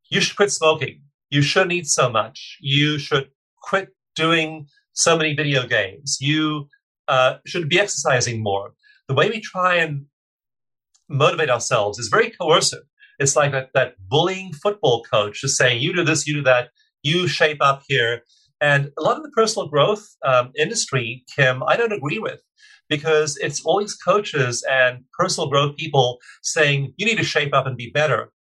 you 0.09 0.21
should 0.21 0.37
quit 0.37 0.51
smoking. 0.51 1.01
You 1.29 1.41
shouldn't 1.41 1.71
eat 1.71 1.87
so 1.87 2.09
much. 2.09 2.57
You 2.61 2.99
should 2.99 3.29
quit 3.61 3.89
doing 4.15 4.67
so 4.93 5.17
many 5.17 5.33
video 5.33 5.65
games. 5.67 6.17
You 6.21 6.69
uh, 7.07 7.37
should 7.45 7.67
be 7.69 7.79
exercising 7.79 8.41
more. 8.41 8.73
The 9.07 9.13
way 9.13 9.29
we 9.29 9.39
try 9.41 9.75
and 9.75 10.05
motivate 11.09 11.49
ourselves 11.49 11.99
is 11.99 12.07
very 12.07 12.31
coercive. 12.31 12.83
It's 13.19 13.35
like 13.35 13.51
that, 13.51 13.69
that 13.73 13.95
bullying 14.09 14.53
football 14.53 15.03
coach 15.03 15.41
just 15.41 15.57
saying, 15.57 15.81
you 15.81 15.93
do 15.93 16.03
this, 16.03 16.27
you 16.27 16.35
do 16.35 16.43
that, 16.43 16.69
you 17.03 17.27
shape 17.27 17.57
up 17.61 17.83
here. 17.87 18.21
And 18.61 18.91
a 18.97 19.01
lot 19.01 19.17
of 19.17 19.23
the 19.23 19.29
personal 19.29 19.67
growth 19.67 20.05
um, 20.25 20.51
industry, 20.57 21.23
Kim, 21.35 21.63
I 21.67 21.77
don't 21.77 21.91
agree 21.91 22.19
with 22.19 22.41
because 22.89 23.37
it's 23.37 23.63
all 23.65 23.79
these 23.79 23.95
coaches 23.95 24.63
and 24.69 25.03
personal 25.17 25.49
growth 25.49 25.75
people 25.75 26.19
saying 26.43 26.93
you 26.97 27.05
need 27.05 27.17
to 27.17 27.23
shape 27.23 27.53
up 27.53 27.65
and 27.65 27.77
be 27.77 27.89
better. 27.89 28.31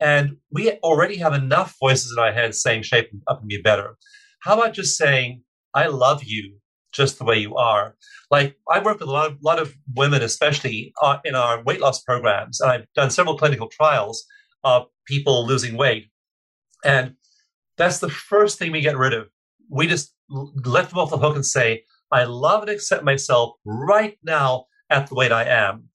And 0.00 0.36
we 0.50 0.72
already 0.82 1.16
have 1.18 1.32
enough 1.32 1.76
voices 1.80 2.12
in 2.16 2.22
our 2.22 2.32
heads 2.32 2.60
saying 2.60 2.82
shape 2.82 3.10
up 3.28 3.40
and 3.40 3.48
be 3.48 3.62
better. 3.62 3.96
How 4.40 4.54
about 4.54 4.74
just 4.74 4.96
saying, 4.96 5.42
I 5.74 5.86
love 5.86 6.24
you 6.24 6.56
just 6.92 7.18
the 7.18 7.24
way 7.24 7.38
you 7.38 7.56
are? 7.56 7.96
Like 8.30 8.56
I 8.70 8.80
work 8.80 9.00
with 9.00 9.08
a 9.08 9.12
lot 9.12 9.30
of, 9.30 9.38
lot 9.42 9.60
of 9.60 9.74
women, 9.94 10.22
especially 10.22 10.92
uh, 11.02 11.18
in 11.24 11.34
our 11.34 11.62
weight 11.62 11.80
loss 11.80 12.02
programs, 12.02 12.60
and 12.60 12.70
I've 12.70 12.86
done 12.94 13.10
several 13.10 13.38
clinical 13.38 13.68
trials 13.68 14.24
of 14.64 14.86
people 15.06 15.46
losing 15.46 15.76
weight. 15.76 16.10
And 16.84 17.14
that's 17.76 17.98
the 17.98 18.10
first 18.10 18.58
thing 18.58 18.72
we 18.72 18.80
get 18.80 18.96
rid 18.96 19.12
of. 19.12 19.28
We 19.70 19.86
just 19.86 20.14
let 20.28 20.88
them 20.88 20.98
off 20.98 21.10
the 21.10 21.18
hook 21.18 21.34
and 21.34 21.46
say, 21.46 21.84
I 22.10 22.24
love 22.24 22.62
and 22.62 22.70
accept 22.70 23.04
myself 23.04 23.54
right 23.64 24.18
now 24.22 24.66
at 24.90 25.08
the 25.08 25.14
weight 25.14 25.32
I 25.32 25.44
am. 25.44 25.88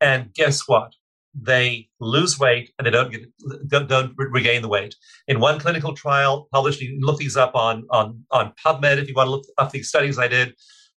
And 0.00 0.32
guess 0.34 0.66
what? 0.66 0.94
They 1.34 1.88
lose 2.00 2.38
weight 2.38 2.72
and 2.78 2.86
they 2.86 2.90
don't 2.90 3.10
get 3.10 3.22
don't, 3.68 3.88
don't 3.88 4.14
regain 4.16 4.62
the 4.62 4.68
weight. 4.68 4.94
In 5.28 5.38
one 5.38 5.60
clinical 5.60 5.94
trial 5.94 6.48
published, 6.52 6.80
you 6.80 6.88
can 6.88 7.00
look 7.00 7.18
these 7.18 7.36
up 7.36 7.54
on 7.54 7.86
on 7.90 8.24
on 8.30 8.52
PubMed 8.64 8.98
if 8.98 9.08
you 9.08 9.14
want 9.14 9.28
to 9.28 9.30
look 9.30 9.44
up 9.58 9.70
these 9.70 9.88
studies 9.88 10.18
I 10.18 10.28
did. 10.28 10.54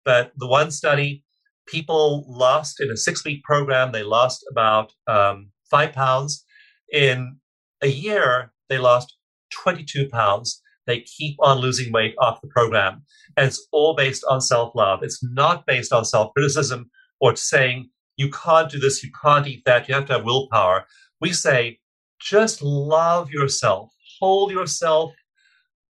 But 0.04 0.32
the 0.36 0.46
one 0.46 0.70
study, 0.70 1.24
people 1.66 2.24
lost 2.28 2.80
in 2.80 2.90
a 2.90 2.96
six 2.96 3.24
week 3.24 3.42
program, 3.42 3.92
they 3.92 4.02
lost 4.02 4.44
about 4.50 4.92
um, 5.06 5.50
five 5.70 5.92
pounds. 5.92 6.44
In 6.92 7.36
a 7.82 7.88
year, 7.88 8.52
they 8.68 8.78
lost 8.78 9.16
22 9.50 10.08
pounds. 10.08 10.62
They 10.86 11.00
keep 11.00 11.36
on 11.40 11.58
losing 11.58 11.92
weight 11.92 12.14
off 12.18 12.40
the 12.40 12.48
program. 12.48 13.02
And 13.36 13.46
it's 13.46 13.66
all 13.72 13.94
based 13.94 14.24
on 14.28 14.40
self 14.40 14.74
love. 14.74 15.00
It's 15.02 15.22
not 15.22 15.66
based 15.66 15.92
on 15.92 16.04
self 16.04 16.32
criticism 16.34 16.90
or 17.20 17.36
saying, 17.36 17.90
you 18.20 18.30
can't 18.30 18.70
do 18.70 18.78
this, 18.78 19.02
you 19.02 19.10
can't 19.24 19.46
eat 19.46 19.62
that, 19.64 19.88
you 19.88 19.94
have 19.94 20.04
to 20.04 20.12
have 20.12 20.24
willpower. 20.24 20.84
We 21.22 21.32
say, 21.32 21.78
just 22.20 22.60
love 22.60 23.30
yourself, 23.30 23.90
hold 24.20 24.50
yourself, 24.50 25.14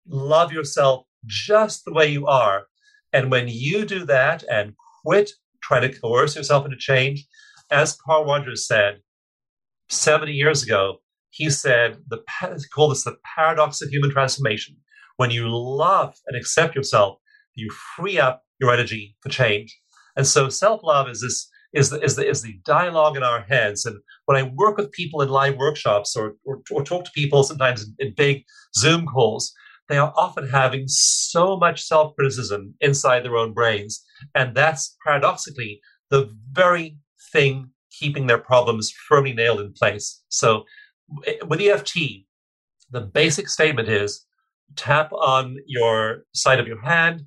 love 0.08 0.50
yourself 0.50 1.04
just 1.26 1.84
the 1.84 1.92
way 1.92 2.08
you 2.08 2.26
are. 2.26 2.62
And 3.12 3.30
when 3.30 3.46
you 3.48 3.84
do 3.84 4.06
that 4.06 4.42
and 4.50 4.72
quit 5.04 5.32
trying 5.62 5.82
to 5.82 6.00
coerce 6.00 6.34
yourself 6.34 6.64
into 6.64 6.78
change, 6.78 7.26
as 7.70 7.94
Carl 7.94 8.24
Rogers 8.24 8.66
said 8.66 9.00
70 9.90 10.32
years 10.32 10.62
ago, 10.62 11.02
he 11.28 11.50
said, 11.50 11.98
the, 12.08 12.22
he 12.40 12.68
called 12.74 12.92
this 12.92 13.04
the 13.04 13.18
paradox 13.36 13.82
of 13.82 13.90
human 13.90 14.10
transformation. 14.10 14.76
When 15.18 15.30
you 15.30 15.46
love 15.50 16.14
and 16.26 16.38
accept 16.38 16.74
yourself, 16.74 17.18
you 17.54 17.70
free 17.70 18.18
up 18.18 18.44
your 18.58 18.72
energy 18.72 19.14
for 19.20 19.28
change. 19.28 19.78
And 20.16 20.26
so 20.26 20.48
self-love 20.48 21.08
is 21.10 21.20
this 21.20 21.50
is 21.74 21.90
the, 21.90 22.02
is 22.02 22.16
the, 22.16 22.28
is 22.28 22.42
the 22.42 22.58
dialogue 22.64 23.16
in 23.16 23.22
our 23.22 23.42
heads. 23.42 23.84
And 23.84 23.98
when 24.26 24.36
I 24.36 24.50
work 24.54 24.76
with 24.76 24.92
people 24.92 25.20
in 25.22 25.28
live 25.28 25.56
workshops 25.56 26.16
or, 26.16 26.34
or, 26.44 26.60
or 26.70 26.84
talk 26.84 27.04
to 27.04 27.10
people 27.10 27.42
sometimes 27.42 27.82
in, 27.82 27.94
in 27.98 28.14
big 28.16 28.44
Zoom 28.76 29.06
calls, 29.06 29.52
they 29.88 29.98
are 29.98 30.12
often 30.16 30.48
having 30.48 30.84
so 30.86 31.56
much 31.56 31.82
self 31.82 32.14
criticism 32.16 32.74
inside 32.80 33.24
their 33.24 33.36
own 33.36 33.52
brains. 33.52 34.02
And 34.34 34.54
that's 34.54 34.96
paradoxically 35.04 35.80
the 36.10 36.30
very 36.52 36.96
thing 37.32 37.70
keeping 37.90 38.26
their 38.26 38.38
problems 38.38 38.92
firmly 39.08 39.34
nailed 39.34 39.60
in 39.60 39.72
place. 39.72 40.22
So 40.28 40.64
eh, 41.26 41.36
with 41.46 41.60
EFT, 41.60 41.98
the 42.90 43.00
basic 43.00 43.48
statement 43.48 43.88
is 43.88 44.24
tap 44.76 45.12
on 45.12 45.56
your 45.66 46.24
side 46.32 46.60
of 46.60 46.66
your 46.66 46.80
hand 46.80 47.22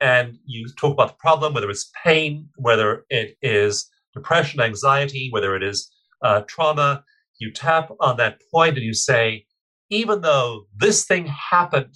and 0.00 0.38
you 0.46 0.66
talk 0.76 0.92
about 0.92 1.08
the 1.08 1.20
problem, 1.20 1.54
whether 1.54 1.70
it's 1.70 1.90
pain, 2.02 2.48
whether 2.56 3.04
it 3.10 3.36
is 3.42 3.88
depression, 4.14 4.60
anxiety, 4.60 5.28
whether 5.30 5.54
it 5.54 5.62
is 5.62 5.90
uh, 6.22 6.42
trauma. 6.42 7.04
You 7.38 7.52
tap 7.52 7.90
on 8.00 8.16
that 8.16 8.40
point 8.52 8.76
and 8.76 8.84
you 8.84 8.94
say, 8.94 9.46
even 9.90 10.20
though 10.20 10.66
this 10.76 11.04
thing 11.04 11.26
happened, 11.26 11.94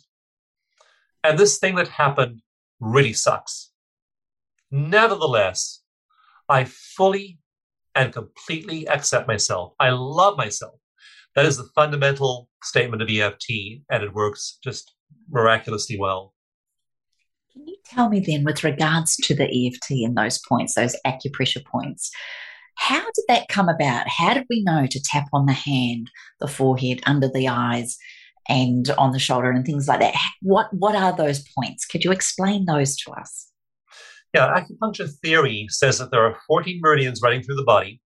and 1.22 1.38
this 1.38 1.58
thing 1.58 1.76
that 1.76 1.88
happened 1.88 2.40
really 2.80 3.12
sucks, 3.12 3.70
nevertheless, 4.70 5.82
I 6.48 6.64
fully 6.64 7.38
and 7.94 8.12
completely 8.12 8.86
accept 8.88 9.28
myself. 9.28 9.72
I 9.78 9.90
love 9.90 10.36
myself. 10.36 10.74
That 11.34 11.46
is 11.46 11.56
the 11.56 11.68
fundamental 11.74 12.48
statement 12.62 13.02
of 13.02 13.08
EFT, 13.08 13.82
and 13.90 14.02
it 14.02 14.12
works 14.12 14.58
just 14.62 14.94
miraculously 15.30 15.98
well. 15.98 16.33
Can 17.54 17.68
you 17.68 17.76
tell 17.84 18.08
me 18.08 18.18
then, 18.18 18.42
with 18.42 18.64
regards 18.64 19.16
to 19.16 19.34
the 19.34 19.44
EFT 19.44 19.90
and 20.04 20.16
those 20.16 20.40
points, 20.48 20.74
those 20.74 20.96
acupressure 21.06 21.64
points, 21.64 22.10
how 22.76 23.00
did 23.00 23.24
that 23.28 23.46
come 23.48 23.68
about? 23.68 24.08
How 24.08 24.34
did 24.34 24.46
we 24.50 24.64
know 24.64 24.86
to 24.90 25.02
tap 25.02 25.26
on 25.32 25.46
the 25.46 25.52
hand, 25.52 26.10
the 26.40 26.48
forehead, 26.48 27.00
under 27.06 27.28
the 27.28 27.46
eyes, 27.46 27.96
and 28.48 28.90
on 28.98 29.12
the 29.12 29.20
shoulder, 29.20 29.52
and 29.52 29.64
things 29.64 29.86
like 29.86 30.00
that? 30.00 30.14
What 30.42 30.66
What 30.72 30.96
are 30.96 31.16
those 31.16 31.44
points? 31.56 31.86
Could 31.86 32.04
you 32.04 32.10
explain 32.10 32.64
those 32.64 32.96
to 32.98 33.12
us? 33.12 33.48
Yeah, 34.34 34.60
acupuncture 34.60 35.08
theory 35.22 35.66
says 35.68 35.98
that 35.98 36.10
there 36.10 36.26
are 36.26 36.36
14 36.48 36.80
meridians 36.82 37.20
running 37.22 37.44
through 37.44 37.54
the 37.54 37.62
body, 37.62 38.00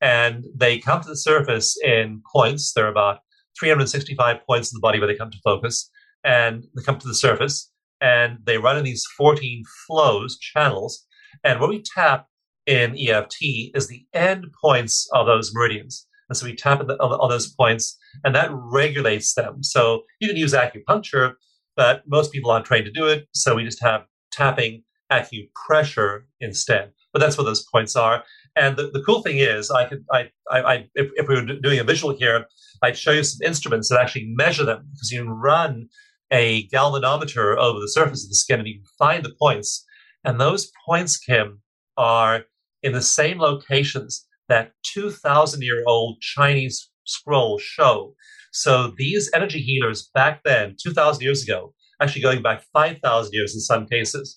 and 0.00 0.44
they 0.56 0.80
come 0.80 1.00
to 1.02 1.08
the 1.08 1.16
surface 1.16 1.78
in 1.84 2.20
points. 2.32 2.72
There 2.72 2.86
are 2.86 2.90
about 2.90 3.20
365 3.60 4.38
points 4.44 4.72
in 4.72 4.76
the 4.76 4.80
body 4.80 4.98
where 4.98 5.06
they 5.06 5.14
come 5.16 5.30
to 5.30 5.38
focus, 5.44 5.88
and 6.24 6.64
they 6.74 6.82
come 6.82 6.98
to 6.98 7.06
the 7.06 7.14
surface, 7.14 7.70
and 8.00 8.38
they 8.44 8.58
run 8.58 8.76
in 8.76 8.84
these 8.84 9.04
14 9.16 9.64
flows, 9.86 10.38
channels. 10.38 11.06
And 11.44 11.60
what 11.60 11.70
we 11.70 11.82
tap 11.82 12.26
in 12.66 12.96
EFT 12.98 13.72
is 13.74 13.88
the 13.88 14.04
end 14.12 14.46
points 14.62 15.08
of 15.14 15.26
those 15.26 15.52
meridians. 15.54 16.06
And 16.28 16.36
so 16.36 16.46
we 16.46 16.54
tap 16.54 16.80
on, 16.80 16.90
on 16.90 17.30
those 17.30 17.52
points, 17.52 17.96
and 18.24 18.34
that 18.34 18.50
regulates 18.52 19.34
them. 19.34 19.62
So 19.62 20.02
you 20.20 20.28
can 20.28 20.36
use 20.36 20.52
acupuncture, 20.52 21.34
but 21.76 22.02
most 22.06 22.32
people 22.32 22.50
aren't 22.50 22.66
trained 22.66 22.84
to 22.84 22.92
do 22.92 23.06
it. 23.06 23.26
So 23.32 23.54
we 23.54 23.64
just 23.64 23.82
have 23.82 24.04
tapping 24.30 24.82
acupressure 25.10 26.24
instead. 26.40 26.92
But 27.12 27.20
that's 27.20 27.38
what 27.38 27.44
those 27.44 27.66
points 27.72 27.96
are. 27.96 28.22
And 28.56 28.76
the, 28.76 28.90
the 28.92 29.02
cool 29.02 29.22
thing 29.22 29.38
is, 29.38 29.70
I 29.70 29.86
could, 29.86 30.04
I, 30.12 30.30
I, 30.50 30.60
I 30.60 30.74
if, 30.94 31.10
if, 31.14 31.28
we 31.28 31.36
were 31.36 31.42
doing 31.42 31.78
a 31.78 31.84
visual 31.84 32.14
here, 32.14 32.46
I'd 32.82 32.98
show 32.98 33.12
you 33.12 33.24
some 33.24 33.46
instruments 33.46 33.88
that 33.88 34.00
actually 34.00 34.26
measure 34.34 34.64
them 34.64 34.86
because 34.92 35.10
you 35.10 35.22
can 35.22 35.30
run 35.30 35.88
a 36.30 36.68
galvanometer 36.68 37.56
over 37.56 37.80
the 37.80 37.88
surface 37.88 38.24
of 38.24 38.30
the 38.30 38.34
skin 38.34 38.60
and 38.60 38.68
you 38.68 38.74
can 38.74 38.84
find 38.98 39.24
the 39.24 39.34
points. 39.38 39.84
And 40.24 40.40
those 40.40 40.70
points, 40.86 41.16
Kim, 41.16 41.62
are 41.96 42.44
in 42.82 42.92
the 42.92 43.02
same 43.02 43.38
locations 43.38 44.26
that 44.48 44.72
2,000 44.94 45.62
year 45.62 45.82
old 45.86 46.20
Chinese 46.20 46.90
scrolls 47.04 47.62
show. 47.62 48.14
So 48.52 48.92
these 48.96 49.30
energy 49.34 49.60
healers 49.60 50.10
back 50.14 50.42
then, 50.44 50.76
2,000 50.82 51.22
years 51.22 51.42
ago, 51.42 51.74
actually 52.00 52.22
going 52.22 52.42
back 52.42 52.62
5,000 52.72 53.32
years 53.32 53.54
in 53.54 53.60
some 53.60 53.86
cases, 53.86 54.36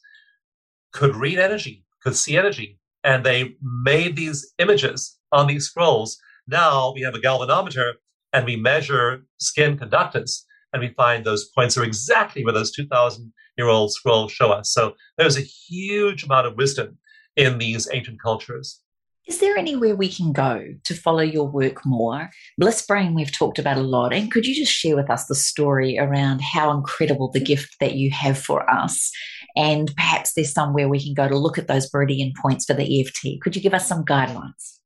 could 0.91 1.15
read 1.15 1.39
energy, 1.39 1.85
could 2.03 2.15
see 2.15 2.37
energy, 2.37 2.79
and 3.03 3.25
they 3.25 3.55
made 3.61 4.15
these 4.15 4.51
images 4.59 5.17
on 5.31 5.47
these 5.47 5.65
scrolls. 5.65 6.17
Now 6.47 6.93
we 6.93 7.01
have 7.01 7.15
a 7.15 7.19
galvanometer 7.19 7.93
and 8.33 8.45
we 8.45 8.55
measure 8.55 9.23
skin 9.39 9.77
conductance 9.77 10.43
and 10.73 10.81
we 10.81 10.89
find 10.89 11.23
those 11.23 11.49
points 11.49 11.77
are 11.77 11.83
exactly 11.83 12.43
where 12.43 12.53
those 12.53 12.71
2,000 12.71 13.31
year 13.57 13.67
old 13.67 13.93
scrolls 13.93 14.31
show 14.31 14.51
us. 14.51 14.71
So 14.71 14.95
there's 15.17 15.37
a 15.37 15.41
huge 15.41 16.23
amount 16.23 16.47
of 16.47 16.55
wisdom 16.55 16.97
in 17.35 17.57
these 17.57 17.87
ancient 17.91 18.21
cultures. 18.21 18.81
Is 19.27 19.39
there 19.39 19.55
anywhere 19.55 19.95
we 19.95 20.09
can 20.09 20.33
go 20.33 20.73
to 20.83 20.93
follow 20.95 21.21
your 21.21 21.47
work 21.47 21.85
more? 21.85 22.31
Bliss 22.57 22.85
Brain, 22.85 23.13
we've 23.13 23.31
talked 23.31 23.59
about 23.59 23.77
a 23.77 23.81
lot. 23.81 24.13
And 24.13 24.31
could 24.31 24.47
you 24.47 24.55
just 24.55 24.71
share 24.71 24.95
with 24.95 25.11
us 25.11 25.27
the 25.27 25.35
story 25.35 25.99
around 25.99 26.41
how 26.41 26.71
incredible 26.71 27.29
the 27.31 27.39
gift 27.39 27.75
that 27.79 27.93
you 27.93 28.09
have 28.11 28.37
for 28.37 28.67
us? 28.69 29.11
And 29.55 29.93
perhaps 29.95 30.33
there's 30.33 30.53
somewhere 30.53 30.89
we 30.89 31.03
can 31.03 31.13
go 31.13 31.27
to 31.27 31.37
look 31.37 31.59
at 31.59 31.67
those 31.67 31.89
meridian 31.93 32.33
points 32.41 32.65
for 32.65 32.73
the 32.73 32.99
EFT. 33.01 33.41
Could 33.41 33.55
you 33.55 33.61
give 33.61 33.75
us 33.75 33.87
some 33.87 34.03
guidelines? 34.03 34.79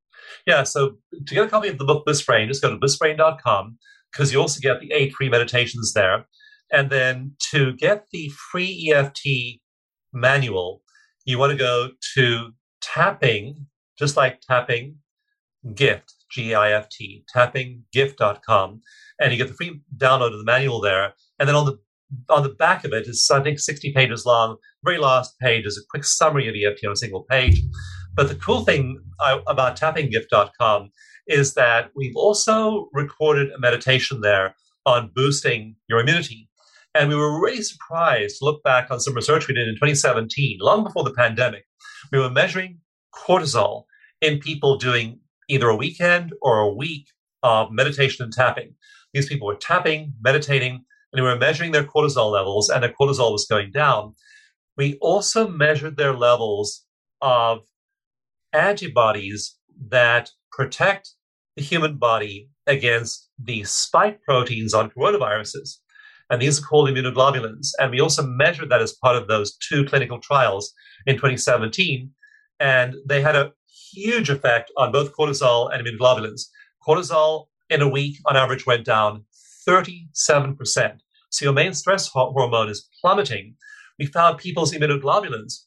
Yeah, 0.46 0.64
so 0.64 0.98
to 1.26 1.34
get 1.34 1.46
a 1.46 1.50
copy 1.50 1.70
of 1.70 1.78
the 1.78 1.86
book 1.86 2.06
Bliss 2.06 2.22
Brain, 2.22 2.50
just 2.50 2.62
go 2.62 2.70
to 2.70 2.78
blissbrain.com 2.78 3.78
because 4.16 4.32
you 4.32 4.40
also 4.40 4.62
get 4.62 4.80
the 4.80 4.92
eight 4.94 5.14
free 5.14 5.30
meditations 5.30 5.94
there. 5.94 6.26
And 6.72 6.90
then 6.90 7.36
to 7.52 7.74
get 7.74 8.06
the 8.12 8.32
free 8.52 8.92
EFT 8.94 9.60
manual, 10.14 10.82
you 11.26 11.38
want 11.38 11.52
to 11.52 11.58
go 11.58 11.90
to 12.16 12.52
tapping, 12.82 13.68
just 14.00 14.16
like 14.16 14.40
tapping 14.42 14.98
gift, 15.74 16.14
G 16.32 16.56
I 16.56 16.72
F 16.72 16.90
T, 16.90 17.26
tappinggift.com. 17.36 18.82
And 19.20 19.32
you 19.32 19.38
get 19.38 19.50
the 19.50 19.54
free 19.54 19.82
download 19.98 20.34
of 20.34 20.40
the 20.40 20.46
manual 20.46 20.82
there. 20.82 21.14
And 21.40 21.48
then 21.48 21.56
on 21.56 21.66
the 21.66 21.78
on 22.30 22.44
the 22.44 22.50
back 22.50 22.86
of 22.86 22.94
it 22.94 23.08
is, 23.08 23.30
I 23.34 23.42
think, 23.42 23.60
60 23.60 23.92
pages 23.94 24.26
long. 24.26 24.58
Very 24.84 25.00
last 25.00 25.38
page 25.40 25.66
is 25.66 25.78
a 25.78 25.86
quick 25.90 26.06
summary 26.06 26.48
of 26.48 26.56
EFT 26.56 26.86
on 26.86 26.94
a 26.94 26.96
single 26.96 27.24
page. 27.24 27.62
But 28.16 28.30
the 28.30 28.36
cool 28.36 28.64
thing 28.64 29.02
uh, 29.20 29.40
about 29.48 29.78
tappinggift.com 29.78 30.92
is 31.28 31.54
that 31.56 31.92
we've 31.96 32.16
also 32.16 32.90
recorded 32.94 33.52
a 33.52 33.60
meditation 33.60 34.22
there 34.22 34.56
on 34.86 35.12
boosting 35.16 35.76
your 35.88 36.00
immunity. 36.00 36.50
And 36.94 37.10
we 37.10 37.16
were 37.16 37.42
really 37.42 37.62
surprised 37.62 38.38
to 38.40 38.46
look 38.46 38.64
back 38.64 38.90
on 38.90 39.00
some 39.00 39.16
research 39.16 39.48
we 39.48 39.54
did 39.54 39.68
in 39.68 39.76
2017, 39.76 40.60
long 40.62 40.84
before 40.84 41.04
the 41.04 41.14
pandemic. 41.14 41.66
We 42.12 42.20
were 42.20 42.30
measuring 42.30 42.80
cortisol 43.14 43.84
in 44.22 44.40
people 44.40 44.78
doing 44.78 45.20
either 45.50 45.68
a 45.68 45.76
weekend 45.76 46.34
or 46.42 46.60
a 46.60 46.74
week 46.74 47.08
of 47.44 47.72
meditation 47.72 48.24
and 48.24 48.34
tapping. 48.34 48.76
These 49.14 49.28
people 49.28 49.48
were 49.48 49.56
tapping, 49.56 50.14
meditating, 50.22 50.86
and 51.12 51.24
we 51.24 51.30
were 51.30 51.38
measuring 51.38 51.72
their 51.72 51.84
cortisol 51.84 52.32
levels, 52.32 52.70
and 52.70 52.84
their 52.84 52.94
cortisol 52.94 53.32
was 53.32 53.46
going 53.46 53.72
down. 53.72 54.16
We 54.78 54.98
also 55.02 55.48
measured 55.48 55.98
their 55.98 56.14
levels 56.14 56.86
of 57.22 57.60
antibodies 58.52 59.58
that 59.90 60.30
protect 60.52 61.12
the 61.56 61.64
human 61.64 61.98
body 61.98 62.50
against 62.68 63.30
the 63.42 63.64
spike 63.64 64.22
proteins 64.24 64.74
on 64.74 64.90
coronaviruses. 64.90 65.78
And 66.30 66.42
these 66.42 66.60
are 66.60 66.64
called 66.66 66.90
immunoglobulins. 66.90 67.70
And 67.80 67.92
we 67.92 68.02
also 68.02 68.24
measured 68.24 68.70
that 68.70 68.82
as 68.82 68.94
part 68.94 69.16
of 69.16 69.28
those 69.28 69.56
two 69.58 69.86
clinical 69.86 70.20
trials 70.20 70.74
in 71.06 71.16
2017. 71.16 72.10
And 72.60 72.96
they 73.08 73.22
had 73.22 73.36
a 73.36 73.52
huge 73.94 74.30
effect 74.30 74.72
on 74.78 74.92
both 74.92 75.16
cortisol 75.16 75.74
and 75.74 75.86
immunoglobulins. 75.86 76.48
Cortisol 76.86 77.46
in 77.70 77.82
a 77.82 77.90
week 77.90 78.18
on 78.26 78.36
average 78.36 78.66
went 78.66 78.86
down 78.86 79.26
37%. 79.68 81.00
So 81.30 81.46
your 81.46 81.54
main 81.54 81.74
stress 81.74 82.08
hormone 82.08 82.70
is 82.70 82.88
plummeting. 83.02 83.56
We 84.00 84.06
found 84.06 84.38
people's 84.38 84.74
immunoglobulins, 84.74 85.66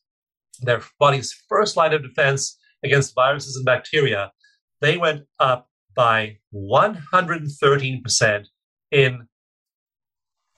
their 0.61 0.83
body's 0.99 1.35
first 1.49 1.77
line 1.77 1.93
of 1.93 2.03
defense 2.03 2.59
against 2.85 3.15
viruses 3.15 3.57
and 3.57 3.65
bacteria, 3.65 4.33
they 4.81 4.97
went 4.97 5.25
up 5.39 5.69
by 5.95 6.37
113% 6.55 8.45
in 8.93 9.27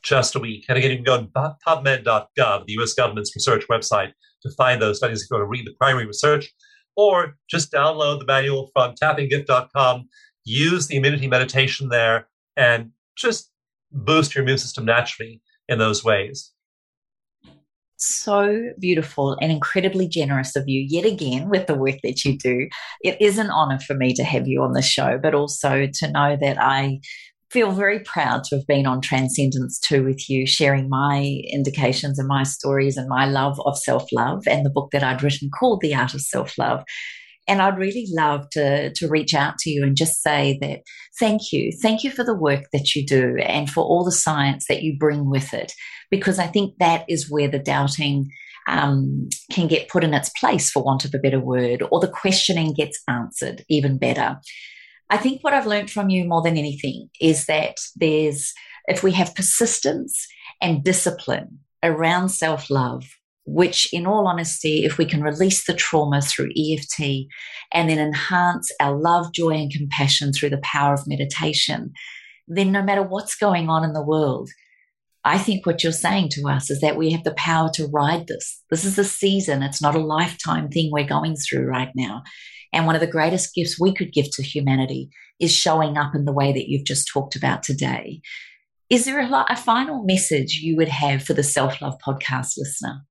just 0.03 0.35
a 0.35 0.39
week. 0.39 0.65
And 0.69 0.79
again, 0.79 0.91
you 0.91 0.97
can 0.99 1.05
go 1.05 1.21
to 1.21 1.27
PubMed.gov, 1.67 2.67
the 2.67 2.73
US 2.81 2.95
government's 2.95 3.35
research 3.35 3.65
website, 3.71 4.13
to 4.43 4.51
find 4.53 4.81
those 4.81 4.99
studies 4.99 5.23
if 5.23 5.31
you 5.31 5.37
want 5.37 5.47
to 5.47 5.49
read 5.49 5.67
the 5.67 5.75
primary 5.79 6.07
research, 6.07 6.53
or 6.97 7.37
just 7.49 7.73
download 7.73 8.19
the 8.21 8.27
manual 8.27 8.71
from 8.73 8.95
tappinggift.com, 8.95 10.09
use 10.45 10.87
the 10.87 10.97
immunity 10.97 11.27
meditation 11.27 11.89
there, 11.89 12.29
and 12.57 12.91
just 13.17 13.51
boost 13.93 14.35
your 14.35 14.43
immune 14.43 14.59
system 14.59 14.85
naturally 14.85 15.43
in 15.69 15.79
those 15.79 16.05
ways 16.05 16.53
so 18.01 18.71
beautiful 18.79 19.37
and 19.41 19.53
incredibly 19.53 20.09
generous 20.09 20.57
of 20.57 20.65
you 20.67 20.85
yet 20.89 21.05
again 21.05 21.49
with 21.49 21.67
the 21.67 21.75
work 21.75 21.97
that 22.03 22.25
you 22.25 22.37
do. 22.39 22.69
It 23.03 23.21
is 23.21 23.39
an 23.39 23.51
honor 23.51 23.79
for 23.79 23.95
me 23.95 24.15
to 24.15 24.25
have 24.25 24.47
you 24.47 24.63
on 24.63 24.73
the 24.73 24.83
show, 24.83 25.19
but 25.23 25.35
also 25.35 25.87
to 25.87 26.11
know 26.11 26.37
that 26.41 26.61
I 26.61 27.01
feel 27.51 27.73
very 27.73 28.01
proud 28.01 28.45
to 28.45 28.57
have 28.57 28.67
been 28.67 28.87
on 28.87 29.01
Transcendence 29.01 29.79
2 29.81 30.05
with 30.05 30.31
you, 30.31 30.47
sharing 30.47 30.89
my 30.89 31.43
indications 31.51 32.19
and 32.19 32.29
my 32.29 32.45
stories 32.45 32.97
and 32.97 33.09
my 33.09 33.27
love 33.27 33.61
of 33.65 33.77
self 33.77 34.09
love 34.13 34.45
and 34.47 34.65
the 34.65 34.71
book 34.71 34.91
that 34.93 35.03
I'd 35.03 35.23
written 35.23 35.51
called 35.51 35.81
The 35.81 35.95
Art 35.95 36.15
of 36.15 36.21
Self 36.21 36.57
Love. 36.59 36.85
And 37.49 37.61
I'd 37.61 37.79
really 37.79 38.07
love 38.11 38.49
to, 38.51 38.93
to 38.93 39.09
reach 39.09 39.35
out 39.35 39.59
to 39.59 39.71
you 39.71 39.83
and 39.83 39.97
just 39.97 40.23
say 40.23 40.57
that 40.61 40.83
thank 41.19 41.53
you. 41.53 41.73
Thank 41.83 42.05
you 42.05 42.11
for 42.13 42.23
the 42.23 42.37
work 42.37 42.67
that 42.73 42.95
you 42.95 43.05
do 43.05 43.37
and 43.39 43.69
for 43.69 43.83
all 43.83 44.05
the 44.05 44.13
science 44.13 44.67
that 44.69 44.83
you 44.83 44.97
bring 44.97 45.29
with 45.29 45.53
it 45.53 45.73
because 46.11 46.39
I 46.39 46.47
think 46.47 46.79
that 46.79 47.05
is 47.09 47.31
where 47.31 47.49
the 47.49 47.59
doubting 47.59 48.31
um, 48.69 49.29
can 49.51 49.67
get 49.67 49.89
put 49.89 50.05
in 50.05 50.15
its 50.15 50.31
place, 50.31 50.71
for 50.71 50.83
want 50.83 51.05
of 51.05 51.15
a 51.15 51.19
better 51.19 51.41
word, 51.41 51.83
or 51.91 52.01
the 52.01 52.09
questioning 52.09 52.75
gets 52.75 53.01
answered 53.09 53.65
even 53.69 53.99
better. 53.99 54.39
I 55.09 55.17
think 55.17 55.43
what 55.43 55.55
I've 55.55 55.67
learned 55.67 55.91
from 55.91 56.09
you 56.09 56.25
more 56.25 56.43
than 56.43 56.57
anything 56.57 57.09
is 57.21 57.47
that 57.47 57.77
there's, 57.97 58.53
if 58.87 59.03
we 59.03 59.13
have 59.13 59.35
persistence 59.35 60.27
and 60.61 60.85
discipline 60.85 61.59
around 61.83 62.29
self 62.29 62.71
love, 62.71 63.05
which, 63.45 63.93
in 63.93 64.07
all 64.07 64.29
honesty, 64.29 64.85
if 64.85 64.99
we 64.99 65.05
can 65.05 65.23
release 65.23 65.67
the 65.67 65.75
trauma 65.75 66.21
through 66.23 66.51
EFT 66.57 67.27
and 67.73 67.91
then 67.91 67.99
enhance 67.99 68.71
our 68.81 68.97
love, 68.97 69.33
joy, 69.33 69.55
and 69.55 69.73
compassion 69.73 70.33
through 70.33 70.51
the 70.51 70.61
power 70.63 70.95
of 70.95 71.09
meditation, 71.09 71.93
then 72.47 72.71
no 72.71 72.83
matter 72.83 73.03
what's 73.03 73.35
going 73.35 73.69
on 73.69 73.83
in 73.83 73.93
the 73.93 74.05
world, 74.05 74.51
I 75.25 75.39
think 75.39 75.67
what 75.67 75.83
you're 75.83 75.93
saying 75.93 76.31
to 76.31 76.49
us 76.49 76.71
is 76.71 76.81
that 76.81 76.97
we 76.97 77.13
have 77.13 77.25
the 77.25 77.35
power 77.35 77.71
to 77.75 77.89
ride 77.89 78.27
this. 78.27 78.63
This 78.71 78.85
is 78.85 78.99
a 78.99 79.05
season, 79.05 79.63
it's 79.63 79.83
not 79.83 79.95
a 79.95 80.01
lifetime 80.01 80.71
thing 80.71 80.91
we're 80.91 81.05
going 81.07 81.37
through 81.37 81.67
right 81.67 81.91
now. 81.95 82.23
And 82.73 82.87
one 82.87 82.95
of 82.95 83.01
the 83.01 83.07
greatest 83.07 83.55
gifts 83.55 83.81
we 83.81 83.95
could 83.95 84.13
give 84.13 84.31
to 84.33 84.43
humanity 84.43 85.11
is 85.41 85.53
showing 85.55 85.99
up 85.99 86.15
in 86.15 86.25
the 86.25 86.33
way 86.33 86.53
that 86.53 86.69
you've 86.69 86.87
just 86.87 87.09
talked 87.13 87.37
about 87.37 87.63
today. 87.63 88.21
Is 88.89 89.05
there 89.05 89.21
a, 89.21 89.47
a 89.49 89.57
final 89.57 90.05
message 90.05 90.61
you 90.63 90.77
would 90.77 90.89
have 90.89 91.23
for 91.23 91.35
the 91.35 91.43
Self 91.43 91.81
Love 91.81 91.95
podcast 92.05 92.55
listener? 92.57 93.03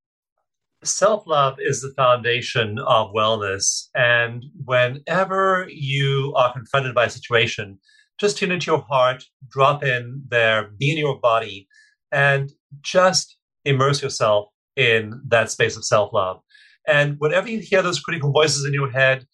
Self 0.84 1.28
love 1.28 1.58
is 1.60 1.82
the 1.82 1.94
foundation 1.96 2.80
of 2.80 3.12
wellness. 3.14 3.88
And 3.96 4.46
whenever 4.64 5.68
you 5.70 6.34
are 6.38 6.54
confronted 6.54 6.96
by 6.96 7.06
a 7.06 7.10
situation, 7.10 7.80
just 8.18 8.38
tune 8.38 8.52
into 8.52 8.72
your 8.72 8.86
heart, 8.90 9.26
drop 9.50 9.84
in 9.84 10.24
there, 10.30 10.72
be 10.78 10.92
in 10.92 10.98
your 10.98 11.20
body, 11.20 11.68
and 12.12 12.52
just 12.82 13.38
immerse 13.66 14.02
yourself 14.02 14.48
in 14.76 15.22
that 15.28 15.52
space 15.52 15.76
of 15.78 15.86
self 15.86 16.14
love. 16.14 16.40
And 16.88 17.16
whenever 17.20 17.50
you 17.50 17.60
hear 17.60 17.82
those 17.82 18.00
critical 18.00 18.32
voices 18.32 18.66
in 18.66 18.74
your 18.74 18.90
head, 18.90 19.26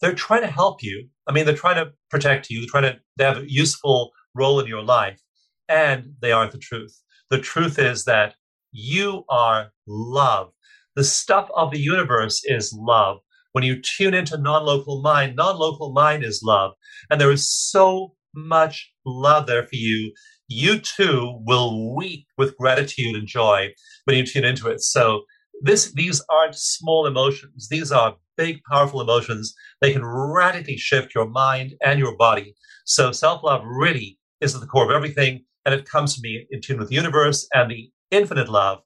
they're 0.00 0.14
trying 0.14 0.42
to 0.42 0.48
help 0.48 0.82
you. 0.82 1.08
I 1.28 1.32
mean, 1.32 1.46
they're 1.46 1.54
trying 1.54 1.76
to 1.76 1.92
protect 2.10 2.50
you, 2.50 2.60
they're 2.60 2.68
trying 2.68 2.92
to 2.94 3.00
they 3.16 3.24
have 3.24 3.38
a 3.38 3.50
useful 3.50 4.10
role 4.34 4.60
in 4.60 4.66
your 4.66 4.82
life, 4.82 5.20
and 5.68 6.14
they 6.20 6.32
aren't 6.32 6.52
the 6.52 6.58
truth. 6.58 7.00
The 7.30 7.38
truth 7.38 7.78
is 7.78 8.04
that 8.04 8.34
you 8.72 9.24
are 9.28 9.70
love. 9.86 10.50
The 10.96 11.04
stuff 11.04 11.48
of 11.54 11.70
the 11.70 11.78
universe 11.78 12.42
is 12.44 12.72
love. 12.72 13.18
When 13.52 13.64
you 13.64 13.80
tune 13.80 14.14
into 14.14 14.36
non 14.36 14.64
local 14.64 15.00
mind, 15.00 15.36
non 15.36 15.56
local 15.56 15.92
mind 15.92 16.24
is 16.24 16.42
love. 16.42 16.72
And 17.10 17.20
there 17.20 17.30
is 17.30 17.48
so 17.48 18.14
much 18.34 18.92
love 19.06 19.46
there 19.46 19.62
for 19.62 19.76
you 19.76 20.12
you 20.48 20.78
too 20.78 21.40
will 21.44 21.94
weep 21.94 22.26
with 22.36 22.56
gratitude 22.56 23.16
and 23.16 23.26
joy 23.26 23.72
when 24.04 24.16
you 24.16 24.26
tune 24.26 24.44
into 24.44 24.68
it. 24.68 24.80
So 24.80 25.22
this 25.62 25.92
these 25.92 26.22
aren't 26.30 26.56
small 26.56 27.06
emotions. 27.06 27.68
These 27.68 27.92
are 27.92 28.16
big, 28.36 28.60
powerful 28.70 29.00
emotions. 29.00 29.54
They 29.80 29.92
can 29.92 30.04
radically 30.04 30.76
shift 30.76 31.14
your 31.14 31.28
mind 31.28 31.74
and 31.84 31.98
your 31.98 32.16
body. 32.16 32.54
So 32.84 33.12
self-love 33.12 33.62
really 33.64 34.18
is 34.40 34.54
at 34.54 34.60
the 34.60 34.66
core 34.66 34.84
of 34.84 34.90
everything. 34.90 35.44
And 35.64 35.74
it 35.74 35.88
comes 35.88 36.14
to 36.14 36.20
me 36.22 36.46
in 36.50 36.60
tune 36.60 36.78
with 36.78 36.88
the 36.88 36.94
universe 36.94 37.46
and 37.54 37.70
the 37.70 37.90
infinite 38.10 38.48
love 38.48 38.80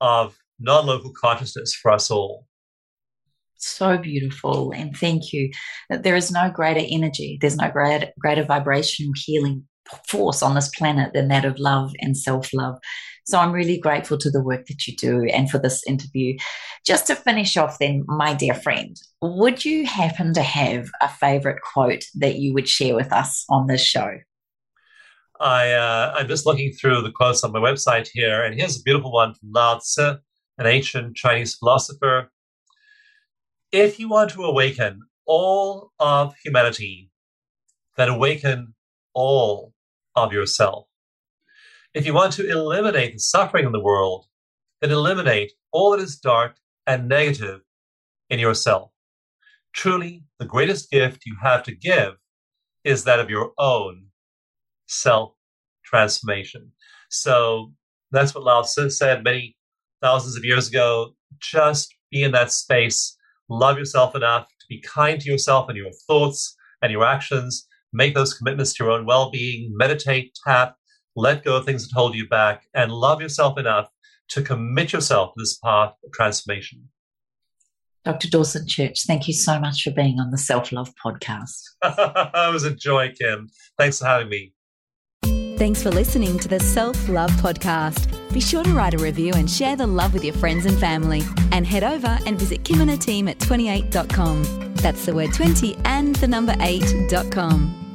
of 0.00 0.36
non-local 0.58 1.12
consciousness 1.12 1.74
for 1.74 1.92
us 1.92 2.10
all. 2.10 2.46
So 3.56 3.96
beautiful. 3.96 4.72
And 4.72 4.96
thank 4.96 5.32
you. 5.32 5.50
There 5.88 6.16
is 6.16 6.32
no 6.32 6.50
greater 6.50 6.84
energy, 6.86 7.38
there's 7.40 7.56
no 7.56 7.70
greater, 7.70 8.08
greater 8.18 8.42
vibrational 8.42 9.12
healing 9.14 9.64
force 10.08 10.42
on 10.42 10.54
this 10.54 10.68
planet 10.68 11.12
than 11.12 11.28
that 11.28 11.44
of 11.44 11.58
love 11.58 11.92
and 12.00 12.16
self 12.16 12.52
love. 12.52 12.78
So 13.26 13.38
I'm 13.38 13.52
really 13.52 13.78
grateful 13.78 14.18
to 14.18 14.30
the 14.30 14.42
work 14.42 14.66
that 14.66 14.86
you 14.86 14.94
do 14.96 15.24
and 15.32 15.50
for 15.50 15.58
this 15.58 15.82
interview. 15.86 16.36
Just 16.84 17.06
to 17.06 17.14
finish 17.14 17.56
off, 17.56 17.78
then, 17.78 18.04
my 18.06 18.34
dear 18.34 18.54
friend, 18.54 18.96
would 19.22 19.64
you 19.64 19.86
happen 19.86 20.34
to 20.34 20.42
have 20.42 20.90
a 21.00 21.08
favorite 21.08 21.62
quote 21.72 22.04
that 22.16 22.36
you 22.36 22.52
would 22.52 22.68
share 22.68 22.94
with 22.94 23.12
us 23.12 23.46
on 23.48 23.66
this 23.66 23.82
show? 23.82 24.18
I, 25.40 25.72
uh, 25.72 26.14
I'm 26.16 26.28
just 26.28 26.46
looking 26.46 26.72
through 26.72 27.02
the 27.02 27.10
quotes 27.10 27.42
on 27.42 27.52
my 27.52 27.58
website 27.58 28.08
here, 28.12 28.44
and 28.44 28.54
here's 28.54 28.78
a 28.78 28.82
beautiful 28.82 29.12
one 29.12 29.34
from 29.34 29.50
Lao 29.52 29.78
Tzu, 29.78 30.16
an 30.58 30.66
ancient 30.66 31.16
Chinese 31.16 31.54
philosopher. 31.54 32.30
If 33.72 33.98
you 33.98 34.08
want 34.08 34.30
to 34.32 34.44
awaken 34.44 35.00
all 35.26 35.92
of 35.98 36.34
humanity, 36.44 37.10
then 37.96 38.10
awaken 38.10 38.74
all 39.14 39.73
of 40.14 40.32
yourself. 40.32 40.86
If 41.94 42.06
you 42.06 42.14
want 42.14 42.32
to 42.34 42.50
eliminate 42.50 43.12
the 43.14 43.18
suffering 43.18 43.66
in 43.66 43.72
the 43.72 43.80
world, 43.80 44.26
then 44.80 44.90
eliminate 44.90 45.52
all 45.72 45.92
that 45.92 46.00
is 46.00 46.16
dark 46.16 46.56
and 46.86 47.08
negative 47.08 47.60
in 48.30 48.38
yourself. 48.38 48.90
Truly, 49.72 50.24
the 50.38 50.46
greatest 50.46 50.90
gift 50.90 51.22
you 51.26 51.36
have 51.42 51.62
to 51.64 51.74
give 51.74 52.14
is 52.84 53.04
that 53.04 53.20
of 53.20 53.30
your 53.30 53.52
own 53.58 54.06
self 54.86 55.32
transformation. 55.84 56.72
So 57.10 57.72
that's 58.10 58.34
what 58.34 58.44
Lao 58.44 58.62
Tzu 58.62 58.90
said 58.90 59.24
many 59.24 59.56
thousands 60.02 60.36
of 60.36 60.44
years 60.44 60.68
ago. 60.68 61.14
Just 61.40 61.94
be 62.10 62.22
in 62.22 62.32
that 62.32 62.52
space, 62.52 63.16
love 63.48 63.78
yourself 63.78 64.14
enough 64.14 64.48
to 64.48 64.66
be 64.68 64.80
kind 64.80 65.20
to 65.20 65.30
yourself 65.30 65.68
and 65.68 65.76
your 65.76 65.92
thoughts 66.06 66.56
and 66.82 66.92
your 66.92 67.04
actions, 67.04 67.66
make 67.94 68.14
those 68.14 68.34
commitments 68.34 68.74
to 68.74 68.84
your 68.84 68.92
own 68.92 69.06
well 69.06 69.30
being, 69.30 69.72
meditate, 69.74 70.36
tap, 70.44 70.76
let 71.16 71.44
go 71.44 71.56
of 71.56 71.64
things 71.64 71.88
that 71.88 71.94
hold 71.94 72.14
you 72.14 72.28
back, 72.28 72.64
and 72.74 72.92
love 72.92 73.22
yourself 73.22 73.58
enough 73.58 73.88
to 74.28 74.42
commit 74.42 74.92
yourself 74.92 75.34
to 75.34 75.40
this 75.40 75.58
path 75.58 75.94
of 76.04 76.12
transformation. 76.12 76.88
Dr. 78.04 78.28
Dawson 78.28 78.66
Church, 78.66 79.04
thank 79.06 79.28
you 79.28 79.32
so 79.32 79.58
much 79.58 79.82
for 79.82 79.90
being 79.90 80.20
on 80.20 80.30
the 80.30 80.38
Self 80.38 80.72
Love 80.72 80.92
podcast. 81.02 81.62
it 81.84 82.52
was 82.52 82.64
a 82.64 82.74
joy, 82.74 83.12
Kim. 83.18 83.48
Thanks 83.78 84.00
for 84.00 84.06
having 84.06 84.28
me. 84.28 84.52
Thanks 85.56 85.82
for 85.82 85.90
listening 85.90 86.38
to 86.40 86.48
the 86.48 86.58
Self 86.58 87.08
Love 87.08 87.30
Podcast. 87.32 88.10
Be 88.34 88.40
sure 88.40 88.64
to 88.64 88.74
write 88.74 88.94
a 88.94 88.98
review 88.98 89.32
and 89.36 89.48
share 89.48 89.76
the 89.76 89.86
love 89.86 90.12
with 90.12 90.24
your 90.24 90.34
friends 90.34 90.66
and 90.66 90.76
family. 90.78 91.22
And 91.52 91.64
head 91.64 91.84
over 91.84 92.18
and 92.26 92.38
visit 92.38 92.64
Kim 92.64 92.80
and 92.80 92.90
her 92.90 92.96
team 92.96 93.28
at 93.28 93.38
twenty8.com. 93.38 94.64
That's 94.84 95.06
the 95.06 95.14
word 95.14 95.32
20 95.32 95.76
and 95.86 96.14
the 96.16 96.28
number 96.28 96.52
8.com. 96.52 97.83